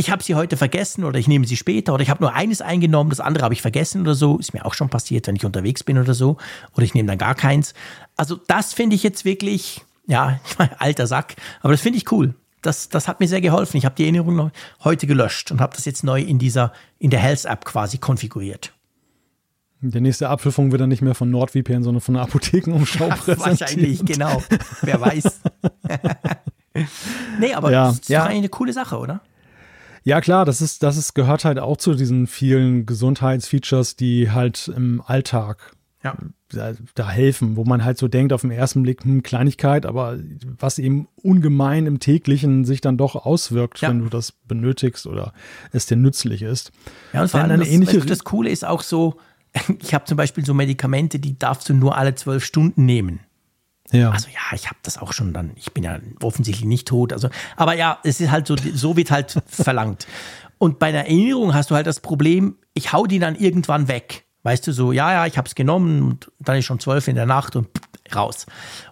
[0.00, 2.62] ich habe sie heute vergessen oder ich nehme sie später oder ich habe nur eines
[2.62, 4.38] eingenommen, das andere habe ich vergessen oder so.
[4.38, 6.38] Ist mir auch schon passiert, wenn ich unterwegs bin oder so.
[6.74, 7.74] Oder ich nehme dann gar keins.
[8.16, 12.10] Also das finde ich jetzt wirklich, ja, ich meine, alter Sack, aber das finde ich
[12.10, 12.34] cool.
[12.62, 13.76] Das, das hat mir sehr geholfen.
[13.76, 14.50] Ich habe die Erinnerung noch
[14.84, 18.72] heute gelöscht und habe das jetzt neu in dieser, in der Health App quasi konfiguriert.
[19.82, 23.38] Der nächste Apfelfunk wird dann nicht mehr von NordVPN, sondern von der Apothekenumschau ja.
[23.38, 24.42] Wahrscheinlich, genau.
[24.82, 25.40] Wer weiß.
[27.38, 28.24] nee, aber ja, das ist ja.
[28.24, 29.20] eigentlich eine coole Sache, oder?
[30.10, 34.66] Ja, klar, das ist, das ist, gehört halt auch zu diesen vielen Gesundheitsfeatures, die halt
[34.66, 36.16] im Alltag ja.
[36.48, 40.18] da, da, helfen, wo man halt so denkt auf den ersten Blick, hm, Kleinigkeit, aber
[40.58, 43.90] was eben ungemein im täglichen sich dann doch auswirkt, ja.
[43.90, 45.32] wenn du das benötigst oder
[45.70, 46.72] es dir nützlich ist.
[47.12, 49.14] Ja, und vor allem eine das, ähnliche das Coole ist auch so,
[49.80, 53.20] ich habe zum Beispiel so Medikamente, die darfst du nur alle zwölf Stunden nehmen.
[53.92, 54.10] Ja.
[54.10, 57.12] Also ja, ich habe das auch schon dann, ich bin ja offensichtlich nicht tot.
[57.12, 60.06] Also, aber ja, es ist halt so, so wird halt verlangt.
[60.58, 64.26] Und bei einer Erinnerung hast du halt das Problem, ich hau die dann irgendwann weg.
[64.42, 67.16] Weißt du, so, ja, ja, ich habe es genommen und dann ist schon zwölf in
[67.16, 67.68] der Nacht und
[68.14, 68.46] raus.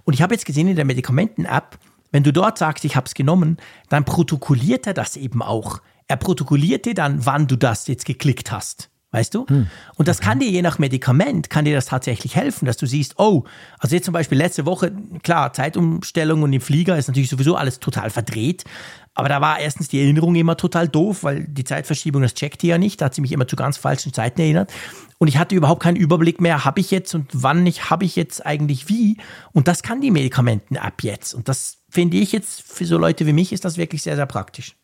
[0.05, 1.79] Und ich habe jetzt gesehen in der Medikamenten-App,
[2.11, 3.59] wenn du dort sagst, ich habe es genommen,
[3.89, 5.81] dann protokolliert er das eben auch.
[6.07, 8.91] Er protokolliert dir dann, wann du das jetzt geklickt hast.
[9.19, 9.47] Weißt du?
[9.49, 9.67] Hm.
[9.97, 13.19] Und das kann dir je nach Medikament, kann dir das tatsächlich helfen, dass du siehst,
[13.19, 13.43] oh,
[13.81, 14.93] also jetzt zum Beispiel letzte Woche,
[15.25, 18.63] klar, Zeitumstellung und im Flieger ist natürlich sowieso alles total verdreht.
[19.15, 22.69] Aber da war erstens die Erinnerung immer total doof, weil die Zeitverschiebung, das checkt die
[22.69, 23.01] ja nicht.
[23.01, 24.73] Da hat sie mich immer zu ganz falschen Zeiten erinnert.
[25.19, 28.15] Und ich hatte überhaupt keinen Überblick mehr, habe ich jetzt und wann nicht, habe ich
[28.15, 29.17] jetzt eigentlich wie.
[29.51, 31.35] Und das kann die Medikamenten ab jetzt.
[31.35, 34.27] Und das finde ich jetzt, für so Leute wie mich, ist das wirklich sehr, sehr
[34.27, 34.77] praktisch.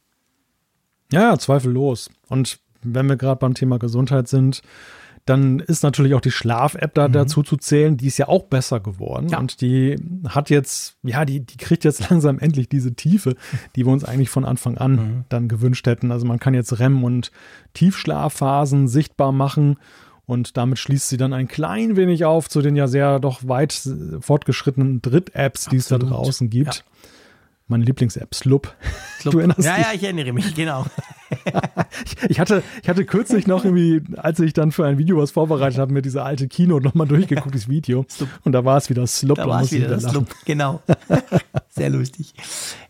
[1.12, 2.11] Ja, zweifellos.
[2.28, 4.62] Und wenn wir gerade beim Thema Gesundheit sind,
[5.27, 7.12] Dann ist natürlich auch die Schlaf-App da mhm.
[7.12, 7.97] dazu zu zählen.
[7.97, 9.28] Die ist ja auch besser geworden.
[9.28, 9.39] Ja.
[9.39, 9.97] Und die
[10.28, 13.35] hat jetzt, ja, die, die kriegt jetzt langsam endlich diese Tiefe,
[13.74, 15.24] die wir uns eigentlich von Anfang an mhm.
[15.31, 16.12] dann gewünscht hätten.
[16.12, 17.32] Also man kann jetzt REM und
[17.73, 19.78] Tiefschlafphasen sichtbar machen.
[20.27, 23.89] Und damit schließt sie dann ein klein wenig auf zu den ja sehr doch weit
[24.20, 26.77] fortgeschrittenen Dritt-Apps, die es da draußen gibt.
[26.77, 26.82] Ja
[27.66, 28.74] meine Lieblings-App, Slup.
[29.22, 29.86] Du erinnerst ja, dich?
[29.86, 30.84] ja, ich erinnere mich, genau.
[32.28, 35.78] ich, hatte, ich hatte kürzlich noch irgendwie, als ich dann für ein Video was vorbereitet
[35.78, 38.04] habe, mir diese alte Kino nochmal durchgeguckt, das Video.
[38.10, 38.28] Slup.
[38.44, 39.36] Und da war es wieder Slup.
[39.36, 40.82] Da war es wieder das Slup, genau.
[41.70, 42.34] Sehr lustig.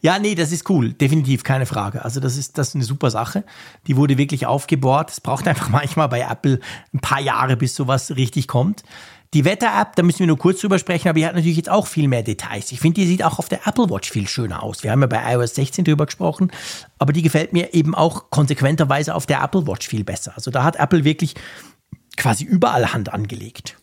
[0.01, 2.05] Ja, nee, das ist cool, definitiv, keine Frage.
[2.05, 3.45] Also das ist, das ist eine super Sache.
[3.87, 5.11] Die wurde wirklich aufgebohrt.
[5.11, 6.59] Es braucht einfach manchmal bei Apple
[6.93, 8.83] ein paar Jahre, bis sowas richtig kommt.
[9.35, 11.89] Die Wetter-App, da müssen wir nur kurz drüber sprechen, aber die hat natürlich jetzt auch
[11.89, 12.71] viel mehr Details.
[12.71, 14.85] Ich finde, die sieht auch auf der Apple Watch viel schöner aus.
[14.85, 16.53] Wir haben ja bei iOS 16 drüber gesprochen,
[16.99, 20.33] aber die gefällt mir eben auch konsequenterweise auf der Apple Watch viel besser.
[20.37, 21.35] Also da hat Apple wirklich
[22.17, 23.77] quasi überall Hand angelegt.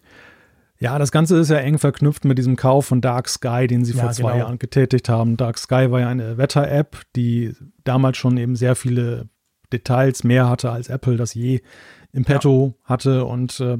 [0.80, 3.94] Ja, das Ganze ist ja eng verknüpft mit diesem Kauf von Dark Sky, den sie
[3.94, 4.45] ja, vor zwei genau.
[4.45, 5.36] Jahren getätigt haben.
[5.36, 7.53] Dark Sky war ja eine Wetter-App, die
[7.84, 9.28] damals schon eben sehr viele
[9.72, 11.61] Details mehr hatte, als Apple das je
[12.14, 12.90] im Petto ja.
[12.90, 13.26] hatte.
[13.26, 13.78] Und äh,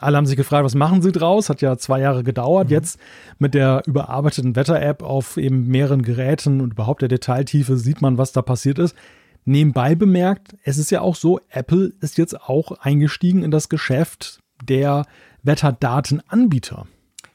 [0.00, 1.48] alle haben sich gefragt, was machen sie draus?
[1.48, 2.68] Hat ja zwei Jahre gedauert.
[2.68, 2.72] Mhm.
[2.72, 2.98] Jetzt
[3.38, 8.32] mit der überarbeiteten Wetter-App auf eben mehreren Geräten und überhaupt der Detailtiefe sieht man, was
[8.32, 8.94] da passiert ist.
[9.44, 14.40] Nebenbei bemerkt, es ist ja auch so, Apple ist jetzt auch eingestiegen in das Geschäft
[14.62, 15.04] der
[15.42, 16.86] Wetterdatenanbieter.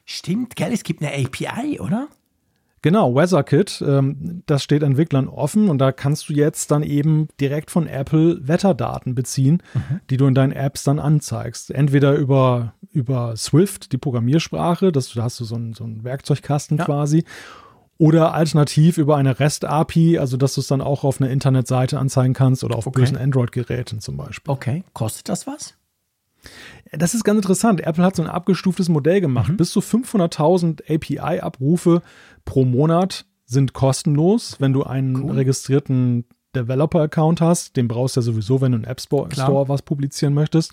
[0.04, 0.72] Stimmt, gell?
[0.72, 2.08] Es gibt eine API, oder?
[2.82, 7.70] Genau, WeatherKit, ähm, das steht Entwicklern offen und da kannst du jetzt dann eben direkt
[7.70, 10.00] von Apple Wetterdaten beziehen, mhm.
[10.08, 11.70] die du in deinen Apps dann anzeigst.
[11.70, 16.78] Entweder über, über Swift, die Programmiersprache, das, da hast du so einen, so einen Werkzeugkasten
[16.78, 16.84] ja.
[16.84, 17.24] quasi,
[17.98, 22.32] oder alternativ über eine REST-API, also dass du es dann auch auf einer Internetseite anzeigen
[22.32, 23.00] kannst oder auf okay.
[23.00, 24.50] bösen Android-Geräten zum Beispiel.
[24.50, 25.74] Okay, kostet das was?
[26.92, 27.80] Das ist ganz interessant.
[27.80, 29.50] Apple hat so ein abgestuftes Modell gemacht.
[29.52, 29.56] Mhm.
[29.58, 32.02] Bis zu 500.000 API-Abrufe
[32.44, 35.32] pro Monat sind kostenlos, wenn du einen cool.
[35.32, 37.76] registrierten Developer-Account hast.
[37.76, 40.72] Den brauchst du ja sowieso, wenn du im App Store, Store was publizieren möchtest.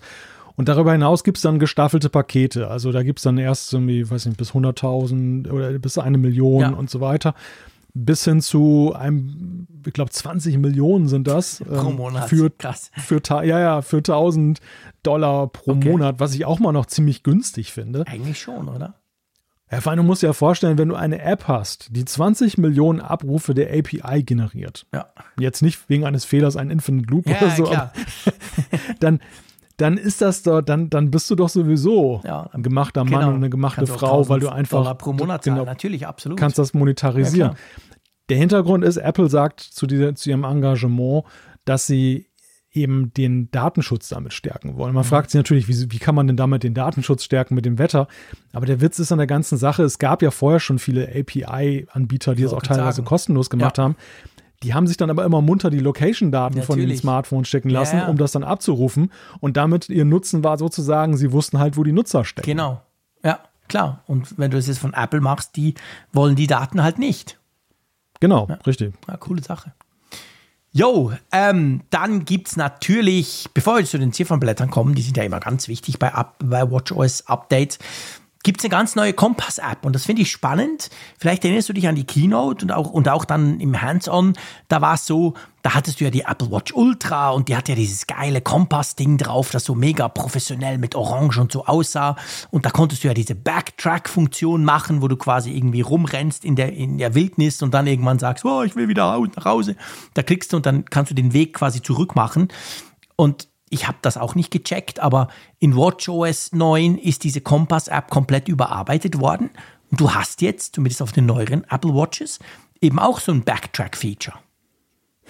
[0.56, 2.68] Und darüber hinaus gibt es dann gestaffelte Pakete.
[2.68, 6.60] Also da gibt es dann erst irgendwie, weiß nicht, bis 100.000 oder bis eine Million
[6.60, 6.70] ja.
[6.70, 7.34] und so weiter.
[7.94, 11.62] Bis hin zu einem, ich glaube, 20 Millionen sind das.
[11.64, 12.28] Pro ähm, Monat.
[12.28, 12.90] Für, Krass.
[12.96, 14.60] Für, ja, ja, für 1000
[15.04, 15.90] Dollar pro okay.
[15.90, 18.04] Monat, was ich auch mal noch ziemlich günstig finde.
[18.08, 18.94] Eigentlich schon, oder?
[19.70, 23.00] Vor allem, du musst dir ja vorstellen, wenn du eine App hast, die 20 Millionen
[23.00, 25.06] Abrufe der API generiert, ja.
[25.38, 27.70] jetzt nicht wegen eines Fehlers ein Infinite Loop ja, oder so,
[29.00, 29.20] dann,
[29.76, 33.28] dann ist das doch, dann, dann bist du doch sowieso ja, ein gemachter Mann genau.
[33.28, 36.72] und eine gemachte Frau, weil du einfach Dollar pro Monat genau, natürlich absolut kannst das
[36.72, 37.54] monetarisieren.
[38.30, 41.24] Der Hintergrund ist, Apple sagt zu, dieser, zu ihrem Engagement,
[41.64, 42.27] dass sie
[42.72, 44.94] eben den Datenschutz damit stärken wollen.
[44.94, 45.08] Man mhm.
[45.08, 48.08] fragt sich natürlich, wie, wie, kann man denn damit den Datenschutz stärken mit dem Wetter?
[48.52, 52.34] Aber der Witz ist an der ganzen Sache, es gab ja vorher schon viele API-Anbieter,
[52.34, 53.06] die es auch teilweise sagen.
[53.06, 53.84] kostenlos gemacht ja.
[53.84, 53.96] haben.
[54.62, 58.02] Die haben sich dann aber immer munter die Location-Daten von den Smartphones stecken lassen, ja,
[58.04, 58.08] ja.
[58.08, 59.12] um das dann abzurufen.
[59.40, 62.50] Und damit ihr Nutzen war sozusagen, sie wussten halt, wo die Nutzer stecken.
[62.50, 62.82] Genau.
[63.22, 63.38] Ja,
[63.68, 64.02] klar.
[64.06, 65.74] Und wenn du es jetzt von Apple machst, die
[66.12, 67.38] wollen die Daten halt nicht.
[68.20, 68.94] Genau, richtig.
[69.06, 69.72] Ja, coole Sache.
[70.72, 75.22] Jo, ähm, dann gibt es natürlich, bevor wir zu den Ziffernblättern kommen, die sind ja
[75.22, 77.78] immer ganz wichtig bei, bei WatchOS Updates,
[78.44, 80.90] gibt es eine ganz neue Kompass-App und das finde ich spannend.
[81.18, 84.34] Vielleicht erinnerst du dich an die Keynote und auch, und auch dann im Hands-on,
[84.68, 87.68] da war es so, da hattest du ja die Apple Watch Ultra und die hat
[87.68, 92.16] ja dieses geile Kompass-Ding drauf, das so mega professionell mit Orange und so aussah.
[92.50, 96.72] Und da konntest du ja diese Backtrack-Funktion machen, wo du quasi irgendwie rumrennst in der,
[96.72, 99.74] in der Wildnis und dann irgendwann sagst, oh, ich will wieder nach Hause.
[100.14, 102.48] Da klickst du und dann kannst du den Weg quasi zurück machen.
[103.16, 105.28] Und ich habe das auch nicht gecheckt, aber
[105.58, 109.50] in WatchOS 9 ist diese Kompass-App komplett überarbeitet worden.
[109.90, 112.38] Und du hast jetzt, zumindest auf den neueren Apple Watches,
[112.80, 114.38] eben auch so ein Backtrack-Feature.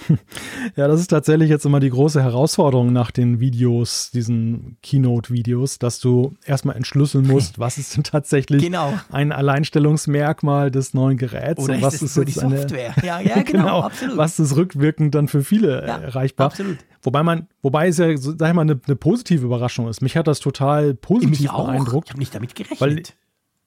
[0.77, 6.01] Ja, das ist tatsächlich jetzt immer die große Herausforderung nach den Videos, diesen Keynote-Videos, dass
[6.01, 8.93] du erstmal entschlüsseln musst, was ist denn tatsächlich genau.
[9.11, 12.95] ein Alleinstellungsmerkmal des neuen Geräts Oder und was ist, ist jetzt die Software.
[12.97, 14.16] Eine, ja, ja, genau, genau, absolut.
[14.16, 16.49] Was ist rückwirkend dann für viele ja, erreichbar.
[16.49, 16.79] Absolut.
[17.03, 20.03] Wobei man, wobei es ja, sag ich mal, eine, eine positive Überraschung ist.
[20.03, 22.09] Mich hat das total positiv beeindruckt.
[22.09, 22.81] Ich habe nicht damit gerechnet.
[22.81, 23.03] Weil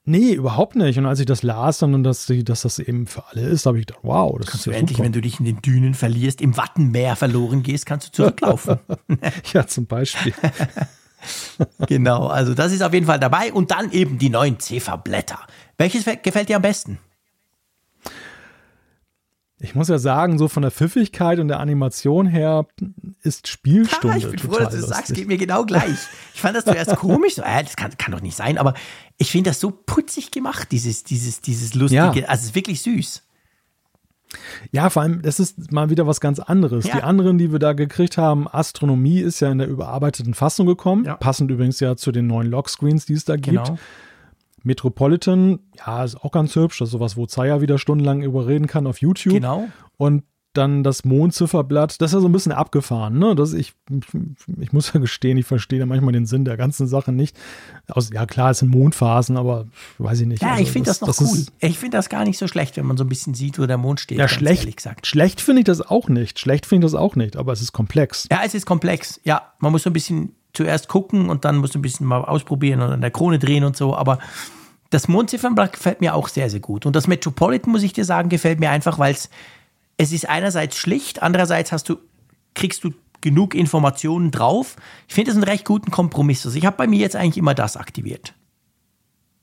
[0.04, 0.98] Nee, überhaupt nicht.
[0.98, 3.78] Und als ich das las dann und dass, dass das eben für alle ist, habe
[3.78, 5.94] ich gedacht, wow, das kannst ist ja du endlich, wenn du dich in den Dünen
[5.94, 8.80] verlierst, im Wattenmeer verloren gehst, kannst du zurücklaufen.
[9.52, 10.34] ja, zum Beispiel.
[11.86, 13.52] genau, also das ist auf jeden Fall dabei.
[13.52, 15.38] Und dann eben die neuen Zifferblätter.
[15.78, 16.98] Welches gefällt dir am besten?
[19.62, 22.66] Ich muss ja sagen, so von der Pfiffigkeit und der Animation her
[23.22, 24.18] ist Spielstunde.
[24.18, 25.98] Ich bin froh, dass du das sagst, geht mir genau gleich.
[26.34, 28.74] Ich fand das zuerst komisch, so, äh, das kann, kann, doch nicht sein, aber
[29.18, 32.26] ich finde das so putzig gemacht, dieses, dieses, dieses lustige, ja.
[32.26, 33.22] also es ist wirklich süß.
[34.72, 36.86] Ja, vor allem, das ist mal wieder was ganz anderes.
[36.86, 36.96] Ja.
[36.96, 41.04] Die anderen, die wir da gekriegt haben, Astronomie ist ja in der überarbeiteten Fassung gekommen,
[41.04, 41.16] ja.
[41.16, 43.64] passend übrigens ja zu den neuen Lockscreens, die es da gibt.
[43.64, 43.78] Genau.
[44.64, 46.78] Metropolitan, ja, ist auch ganz hübsch.
[46.78, 49.34] Das ist sowas, wo Zaya wieder stundenlang überreden kann auf YouTube.
[49.34, 49.68] Genau.
[49.96, 53.34] Und dann das Mondzifferblatt, das ist ja so ein bisschen abgefahren, ne?
[53.34, 53.72] Das ich,
[54.60, 57.36] ich muss ja gestehen, ich verstehe da manchmal den Sinn der ganzen Sache nicht.
[57.88, 59.66] Aus, ja, klar, es sind Mondphasen, aber
[59.98, 60.42] weiß ich nicht.
[60.42, 61.38] Ja, also, ich finde das, das, noch das cool.
[61.38, 63.66] Ist, ich finde das gar nicht so schlecht, wenn man so ein bisschen sieht, wo
[63.66, 64.18] der Mond steht.
[64.18, 66.38] Ja, schlecht, schlecht finde ich das auch nicht.
[66.38, 68.28] Schlecht finde ich das auch nicht, aber es ist komplex.
[68.30, 69.20] Ja, es ist komplex.
[69.24, 72.80] Ja, man muss so ein bisschen zuerst gucken und dann muss ein bisschen mal ausprobieren
[72.80, 74.18] und an der Krone drehen und so, aber
[74.90, 76.84] das Mondziffernblatt gefällt mir auch sehr, sehr gut.
[76.84, 79.30] Und das Metropolitan, muss ich dir sagen, gefällt mir einfach, weil es
[79.96, 81.96] es ist einerseits schlicht, andererseits hast du,
[82.54, 84.76] kriegst du genug Informationen drauf.
[85.06, 86.44] Ich finde es einen recht guten Kompromiss.
[86.44, 88.34] Also ich habe bei mir jetzt eigentlich immer das aktiviert.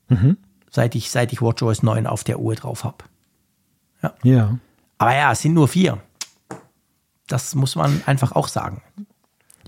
[0.08, 0.36] Mhm.
[0.70, 2.98] Seit ich, seit ich WatchOS 9 auf der Uhr drauf habe.
[4.02, 4.14] Ja.
[4.22, 4.58] ja.
[4.98, 5.98] Aber ja, es sind nur vier.
[7.26, 8.82] Das muss man einfach auch sagen.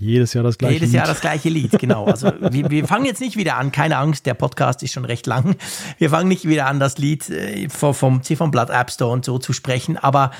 [0.03, 0.95] Jedes Jahr das gleiche Jedes Lied.
[0.95, 2.05] Jahr das gleiche Lied, genau.
[2.05, 5.25] Also wir, wir, fangen jetzt nicht wieder an, keine Angst, der Podcast ist schon recht
[5.25, 5.55] lang.
[5.97, 9.53] Wir fangen nicht wieder an, das Lied äh, vom Ziffernblatt App Store und so zu
[9.53, 10.31] sprechen, aber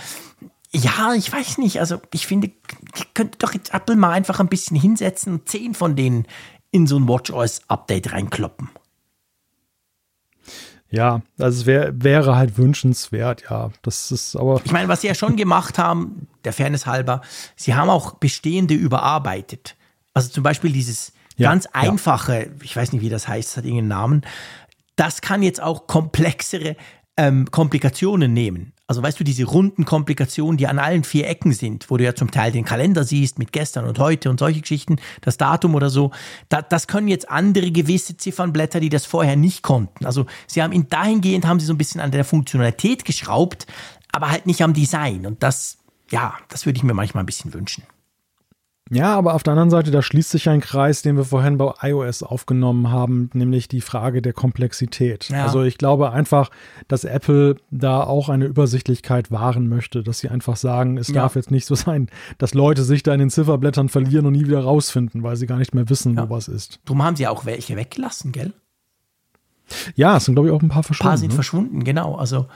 [0.71, 1.79] ja, ich weiß nicht.
[1.79, 5.75] Also ich finde, ihr könnt doch jetzt Apple mal einfach ein bisschen hinsetzen und zehn
[5.75, 6.25] von denen
[6.71, 8.69] in so ein WatchOS-Update reinkloppen.
[10.93, 13.71] Ja, also es wär, wäre halt wünschenswert, ja.
[13.81, 14.61] Das ist aber.
[14.63, 17.21] Ich meine, was sie ja schon gemacht haben, der Fairness halber,
[17.55, 19.75] sie haben auch bestehende überarbeitet.
[20.13, 22.51] Also zum Beispiel dieses ja, ganz einfache, ja.
[22.61, 24.21] ich weiß nicht, wie das heißt, das hat irgendeinen Namen,
[24.95, 26.75] das kann jetzt auch komplexere
[27.17, 28.73] ähm, Komplikationen nehmen.
[28.87, 32.15] Also weißt du, diese runden Komplikationen, die an allen vier Ecken sind, wo du ja
[32.15, 35.89] zum Teil den Kalender siehst mit gestern und heute und solche Geschichten, das Datum oder
[35.89, 36.11] so,
[36.49, 40.05] da, das können jetzt andere gewisse Ziffernblätter, die das vorher nicht konnten.
[40.05, 43.67] Also sie haben in dahingehend haben sie so ein bisschen an der Funktionalität geschraubt,
[44.11, 45.25] aber halt nicht am Design.
[45.25, 45.77] Und das,
[46.11, 47.83] ja, das würde ich mir manchmal ein bisschen wünschen.
[48.93, 51.73] Ja, aber auf der anderen Seite, da schließt sich ein Kreis, den wir vorhin bei
[51.81, 55.29] iOS aufgenommen haben, nämlich die Frage der Komplexität.
[55.29, 55.45] Ja.
[55.45, 56.49] Also ich glaube einfach,
[56.87, 61.15] dass Apple da auch eine Übersichtlichkeit wahren möchte, dass sie einfach sagen, es ja.
[61.15, 64.45] darf jetzt nicht so sein, dass Leute sich da in den Zifferblättern verlieren und nie
[64.45, 66.29] wieder rausfinden, weil sie gar nicht mehr wissen, ja.
[66.29, 66.79] wo was ist.
[66.85, 68.53] Drum haben sie auch welche weggelassen, gell?
[69.95, 71.07] Ja, es sind glaube ich auch ein paar verschwunden.
[71.07, 71.35] Ein paar sind ne?
[71.35, 72.15] verschwunden, genau.
[72.15, 72.47] Also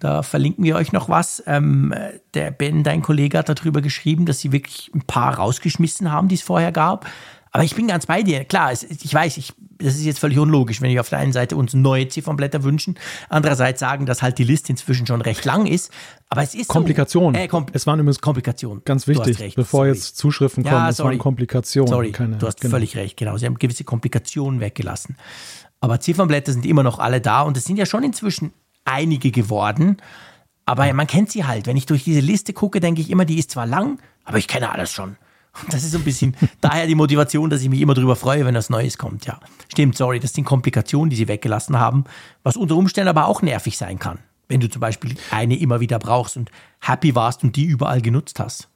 [0.00, 1.42] da verlinken wir euch noch was.
[1.46, 1.94] Ähm,
[2.34, 6.34] der Ben, dein Kollege, hat darüber geschrieben, dass sie wirklich ein paar rausgeschmissen haben, die
[6.34, 7.06] es vorher gab.
[7.52, 8.44] Aber ich bin ganz bei dir.
[8.44, 11.32] Klar, es, ich weiß, ich, das ist jetzt völlig unlogisch, wenn wir auf der einen
[11.32, 12.96] Seite uns neue Ziffernblätter wünschen,
[13.28, 15.92] andererseits sagen, dass halt die Liste inzwischen schon recht lang ist.
[16.28, 17.34] Aber es ist Komplikationen.
[17.34, 18.84] So, äh, Kom es waren übrigens Komplikationen.
[18.84, 19.88] Ganz wichtig, recht, bevor sorry.
[19.90, 21.88] jetzt Zuschriften kommen, ja, es waren Komplikationen.
[21.88, 22.72] Sorry, keine, du hast genau.
[22.72, 23.16] völlig recht.
[23.16, 25.16] Genau, sie haben gewisse Komplikationen weggelassen.
[25.80, 28.52] Aber Ziffernblätter sind immer noch alle da und es sind ja schon inzwischen
[28.90, 29.98] einige geworden.
[30.66, 31.66] Aber man kennt sie halt.
[31.66, 34.48] Wenn ich durch diese Liste gucke, denke ich immer, die ist zwar lang, aber ich
[34.48, 35.16] kenne alles schon.
[35.62, 38.44] Und das ist so ein bisschen daher die Motivation, dass ich mich immer darüber freue,
[38.44, 39.26] wenn was Neues kommt.
[39.26, 42.04] Ja, stimmt, sorry, das sind Komplikationen, die sie weggelassen haben,
[42.42, 44.18] was unter Umständen aber auch nervig sein kann.
[44.48, 46.50] Wenn du zum Beispiel eine immer wieder brauchst und
[46.80, 48.68] happy warst und die überall genutzt hast.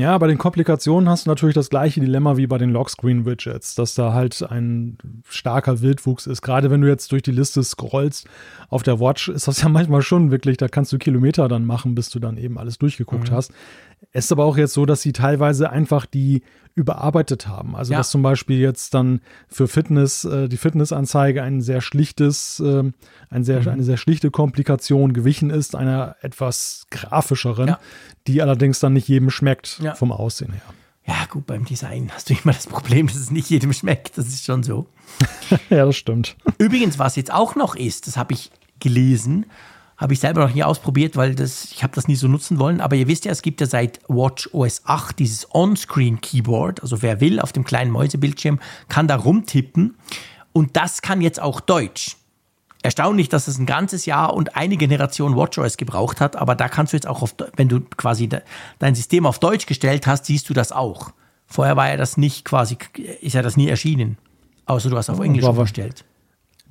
[0.00, 3.94] Ja, bei den Komplikationen hast du natürlich das gleiche Dilemma wie bei den Lockscreen-Widgets, dass
[3.94, 4.96] da halt ein
[5.28, 6.40] starker Wildwuchs ist.
[6.40, 8.26] Gerade wenn du jetzt durch die Liste scrollst
[8.70, 11.94] auf der Watch, ist das ja manchmal schon wirklich, da kannst du Kilometer dann machen,
[11.94, 13.34] bis du dann eben alles durchgeguckt mhm.
[13.34, 13.52] hast.
[14.12, 16.42] Es ist aber auch jetzt so, dass sie teilweise einfach die
[16.74, 17.76] überarbeitet haben.
[17.76, 17.98] Also ja.
[17.98, 22.84] dass zum Beispiel jetzt dann für Fitness äh, die Fitnessanzeige ein sehr schlichtes, äh,
[23.28, 23.68] ein sehr, mhm.
[23.68, 27.80] eine sehr schlichte Komplikation gewichen ist, einer etwas grafischeren, ja.
[28.26, 29.94] die allerdings dann nicht jedem schmeckt ja.
[29.94, 30.62] vom Aussehen her.
[31.06, 34.16] Ja, gut, beim Design hast du immer das Problem, dass es nicht jedem schmeckt.
[34.16, 34.86] Das ist schon so.
[35.70, 36.36] ja, das stimmt.
[36.58, 39.46] Übrigens, was jetzt auch noch ist, das habe ich gelesen,
[40.00, 42.80] habe ich selber noch nie ausprobiert, weil das, ich habe das nie so nutzen wollen.
[42.80, 46.82] Aber ihr wisst ja, es gibt ja seit Watch OS 8 dieses On-Screen-Keyboard.
[46.82, 49.98] Also wer will auf dem kleinen Mäusebildschirm, kann da rumtippen.
[50.54, 52.16] Und das kann jetzt auch Deutsch.
[52.82, 56.94] Erstaunlich, dass es ein ganzes Jahr und eine Generation WatchOS gebraucht hat, aber da kannst
[56.94, 58.26] du jetzt auch, auf, wenn du quasi
[58.78, 61.12] dein System auf Deutsch gestellt hast, siehst du das auch.
[61.44, 62.78] Vorher war ja das nicht quasi,
[63.20, 64.16] ist ja das nie erschienen.
[64.64, 66.06] Außer du hast auf Englisch umgestellt.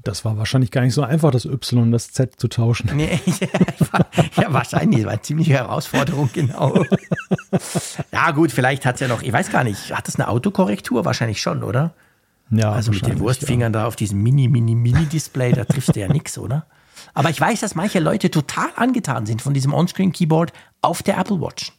[0.04, 2.90] Das war wahrscheinlich gar nicht so einfach, das Y und das Z zu tauschen.
[2.96, 3.20] Nee,
[4.38, 5.00] ja, wahrscheinlich.
[5.00, 6.86] Das war eine ziemliche Herausforderung, genau.
[8.12, 11.04] ja, gut, vielleicht hat es ja noch, ich weiß gar nicht, hat das eine Autokorrektur?
[11.04, 11.94] Wahrscheinlich schon, oder?
[12.52, 13.82] Ja, also mit den Wurstfingern ja.
[13.82, 16.66] da auf diesem Mini, Mini, Mini-Display, da triffst du ja nichts, oder?
[17.14, 21.42] Aber ich weiß, dass manche Leute total angetan sind von diesem On-Screen-Keyboard auf der Apple
[21.42, 21.74] Watch.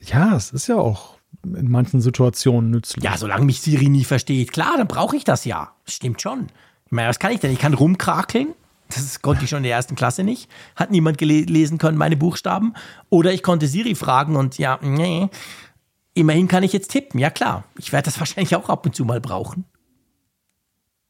[0.00, 3.04] Ja, es ist ja auch in manchen Situationen nützlich.
[3.04, 5.72] Ja, solange mich Siri nie versteht, klar, dann brauche ich das ja.
[5.84, 6.48] Stimmt schon.
[6.92, 7.50] Meine, was kann ich denn?
[7.50, 8.48] Ich kann rumkrakeln.
[8.88, 10.50] Das konnte ich schon in der ersten Klasse nicht.
[10.76, 12.74] Hat niemand gelesen können, meine Buchstaben.
[13.08, 15.30] Oder ich konnte Siri fragen und ja, nee.
[16.12, 17.18] Immerhin kann ich jetzt tippen.
[17.18, 17.64] Ja, klar.
[17.78, 19.64] Ich werde das wahrscheinlich auch ab und zu mal brauchen.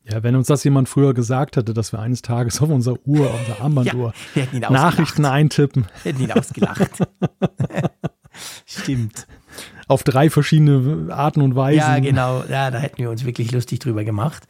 [0.04, 3.28] Ja, wenn uns das jemand früher gesagt hätte, dass wir eines Tages auf unserer Uhr,
[3.28, 5.86] auf unserer Armbanduhr ja, Nachrichten eintippen.
[6.04, 6.90] Hätten ihn ausgelacht.
[8.66, 9.26] Stimmt.
[9.88, 11.78] Auf drei verschiedene Arten und Weisen.
[11.78, 12.44] Ja, genau.
[12.48, 14.46] Ja, da hätten wir uns wirklich lustig drüber gemacht.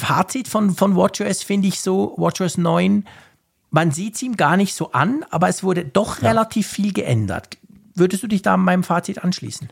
[0.00, 3.04] Fazit von, von WatchOS finde ich so, WatchOS 9,
[3.70, 6.28] man sieht es ihm gar nicht so an, aber es wurde doch ja.
[6.28, 7.58] relativ viel geändert.
[7.94, 9.68] Würdest du dich da meinem Fazit anschließen?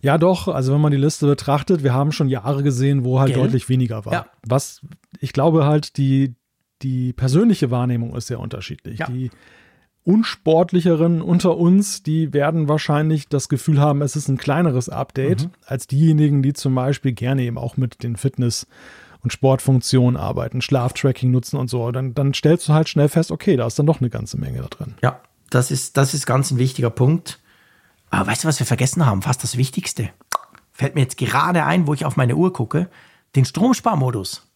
[0.00, 0.48] Ja, doch.
[0.48, 3.42] Also wenn man die Liste betrachtet, wir haben schon Jahre gesehen, wo halt Gell?
[3.42, 4.12] deutlich weniger war.
[4.12, 4.26] Ja.
[4.44, 4.80] Was
[5.20, 6.34] ich glaube halt, die,
[6.82, 8.98] die persönliche Wahrnehmung ist sehr unterschiedlich.
[8.98, 9.06] Ja.
[9.06, 9.30] Die
[10.04, 15.50] unsportlicheren unter uns, die werden wahrscheinlich das Gefühl haben, es ist ein kleineres Update, mhm.
[15.64, 18.66] als diejenigen, die zum Beispiel gerne eben auch mit den Fitness-
[19.22, 21.90] und Sportfunktionen arbeiten, Schlaftracking nutzen und so.
[21.92, 24.60] Dann, dann stellst du halt schnell fest, okay, da ist dann doch eine ganze Menge
[24.60, 24.94] da drin.
[25.02, 25.20] Ja,
[25.50, 27.38] das ist, das ist ganz ein wichtiger Punkt.
[28.10, 29.22] Aber weißt du, was wir vergessen haben?
[29.22, 30.10] Fast das Wichtigste.
[30.72, 32.88] Fällt mir jetzt gerade ein, wo ich auf meine Uhr gucke.
[33.36, 34.46] Den Stromsparmodus.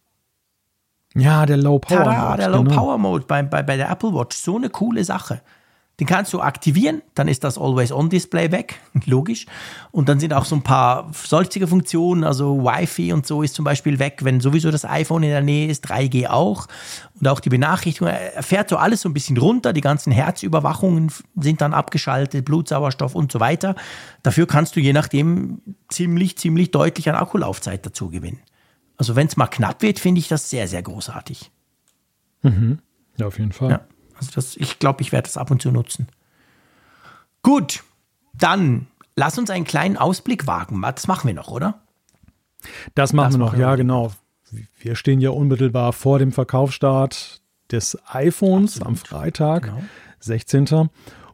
[1.15, 2.37] Ja, der Low Power Mode.
[2.37, 2.75] Der Low genau.
[2.75, 4.37] Power Mode bei, bei, bei der Apple Watch.
[4.37, 5.41] So eine coole Sache.
[5.99, 9.47] Den kannst du aktivieren, dann ist das Always-On-Display weg, logisch.
[9.89, 13.65] Und dann sind auch so ein paar sonstige Funktionen, also Wi-Fi und so ist zum
[13.65, 16.67] Beispiel weg, wenn sowieso das iPhone in der Nähe ist, 3G auch.
[17.19, 21.11] Und auch die Benachrichtigung, er fährt so alles so ein bisschen runter, die ganzen Herzüberwachungen
[21.35, 23.75] sind dann abgeschaltet, Blutsauerstoff und so weiter.
[24.21, 28.39] Dafür kannst du je nachdem ziemlich, ziemlich deutlich an Akkulaufzeit dazu gewinnen.
[28.97, 31.51] Also wenn es mal knapp wird, finde ich das sehr, sehr großartig.
[32.43, 32.79] Mhm.
[33.17, 33.71] Ja, auf jeden Fall.
[33.71, 33.81] Ja.
[34.17, 36.07] Also das, ich glaube, ich werde das ab und zu nutzen.
[37.43, 37.83] Gut,
[38.33, 40.81] dann lass uns einen kleinen Ausblick wagen.
[40.81, 41.81] Das machen wir noch, oder?
[42.95, 43.77] Das machen das wir noch, machen ja, wir.
[43.77, 44.11] genau.
[44.79, 47.41] Wir stehen ja unmittelbar vor dem Verkaufsstart
[47.71, 48.87] des iPhones Absolut.
[48.87, 49.83] am Freitag, genau.
[50.19, 50.89] 16.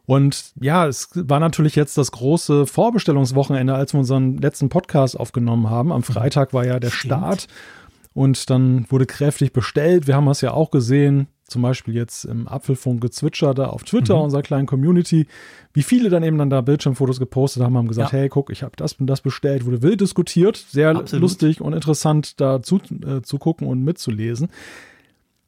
[0.06, 5.70] Und ja, es war natürlich jetzt das große Vorbestellungswochenende, als wir unseren letzten Podcast aufgenommen
[5.70, 5.92] haben.
[5.92, 7.14] Am Freitag war ja der Stimmt.
[7.14, 7.48] Start
[8.12, 10.06] und dann wurde kräftig bestellt.
[10.06, 14.16] Wir haben das ja auch gesehen zum Beispiel jetzt im Apfelfunk gezwitschert da auf Twitter,
[14.16, 14.22] mhm.
[14.22, 15.26] unserer kleinen Community,
[15.72, 18.18] wie viele dann eben dann da Bildschirmfotos gepostet haben, haben gesagt, ja.
[18.18, 21.22] hey, guck, ich habe das und das bestellt, wurde wild diskutiert, sehr Absolut.
[21.22, 24.48] lustig und interessant da zu, äh, zu gucken und mitzulesen.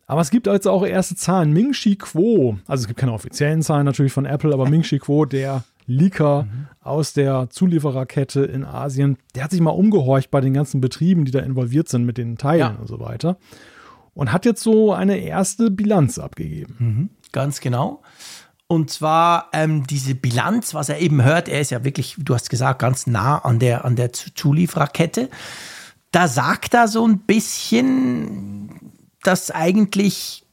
[0.06, 1.52] Aber es gibt jetzt auch erste Zahlen.
[1.52, 4.98] Ming Chi Kuo, also es gibt keine offiziellen Zahlen natürlich von Apple, aber Ming Chi
[4.98, 6.66] Kuo, der Leaker mhm.
[6.81, 11.32] aus der Zuliefererkette in Asien, der hat sich mal umgehorcht bei den ganzen Betrieben, die
[11.32, 12.77] da involviert sind mit den Teilen ja.
[12.78, 13.39] und so weiter
[14.16, 16.76] und hat jetzt so eine erste Bilanz abgegeben.
[16.78, 18.02] Mhm, ganz genau.
[18.66, 22.51] Und zwar ähm, diese Bilanz, was er eben hört, er ist ja wirklich, du hast
[22.51, 25.28] gesagt, ganz nah an der, an der Zuliefererkette.
[26.10, 30.44] Da sagt er so ein bisschen, dass eigentlich,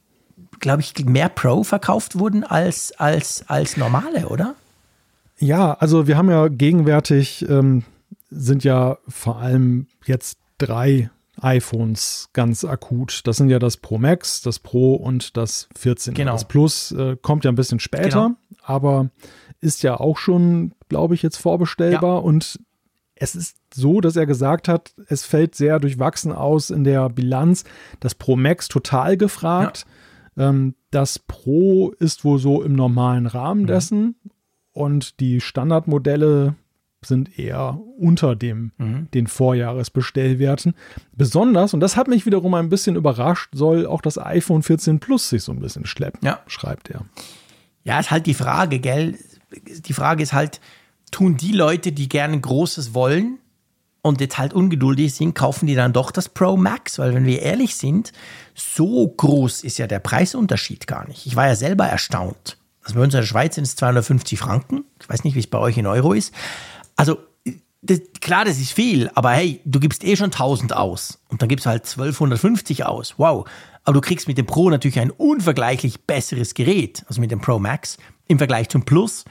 [0.60, 4.54] glaube ich, mehr Pro verkauft wurden als, als, als normale, oder?
[5.38, 7.82] Ja, also wir haben ja gegenwärtig, ähm,
[8.30, 11.10] sind ja vor allem jetzt drei
[11.40, 13.22] iPhones ganz akut.
[13.24, 16.14] Das sind ja das Pro Max, das Pro und das 14.
[16.14, 16.32] Genau.
[16.32, 18.36] Das Plus äh, kommt ja ein bisschen später, genau.
[18.62, 19.10] aber
[19.60, 22.16] ist ja auch schon, glaube ich, jetzt vorbestellbar.
[22.16, 22.20] Ja.
[22.20, 22.60] Und
[23.14, 27.64] es ist so, dass er gesagt hat, es fällt sehr durchwachsen aus in der Bilanz.
[28.00, 29.86] Das Pro Max total gefragt.
[30.36, 30.50] Ja.
[30.50, 33.66] Ähm, das Pro ist wohl so im normalen Rahmen mhm.
[33.66, 34.16] dessen.
[34.72, 36.56] Und die Standardmodelle
[37.04, 39.08] sind eher unter dem, mhm.
[39.12, 40.74] den Vorjahresbestellwerten.
[41.12, 45.28] Besonders, und das hat mich wiederum ein bisschen überrascht, soll auch das iPhone 14 Plus
[45.28, 46.40] sich so ein bisschen schleppen, ja.
[46.46, 47.04] schreibt er.
[47.84, 49.18] Ja, ist halt die Frage, gell?
[49.66, 50.60] Die Frage ist halt,
[51.10, 53.38] tun die Leute, die gerne Großes wollen
[54.02, 56.98] und jetzt halt ungeduldig sind, kaufen die dann doch das Pro Max?
[56.98, 58.12] Weil wenn wir ehrlich sind,
[58.54, 61.26] so groß ist ja der Preisunterschied gar nicht.
[61.26, 62.58] Ich war ja selber erstaunt.
[62.82, 64.84] Also bei uns in der Schweiz sind es 250 Franken.
[65.00, 66.34] Ich weiß nicht, wie es bei euch in Euro ist.
[66.96, 67.18] Also
[67.82, 71.48] das, klar, das ist viel, aber hey, du gibst eh schon 1000 aus und dann
[71.48, 73.14] gibst du halt 1250 aus.
[73.18, 73.46] Wow.
[73.84, 77.58] Aber du kriegst mit dem Pro natürlich ein unvergleichlich besseres Gerät, also mit dem Pro
[77.58, 79.24] Max im Vergleich zum Plus.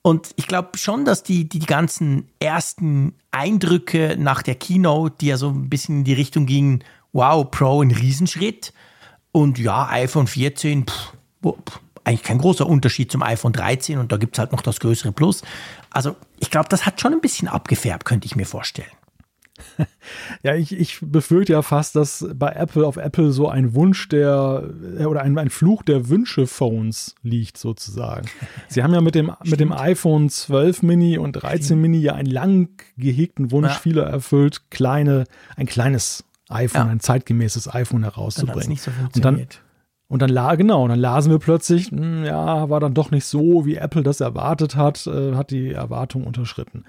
[0.00, 5.26] Und ich glaube schon, dass die, die, die ganzen ersten Eindrücke nach der Keynote, die
[5.26, 8.72] ja so ein bisschen in die Richtung gingen, wow, Pro ein Riesenschritt.
[9.30, 11.12] Und ja, iPhone 14, pff,
[11.42, 14.80] pff, eigentlich kein großer Unterschied zum iPhone 13 und da gibt es halt noch das
[14.80, 15.42] größere Plus.
[15.90, 18.90] Also ich glaube, das hat schon ein bisschen abgefärbt, könnte ich mir vorstellen.
[20.42, 24.68] Ja, ich, ich befürchte ja fast, dass bei Apple auf Apple so ein Wunsch der
[24.98, 28.26] äh, oder ein, ein Fluch der Wünsche-Phones liegt, sozusagen.
[28.68, 31.82] Sie haben ja mit dem, mit dem iPhone 12 Mini und 13 Stimmt.
[31.82, 33.78] Mini ja einen lang gehegten Wunsch ja.
[33.78, 35.24] vieler erfüllt, kleine,
[35.56, 36.92] ein kleines iPhone, ja.
[36.92, 38.68] ein zeitgemäßes iPhone herauszubringen.
[38.68, 39.46] Nicht so und dann
[40.12, 43.10] und dann la genau, und dann lasen wir plötzlich, mh, hm, ja, war dann doch
[43.10, 46.84] nicht so, wie Apple das erwartet hat, äh, hat die Erwartung unterschritten.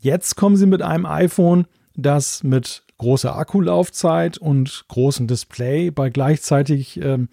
[0.00, 7.00] Jetzt kommen sie mit einem iPhone, das mit großer Akkulaufzeit und großem Display bei gleichzeitig
[7.00, 7.28] ähm,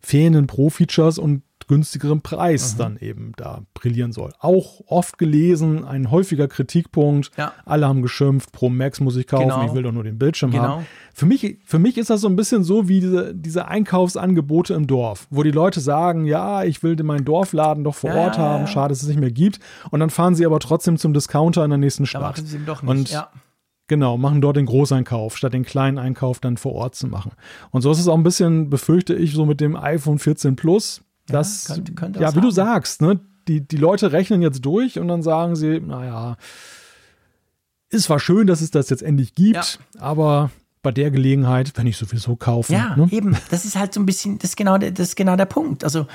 [0.00, 2.78] fehlenden Pro-Features und günstigerem Preis mhm.
[2.78, 4.32] dann eben da brillieren soll.
[4.40, 7.30] Auch oft gelesen, ein häufiger Kritikpunkt.
[7.36, 7.52] Ja.
[7.64, 9.64] Alle haben geschimpft, Pro Max muss ich kaufen, genau.
[9.64, 10.62] ich will doch nur den Bildschirm genau.
[10.64, 10.86] haben.
[11.14, 14.88] Für mich, für mich ist das so ein bisschen so wie diese, diese Einkaufsangebote im
[14.88, 18.66] Dorf, wo die Leute sagen, ja, ich will meinen Dorfladen doch vor ja, Ort haben,
[18.66, 19.60] schade, dass es nicht mehr gibt.
[19.90, 22.22] Und dann fahren sie aber trotzdem zum Discounter in der nächsten Stadt.
[22.22, 22.90] Da machen sie ihn doch nicht.
[22.90, 23.30] Und ja.
[23.86, 27.32] Genau, machen dort den Großeinkauf, statt den kleinen Einkauf dann vor Ort zu machen.
[27.70, 31.02] Und so ist es auch ein bisschen, befürchte ich, so mit dem iPhone 14 Plus.
[31.26, 32.42] Das, ja, könnte, könnte ja wie haben.
[32.42, 36.36] du sagst, ne, die, die Leute rechnen jetzt durch und dann sagen sie, naja,
[37.88, 40.00] ist zwar schön, dass es das jetzt endlich gibt, ja.
[40.00, 40.50] aber
[40.82, 42.72] bei der Gelegenheit, wenn ich sowieso kaufe.
[42.72, 43.08] Ja, ne?
[43.10, 43.36] eben.
[43.50, 45.84] Das ist halt so ein bisschen, das ist genau, das ist genau der Punkt.
[45.84, 46.06] Also,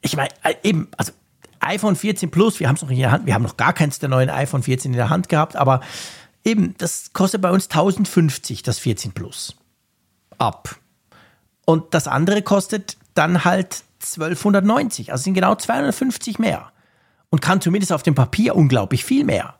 [0.00, 1.12] ich meine, äh, eben, also
[1.60, 3.98] iPhone 14 Plus, wir haben es noch in der Hand, wir haben noch gar keins
[3.98, 5.80] der neuen iPhone 14 in der Hand gehabt, aber
[6.44, 9.54] Eben, das kostet bei uns 1050, das 14 Plus.
[10.38, 10.76] Ab.
[11.64, 15.12] Und das andere kostet dann halt 1290.
[15.12, 16.72] Also sind genau 250 mehr.
[17.30, 19.54] Und kann zumindest auf dem Papier unglaublich viel mehr.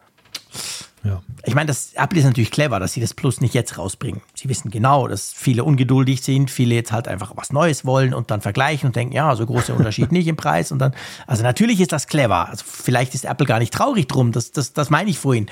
[1.05, 1.21] Ja.
[1.45, 4.21] Ich meine, das Apple ist natürlich clever, dass sie das Plus nicht jetzt rausbringen.
[4.35, 8.31] Sie wissen genau, dass viele ungeduldig sind, viele jetzt halt einfach was Neues wollen und
[8.31, 10.95] dann vergleichen und denken, ja, so großer Unterschied nicht im Preis und dann,
[11.27, 12.49] also natürlich ist das clever.
[12.49, 15.47] Also vielleicht ist Apple gar nicht traurig drum, das, das, das meine ich vorhin.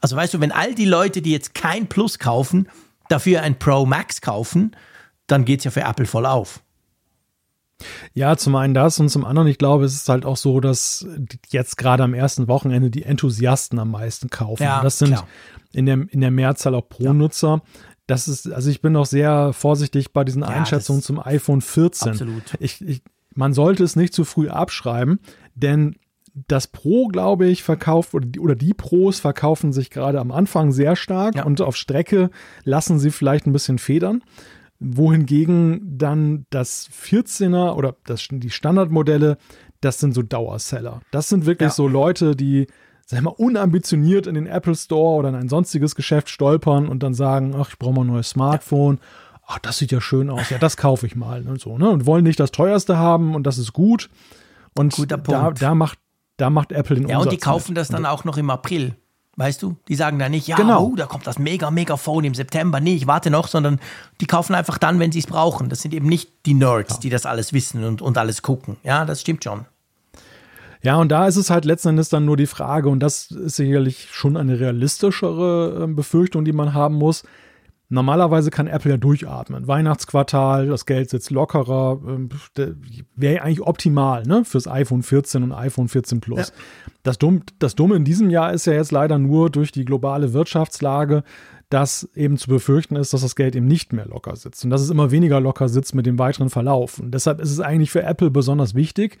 [0.00, 2.68] Also weißt du, wenn all die Leute, die jetzt kein Plus kaufen,
[3.08, 4.74] dafür ein Pro Max kaufen,
[5.28, 6.60] dann geht es ja für Apple voll auf.
[8.14, 11.06] Ja, zum einen das und zum anderen, ich glaube, es ist halt auch so, dass
[11.48, 14.62] jetzt gerade am ersten Wochenende die Enthusiasten am meisten kaufen.
[14.62, 15.22] Ja, das sind
[15.72, 17.48] in der, in der Mehrzahl auch Pro-Nutzer.
[17.48, 17.62] Ja.
[18.06, 22.12] Das ist, also ich bin noch sehr vorsichtig bei diesen ja, Einschätzungen zum iPhone 14.
[22.12, 22.42] Absolut.
[22.60, 23.02] Ich, ich,
[23.34, 25.18] man sollte es nicht zu früh abschreiben,
[25.54, 25.96] denn
[26.48, 30.70] das Pro, glaube ich, verkauft oder die, oder die Pros verkaufen sich gerade am Anfang
[30.70, 31.44] sehr stark ja.
[31.44, 32.30] und auf Strecke
[32.64, 34.22] lassen sie vielleicht ein bisschen federn
[34.78, 39.38] wohingegen dann das 14er oder das, die Standardmodelle,
[39.80, 41.00] das sind so Dauerseller.
[41.10, 41.74] Das sind wirklich ja.
[41.74, 42.66] so Leute, die,
[43.06, 47.02] sag ich mal, unambitioniert in den Apple Store oder in ein sonstiges Geschäft stolpern und
[47.02, 48.96] dann sagen, ach, ich brauche mal ein neues Smartphone.
[48.96, 49.40] Ja.
[49.48, 50.50] Ach, das sieht ja schön aus.
[50.50, 51.88] Ja, das kaufe ich mal und so, ne?
[51.88, 54.10] Und wollen nicht das teuerste haben und das ist gut.
[54.74, 55.98] Und da, da macht
[56.36, 57.78] da macht Apple den Ja, und die kaufen mit.
[57.78, 58.96] das dann auch noch im April.
[59.38, 59.76] Weißt du?
[59.88, 60.86] Die sagen da nicht, ja, genau.
[60.86, 62.80] oh, da kommt das mega, mega Phone im September.
[62.80, 63.80] Nee, ich warte noch, sondern
[64.22, 65.68] die kaufen einfach dann, wenn sie es brauchen.
[65.68, 67.00] Das sind eben nicht die Nerds, ja.
[67.00, 68.76] die das alles wissen und, und alles gucken.
[68.82, 69.66] Ja, das stimmt schon.
[70.82, 73.56] Ja, und da ist es halt letzten Endes dann nur die Frage, und das ist
[73.56, 77.22] sicherlich schon eine realistischere ähm, Befürchtung, die man haben muss.
[77.88, 79.68] Normalerweise kann Apple ja durchatmen.
[79.68, 82.28] Weihnachtsquartal, das Geld sitzt lockerer, ähm,
[83.14, 86.48] wäre eigentlich optimal ne, fürs iPhone 14 und iPhone 14 Plus.
[86.48, 86.54] Ja.
[87.04, 90.32] Das, Dumm, das Dumme in diesem Jahr ist ja jetzt leider nur durch die globale
[90.32, 91.22] Wirtschaftslage,
[91.68, 94.80] dass eben zu befürchten ist, dass das Geld eben nicht mehr locker sitzt und dass
[94.80, 96.98] es immer weniger locker sitzt mit dem weiteren Verlauf.
[96.98, 99.18] Und deshalb ist es eigentlich für Apple besonders wichtig,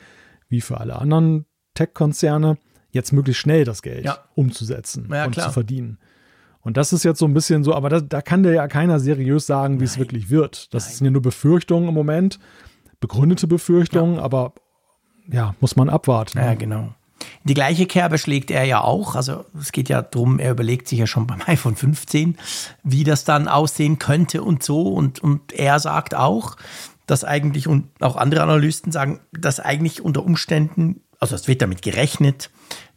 [0.48, 2.58] wie für alle anderen Tech-Konzerne,
[2.90, 4.18] jetzt möglichst schnell das Geld ja.
[4.34, 5.46] umzusetzen ja, und klar.
[5.46, 5.98] zu verdienen.
[6.66, 8.98] Und das ist jetzt so ein bisschen so, aber da, da kann dir ja keiner
[8.98, 10.74] seriös sagen, wie es wirklich wird.
[10.74, 10.94] Das Nein.
[10.96, 12.40] sind ja nur Befürchtungen im Moment,
[12.98, 14.22] begründete Befürchtungen, ja.
[14.22, 14.52] aber
[15.30, 16.38] ja, muss man abwarten.
[16.38, 16.92] Ja, genau.
[17.44, 19.14] Die gleiche Kerbe schlägt er ja auch.
[19.14, 22.36] Also es geht ja darum, er überlegt sich ja schon beim iPhone 15,
[22.82, 24.88] wie das dann aussehen könnte und so.
[24.88, 26.56] Und, und er sagt auch,
[27.06, 31.82] dass eigentlich, und auch andere Analysten sagen, dass eigentlich unter Umständen, also es wird damit
[31.82, 32.50] gerechnet,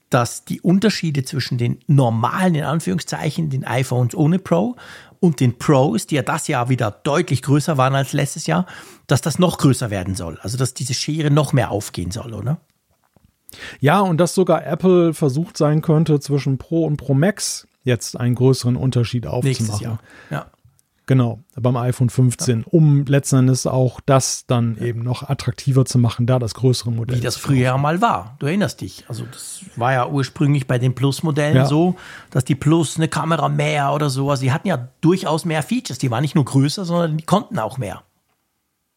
[0.10, 4.76] dass die Unterschiede zwischen den normalen, in Anführungszeichen, den iPhones ohne Pro
[5.20, 8.66] und den Pros, die ja das Jahr wieder deutlich größer waren als letztes Jahr,
[9.08, 10.40] dass das noch größer werden soll.
[10.42, 12.60] Also dass diese Schere noch mehr aufgehen soll, oder?
[13.80, 18.36] Ja, und dass sogar Apple versucht sein könnte, zwischen Pro und Pro Max jetzt einen
[18.36, 19.66] größeren Unterschied aufzumachen.
[19.66, 20.00] Nächstes Jahr.
[20.30, 20.52] Ja.
[21.10, 22.66] Genau, beim iPhone 15, ja.
[22.70, 24.86] um letzten Endes auch das dann ja.
[24.86, 27.18] eben noch attraktiver zu machen, da das größere Modell.
[27.18, 28.36] Wie das früher mal war.
[28.38, 29.06] Du erinnerst dich.
[29.08, 31.66] Also das war ja ursprünglich bei den Plus-Modellen ja.
[31.66, 31.96] so,
[32.30, 35.98] dass die Plus eine Kamera mehr oder so, also die hatten ja durchaus mehr Features.
[35.98, 38.04] Die waren nicht nur größer, sondern die konnten auch mehr.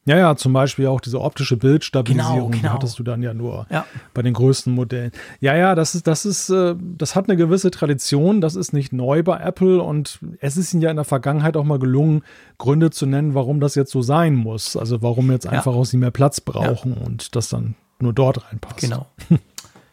[0.04, 2.72] Ja, ja, zum Beispiel auch diese optische Bildstabilisierung, Genau, genau.
[2.74, 3.86] hattest du dann ja nur Ja.
[4.14, 5.12] bei den größten Modellen.
[5.40, 8.92] Ja, ja, das ist, das ist, äh, das hat eine gewisse Tradition, das ist nicht
[8.92, 12.22] neu bei Apple und es ist ihnen ja in der Vergangenheit auch mal gelungen,
[12.58, 14.76] Gründe zu nennen, warum das jetzt so sein muss.
[14.76, 18.78] Also warum jetzt einfach auch sie mehr Platz brauchen und das dann nur dort reinpasst.
[18.80, 19.06] Genau.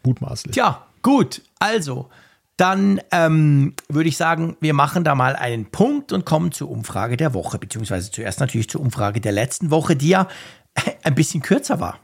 [0.04, 0.54] Mutmaßlich.
[0.54, 1.42] Tja, gut.
[1.58, 2.08] Also,
[2.60, 7.16] dann ähm, würde ich sagen, wir machen da mal einen Punkt und kommen zur Umfrage
[7.16, 10.28] der Woche, beziehungsweise zuerst natürlich zur Umfrage der letzten Woche, die ja
[11.02, 11.98] ein bisschen kürzer war.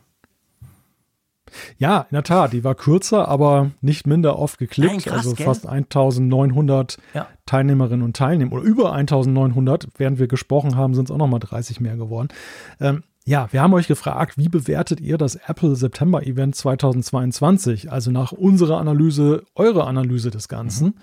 [1.79, 4.91] Ja, in der Tat, die war kürzer, aber nicht minder oft geklickt.
[4.91, 5.47] Nein, krass, also gell?
[5.47, 7.29] fast 1900 Ja.
[7.47, 9.89] Teilnehmerinnen und Teilnehmer oder über 1900.
[9.97, 12.29] Während wir gesprochen haben, sind es auch nochmal 30 mehr geworden.
[12.81, 17.91] Ähm, ja, wir haben euch gefragt, wie bewertet ihr das Apple September Event 2022?
[17.91, 20.95] Also nach unserer Analyse, eure Analyse des Ganzen.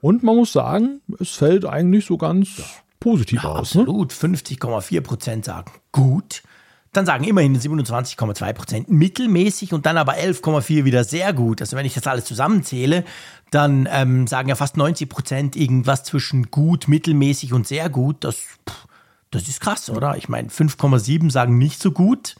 [0.00, 2.62] Und man muss sagen, es fällt eigentlich so ganz
[3.00, 3.74] positiv aus.
[3.74, 3.80] Ne?
[3.80, 4.12] Absolut.
[4.12, 6.44] 50,4 Prozent sagen gut.
[6.92, 11.60] Dann sagen immerhin 27,2 Prozent mittelmäßig und dann aber 11,4 wieder sehr gut.
[11.60, 13.04] Also wenn ich das alles zusammenzähle,
[13.50, 18.22] dann ähm, sagen ja fast 90 Prozent irgendwas zwischen gut, mittelmäßig und sehr gut.
[18.22, 18.86] Das, pff,
[19.34, 20.16] das ist krass, oder?
[20.16, 22.36] Ich meine, 5,7 sagen nicht so gut,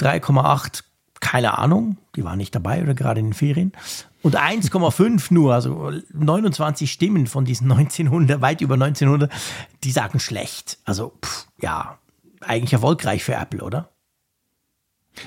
[0.00, 0.82] 3,8
[1.20, 3.72] keine Ahnung, die waren nicht dabei oder gerade in den Ferien.
[4.22, 9.32] Und 1,5 nur, also 29 Stimmen von diesen 1900, weit über 1900,
[9.84, 10.78] die sagen schlecht.
[10.84, 11.98] Also, pff, ja,
[12.40, 13.88] eigentlich erfolgreich für Apple, oder?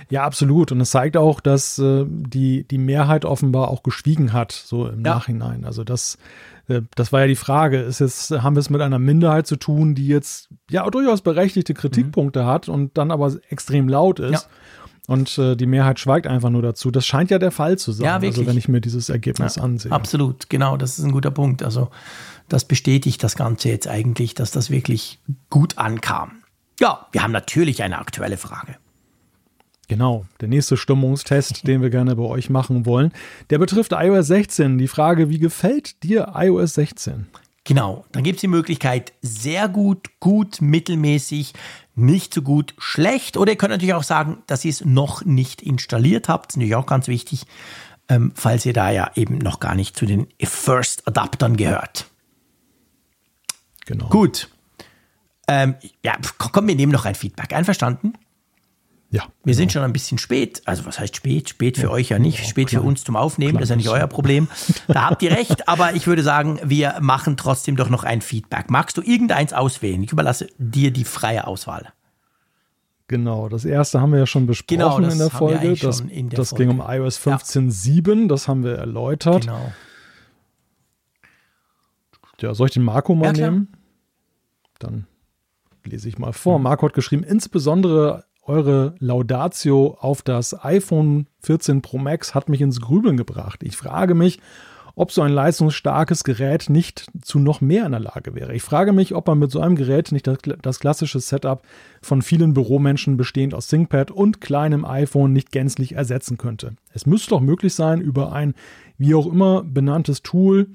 [0.09, 0.71] Ja, absolut.
[0.71, 5.05] Und es zeigt auch, dass äh, die, die Mehrheit offenbar auch geschwiegen hat, so im
[5.05, 5.15] Ja.
[5.15, 5.63] Nachhinein.
[5.63, 6.17] Also das,
[6.67, 7.79] das war ja die Frage.
[7.79, 11.73] Ist jetzt, haben wir es mit einer Minderheit zu tun, die jetzt ja durchaus berechtigte
[11.73, 14.31] Kritikpunkte hat und dann aber extrem laut ist?
[14.31, 14.41] Ja.
[15.07, 16.89] Und äh, die Mehrheit schweigt einfach nur dazu.
[16.89, 18.05] Das scheint ja der Fall zu sein.
[18.05, 18.39] Ja, wirklich.
[18.39, 19.91] Also wenn ich mir dieses Ergebnis ansehe.
[19.91, 21.61] Absolut, genau, das ist ein guter Punkt.
[21.61, 21.89] Also,
[22.49, 25.19] das bestätigt das Ganze jetzt eigentlich, dass das wirklich
[25.49, 26.43] gut ankam.
[26.79, 28.77] Ja, wir haben natürlich eine aktuelle Frage.
[29.87, 33.11] Genau, der nächste Stimmungstest, den wir gerne bei euch machen wollen,
[33.49, 34.77] der betrifft iOS 16.
[34.77, 37.27] Die Frage, wie gefällt dir iOS 16?
[37.65, 41.53] Genau, dann gibt es die Möglichkeit sehr gut, gut, mittelmäßig,
[41.95, 43.37] nicht so gut, schlecht.
[43.37, 46.47] Oder ihr könnt natürlich auch sagen, dass ihr es noch nicht installiert habt.
[46.47, 47.45] Das ist natürlich auch ganz wichtig,
[48.07, 52.05] ähm, falls ihr da ja eben noch gar nicht zu den First Adaptern gehört.
[53.85, 54.09] Genau.
[54.09, 54.49] Gut.
[55.47, 57.53] Ähm, ja, komm, wir nehmen noch ein Feedback.
[57.53, 58.13] Einverstanden?
[59.11, 59.23] Ja.
[59.43, 60.61] Wir sind schon ein bisschen spät.
[60.65, 61.47] Also was heißt spät?
[61.49, 62.47] Spät für euch ja nicht.
[62.47, 63.53] Spät für uns zum Aufnehmen.
[63.53, 64.47] Das ist ja nicht euer Problem.
[64.87, 65.69] Da habt ihr recht.
[65.69, 68.69] Aber ich würde sagen, wir machen trotzdem doch noch ein Feedback.
[68.69, 70.03] Magst du irgendeins auswählen?
[70.03, 71.93] Ich überlasse dir die freie Auswahl.
[73.07, 75.75] Genau, das erste haben wir ja schon besprochen Genau, das in der Folge.
[75.75, 76.65] Das, in der das Folge.
[76.65, 79.41] ging um iOS 15.7, das haben wir erläutert.
[79.43, 79.71] Genau.
[82.41, 83.51] Ja, soll ich den Marco mal Ja, klar.
[83.51, 83.67] nehmen?
[84.79, 85.07] Dann
[85.83, 86.59] lese ich mal vor.
[86.59, 92.79] Marco hat geschrieben, insbesondere eure Laudatio auf das iPhone 14 Pro Max hat mich ins
[92.79, 93.63] Grübeln gebracht.
[93.63, 94.39] Ich frage mich,
[94.95, 98.55] ob so ein leistungsstarkes Gerät nicht zu noch mehr in der Lage wäre.
[98.55, 101.61] Ich frage mich, ob man mit so einem Gerät nicht das, das klassische Setup
[102.01, 106.75] von vielen Büromenschen bestehend aus ThinkPad und kleinem iPhone nicht gänzlich ersetzen könnte.
[106.93, 108.53] Es müsste doch möglich sein, über ein
[108.97, 110.67] wie auch immer benanntes Tool,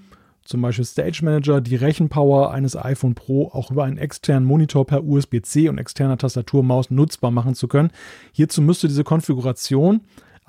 [0.45, 5.05] zum Beispiel Stage Manager, die Rechenpower eines iPhone Pro auch über einen externen Monitor per
[5.05, 7.91] USB-C und externer Tastaturmaus nutzbar machen zu können.
[8.33, 10.01] Hierzu müsste diese Konfiguration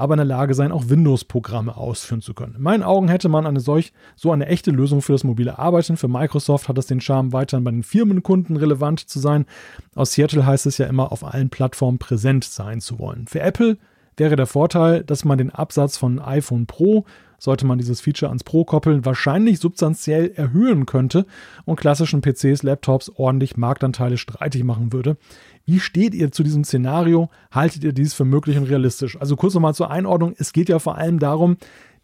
[0.02, 2.56] aber in der Lage sein, auch Windows-Programme ausführen zu können.
[2.56, 5.96] In meinen Augen hätte man eine solch, so eine echte Lösung für das mobile Arbeiten.
[5.96, 9.46] Für Microsoft hat es den Charme, weiterhin bei den Firmenkunden relevant zu sein.
[9.94, 13.28] Aus Seattle heißt es ja immer, auf allen Plattformen präsent sein zu wollen.
[13.28, 13.78] Für Apple
[14.18, 17.06] wäre der Vorteil, dass man den Absatz von iPhone Pro,
[17.42, 21.26] sollte man dieses Feature ans Pro koppeln, wahrscheinlich substanziell erhöhen könnte
[21.66, 25.18] und klassischen PCs, Laptops ordentlich Marktanteile streitig machen würde.
[25.66, 27.32] Wie steht ihr zu diesem Szenario?
[27.52, 29.20] Haltet ihr dies für möglich und realistisch?
[29.20, 30.36] Also kurz nochmal zur Einordnung.
[30.38, 31.58] Es geht ja vor allem darum,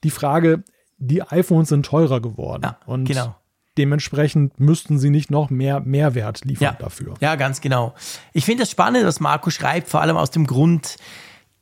[0.03, 0.63] die Frage,
[0.97, 2.63] die iPhones sind teurer geworden.
[2.63, 3.35] Ja, und genau.
[3.77, 7.13] dementsprechend müssten sie nicht noch mehr Mehrwert liefern Ja, dafür.
[7.19, 7.93] ja, ganz genau.
[8.33, 10.95] Ich finde das spannend, was Marco schreibt, vor allem aus dem Grund,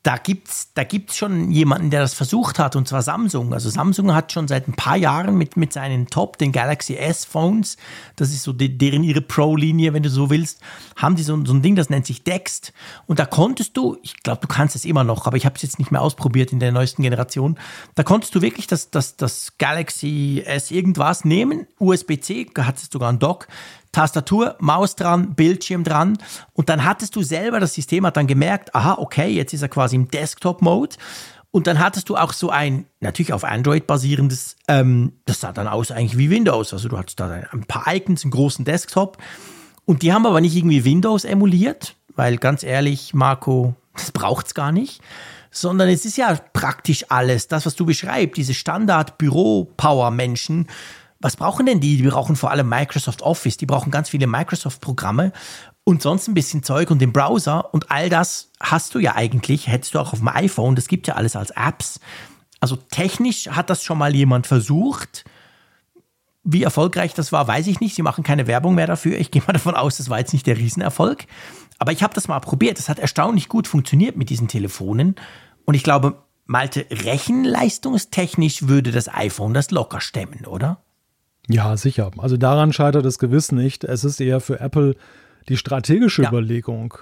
[0.06, 3.56] da gibt's, da gibt's schon jemanden, der das versucht hat, und zwar Samsung.
[3.56, 7.26] Also Samsung hat schon seit ein paar Jahren mit, mit seinen Top, den Galaxy S
[7.26, 7.76] Phones,
[8.16, 10.62] das ist so de, deren ihre Pro-Linie, wenn du so willst,
[10.96, 12.72] haben die so, so ein Ding, das nennt sich Dext.
[13.08, 15.64] Und da konntest du, ich glaube, du kannst es immer noch, aber ich habe es
[15.64, 17.58] jetzt nicht mehr ausprobiert in der neuesten Generation,
[17.96, 23.18] da konntest du wirklich das, das, das Galaxy S irgendwas nehmen, USB-C, hattest sogar einen
[23.18, 23.48] Dock,
[23.96, 26.18] Tastatur, Maus dran, Bildschirm dran.
[26.54, 29.70] Und dann hattest du selber, das System hat dann gemerkt, aha, okay, jetzt ist er
[29.70, 30.98] quasi im Desktop-Mode.
[31.52, 35.70] Und dann hattest du auch so ein, natürlich auf Android basierendes, ähm, das sah dann
[35.70, 39.18] aus eigentlich wie Windows, also du hattest da ein paar Icons, einen großen Desktop.
[39.86, 44.74] Und die haben aber nicht irgendwie Windows emuliert, weil ganz ehrlich, Marco, das braucht's gar
[44.74, 45.00] nicht,
[45.52, 50.68] sondern es ist ja praktisch alles, das, was du beschreibst, diese Standard-Büro-Power-Menschen.
[51.26, 51.98] Was brauchen denn die?
[51.98, 55.32] Die brauchen vor allem Microsoft Office, die brauchen ganz viele Microsoft-Programme
[55.84, 59.66] und sonst ein bisschen Zeug und den Browser und all das hast du ja eigentlich,
[59.66, 62.00] hättest du auch auf dem iPhone, das gibt ja alles als Apps.
[62.60, 65.26] Also technisch hat das schon mal jemand versucht.
[66.44, 67.96] Wie erfolgreich das war, weiß ich nicht.
[67.96, 69.18] Sie machen keine Werbung mehr dafür.
[69.18, 71.26] Ich gehe mal davon aus, das war jetzt nicht der Riesenerfolg.
[71.80, 72.78] Aber ich habe das mal probiert.
[72.78, 75.16] Das hat erstaunlich gut funktioniert mit diesen Telefonen.
[75.66, 80.85] Und ich glaube, Malte, rechenleistungstechnisch würde das iPhone das locker stemmen, oder?
[81.48, 82.12] Ja, sicher.
[82.18, 83.84] Also daran scheitert es gewiss nicht.
[83.84, 84.96] Es ist eher für Apple
[85.48, 86.30] die strategische ja.
[86.30, 86.96] Überlegung,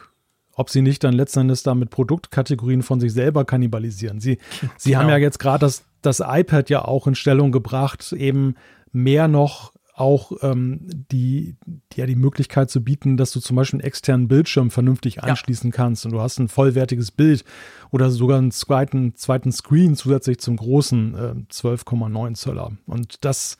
[0.54, 4.20] ob sie nicht dann letztendlich damit Produktkategorien von sich selber kannibalisieren.
[4.20, 4.38] Sie,
[4.78, 5.02] sie genau.
[5.02, 8.56] haben ja jetzt gerade das, das iPad ja auch in Stellung gebracht, eben
[8.92, 10.80] mehr noch auch ähm,
[11.12, 15.22] die, die, ja, die Möglichkeit zu bieten, dass du zum Beispiel einen externen Bildschirm vernünftig
[15.24, 15.76] anschließen ja.
[15.76, 17.46] kannst und du hast ein vollwertiges Bild
[17.92, 22.72] oder sogar einen zweiten, zweiten Screen zusätzlich zum großen äh, 12,9 Zöller.
[22.88, 23.60] Und das,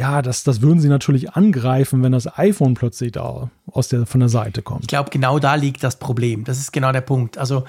[0.00, 4.20] ja, das, das würden sie natürlich angreifen, wenn das iPhone plötzlich da aus der, von
[4.20, 4.84] der Seite kommt.
[4.84, 6.44] Ich glaube, genau da liegt das Problem.
[6.44, 7.36] Das ist genau der Punkt.
[7.36, 7.64] Also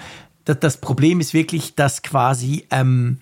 [0.45, 3.19] das, das Problem ist wirklich, dass quasi ähm,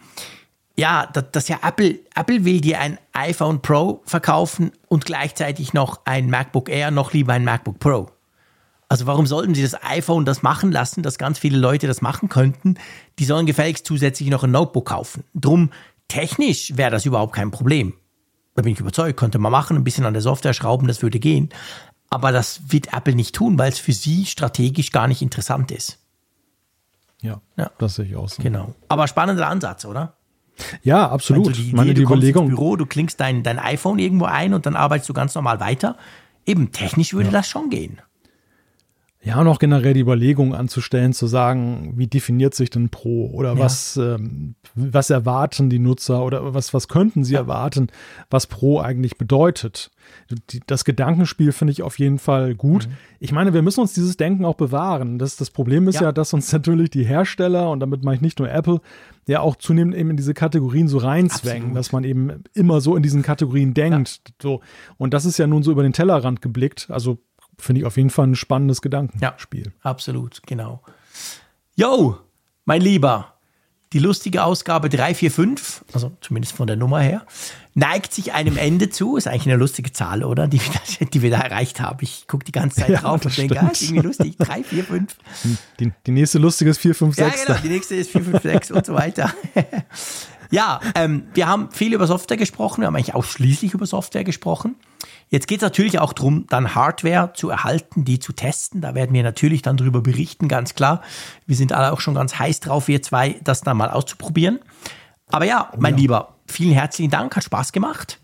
[0.77, 6.30] ja, dass ja Apple, Apple will dir ein iPhone Pro verkaufen und gleichzeitig noch ein
[6.30, 8.11] MacBook Air, noch lieber ein MacBook Pro.
[8.90, 12.30] Also warum sollten sie das iPhone das machen lassen, dass ganz viele Leute das machen
[12.30, 12.76] könnten?
[13.18, 15.23] Die sollen gefälligst zusätzlich noch ein Notebook kaufen.
[15.34, 15.72] Drum,
[16.07, 17.94] technisch wäre das überhaupt kein Problem.
[18.60, 21.18] Da bin ich überzeugt, könnte man machen, ein bisschen an der Software schrauben, das würde
[21.18, 21.48] gehen.
[22.10, 25.98] Aber das wird Apple nicht tun, weil es für sie strategisch gar nicht interessant ist.
[27.22, 27.72] Ja, ja.
[27.77, 28.44] das sehe ich auch so.
[28.44, 28.76] Genau.
[28.90, 30.18] Aber spannender Ansatz, oder?
[30.84, 31.48] Ja, absolut.
[31.48, 32.48] Also die Idee, Meine, die du Überlegung.
[32.48, 35.61] Ins Büro, du klingst dein, dein iPhone irgendwo ein und dann arbeitest du ganz normal
[35.61, 35.95] weiter.
[36.45, 37.31] Eben, technisch würde ja.
[37.31, 38.02] das schon gehen.
[39.21, 43.55] Ja, und auch generell die Überlegung anzustellen, zu sagen, wie definiert sich denn Pro oder
[43.55, 43.59] ja.
[43.59, 47.41] was, ähm, was erwarten die Nutzer oder was, was könnten sie ja.
[47.41, 47.87] erwarten,
[48.29, 49.91] was Pro eigentlich bedeutet.
[50.67, 52.87] Das Gedankenspiel finde ich auf jeden Fall gut.
[52.87, 52.93] Mhm.
[53.19, 55.19] Ich meine, wir müssen uns dieses Denken auch bewahren.
[55.19, 56.03] Das, das Problem ist ja.
[56.03, 58.79] ja, dass uns natürlich die Hersteller, und damit meine ich nicht nur Apple,
[59.27, 61.77] ja auch zunehmend eben in diese Kategorien so reinzwängen, Absolut.
[61.77, 64.21] dass man eben immer so in diesen Kategorien denkt.
[64.41, 64.61] So.
[64.97, 66.87] Und das ist ja nun so über den Tellerrand geblickt.
[66.89, 67.19] Also
[67.60, 69.65] finde ich auf jeden Fall ein spannendes Gedankenspiel.
[69.65, 70.81] Ja, absolut, genau.
[71.76, 72.18] Yo,
[72.65, 73.40] mein Lieber,
[73.94, 77.26] die lustige Ausgabe 345, also zumindest von der Nummer her,
[77.73, 79.18] neigt sich einem Ende zu.
[79.18, 80.48] Ist eigentlich eine lustige Zahl, oder?
[80.48, 80.61] Die,
[81.14, 81.98] die wir da erreicht haben.
[82.02, 84.38] Ich gucke die ganze Zeit ja, drauf und denke, ah, ist irgendwie lustig.
[84.38, 85.15] 3, 4, 5.
[85.80, 87.40] Die, die nächste lustige ist 4, 5, 6.
[87.40, 87.60] Ja, genau.
[87.64, 89.34] Die nächste ist 4, 5, 6 und so weiter.
[90.52, 92.81] ja, ähm, wir haben viel über Software gesprochen.
[92.81, 94.76] Wir haben eigentlich ausschließlich über Software gesprochen.
[95.30, 98.81] Jetzt geht es natürlich auch darum, dann Hardware zu erhalten, die zu testen.
[98.81, 101.01] Da werden wir natürlich dann darüber berichten, ganz klar.
[101.45, 104.60] Wir sind alle auch schon ganz heiß drauf, wir zwei, das dann mal auszuprobieren.
[105.27, 105.99] Aber ja, mein ja.
[105.99, 108.19] Lieber, vielen herzlichen Dank, hat Spaß gemacht.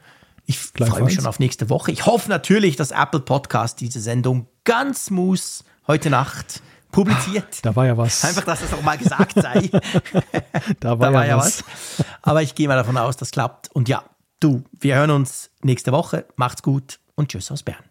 [0.48, 1.92] Ich freue mich schon auf nächste Woche.
[1.92, 5.42] Ich hoffe natürlich, dass Apple Podcast diese Sendung ganz smooth
[5.88, 6.62] heute Nacht
[6.92, 7.64] publiziert.
[7.64, 8.24] Da war ja was.
[8.24, 9.70] Einfach, dass das auch mal gesagt sei.
[10.80, 11.64] da war, da war ja, was.
[11.98, 12.06] was.
[12.22, 13.70] Aber ich gehe mal davon aus, das klappt.
[13.74, 14.04] Und ja,
[14.40, 16.26] Du, wir hören uns nächste Woche.
[16.36, 17.84] Macht's gut und tschüss aus Bern.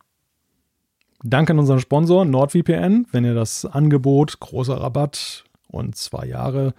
[1.23, 3.07] Danke an unseren Sponsor NordVPN.
[3.11, 6.75] Wenn ihr das Angebot, großer Rabatt und zwei Jahre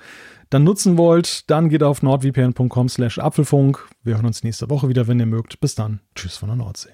[0.51, 3.89] dann nutzen wollt, dann geht auf nordvpn.com slash Apfelfunk.
[4.03, 5.59] Wir hören uns nächste Woche wieder, wenn ihr mögt.
[5.59, 5.99] Bis dann.
[6.13, 6.93] Tschüss von der Nordsee.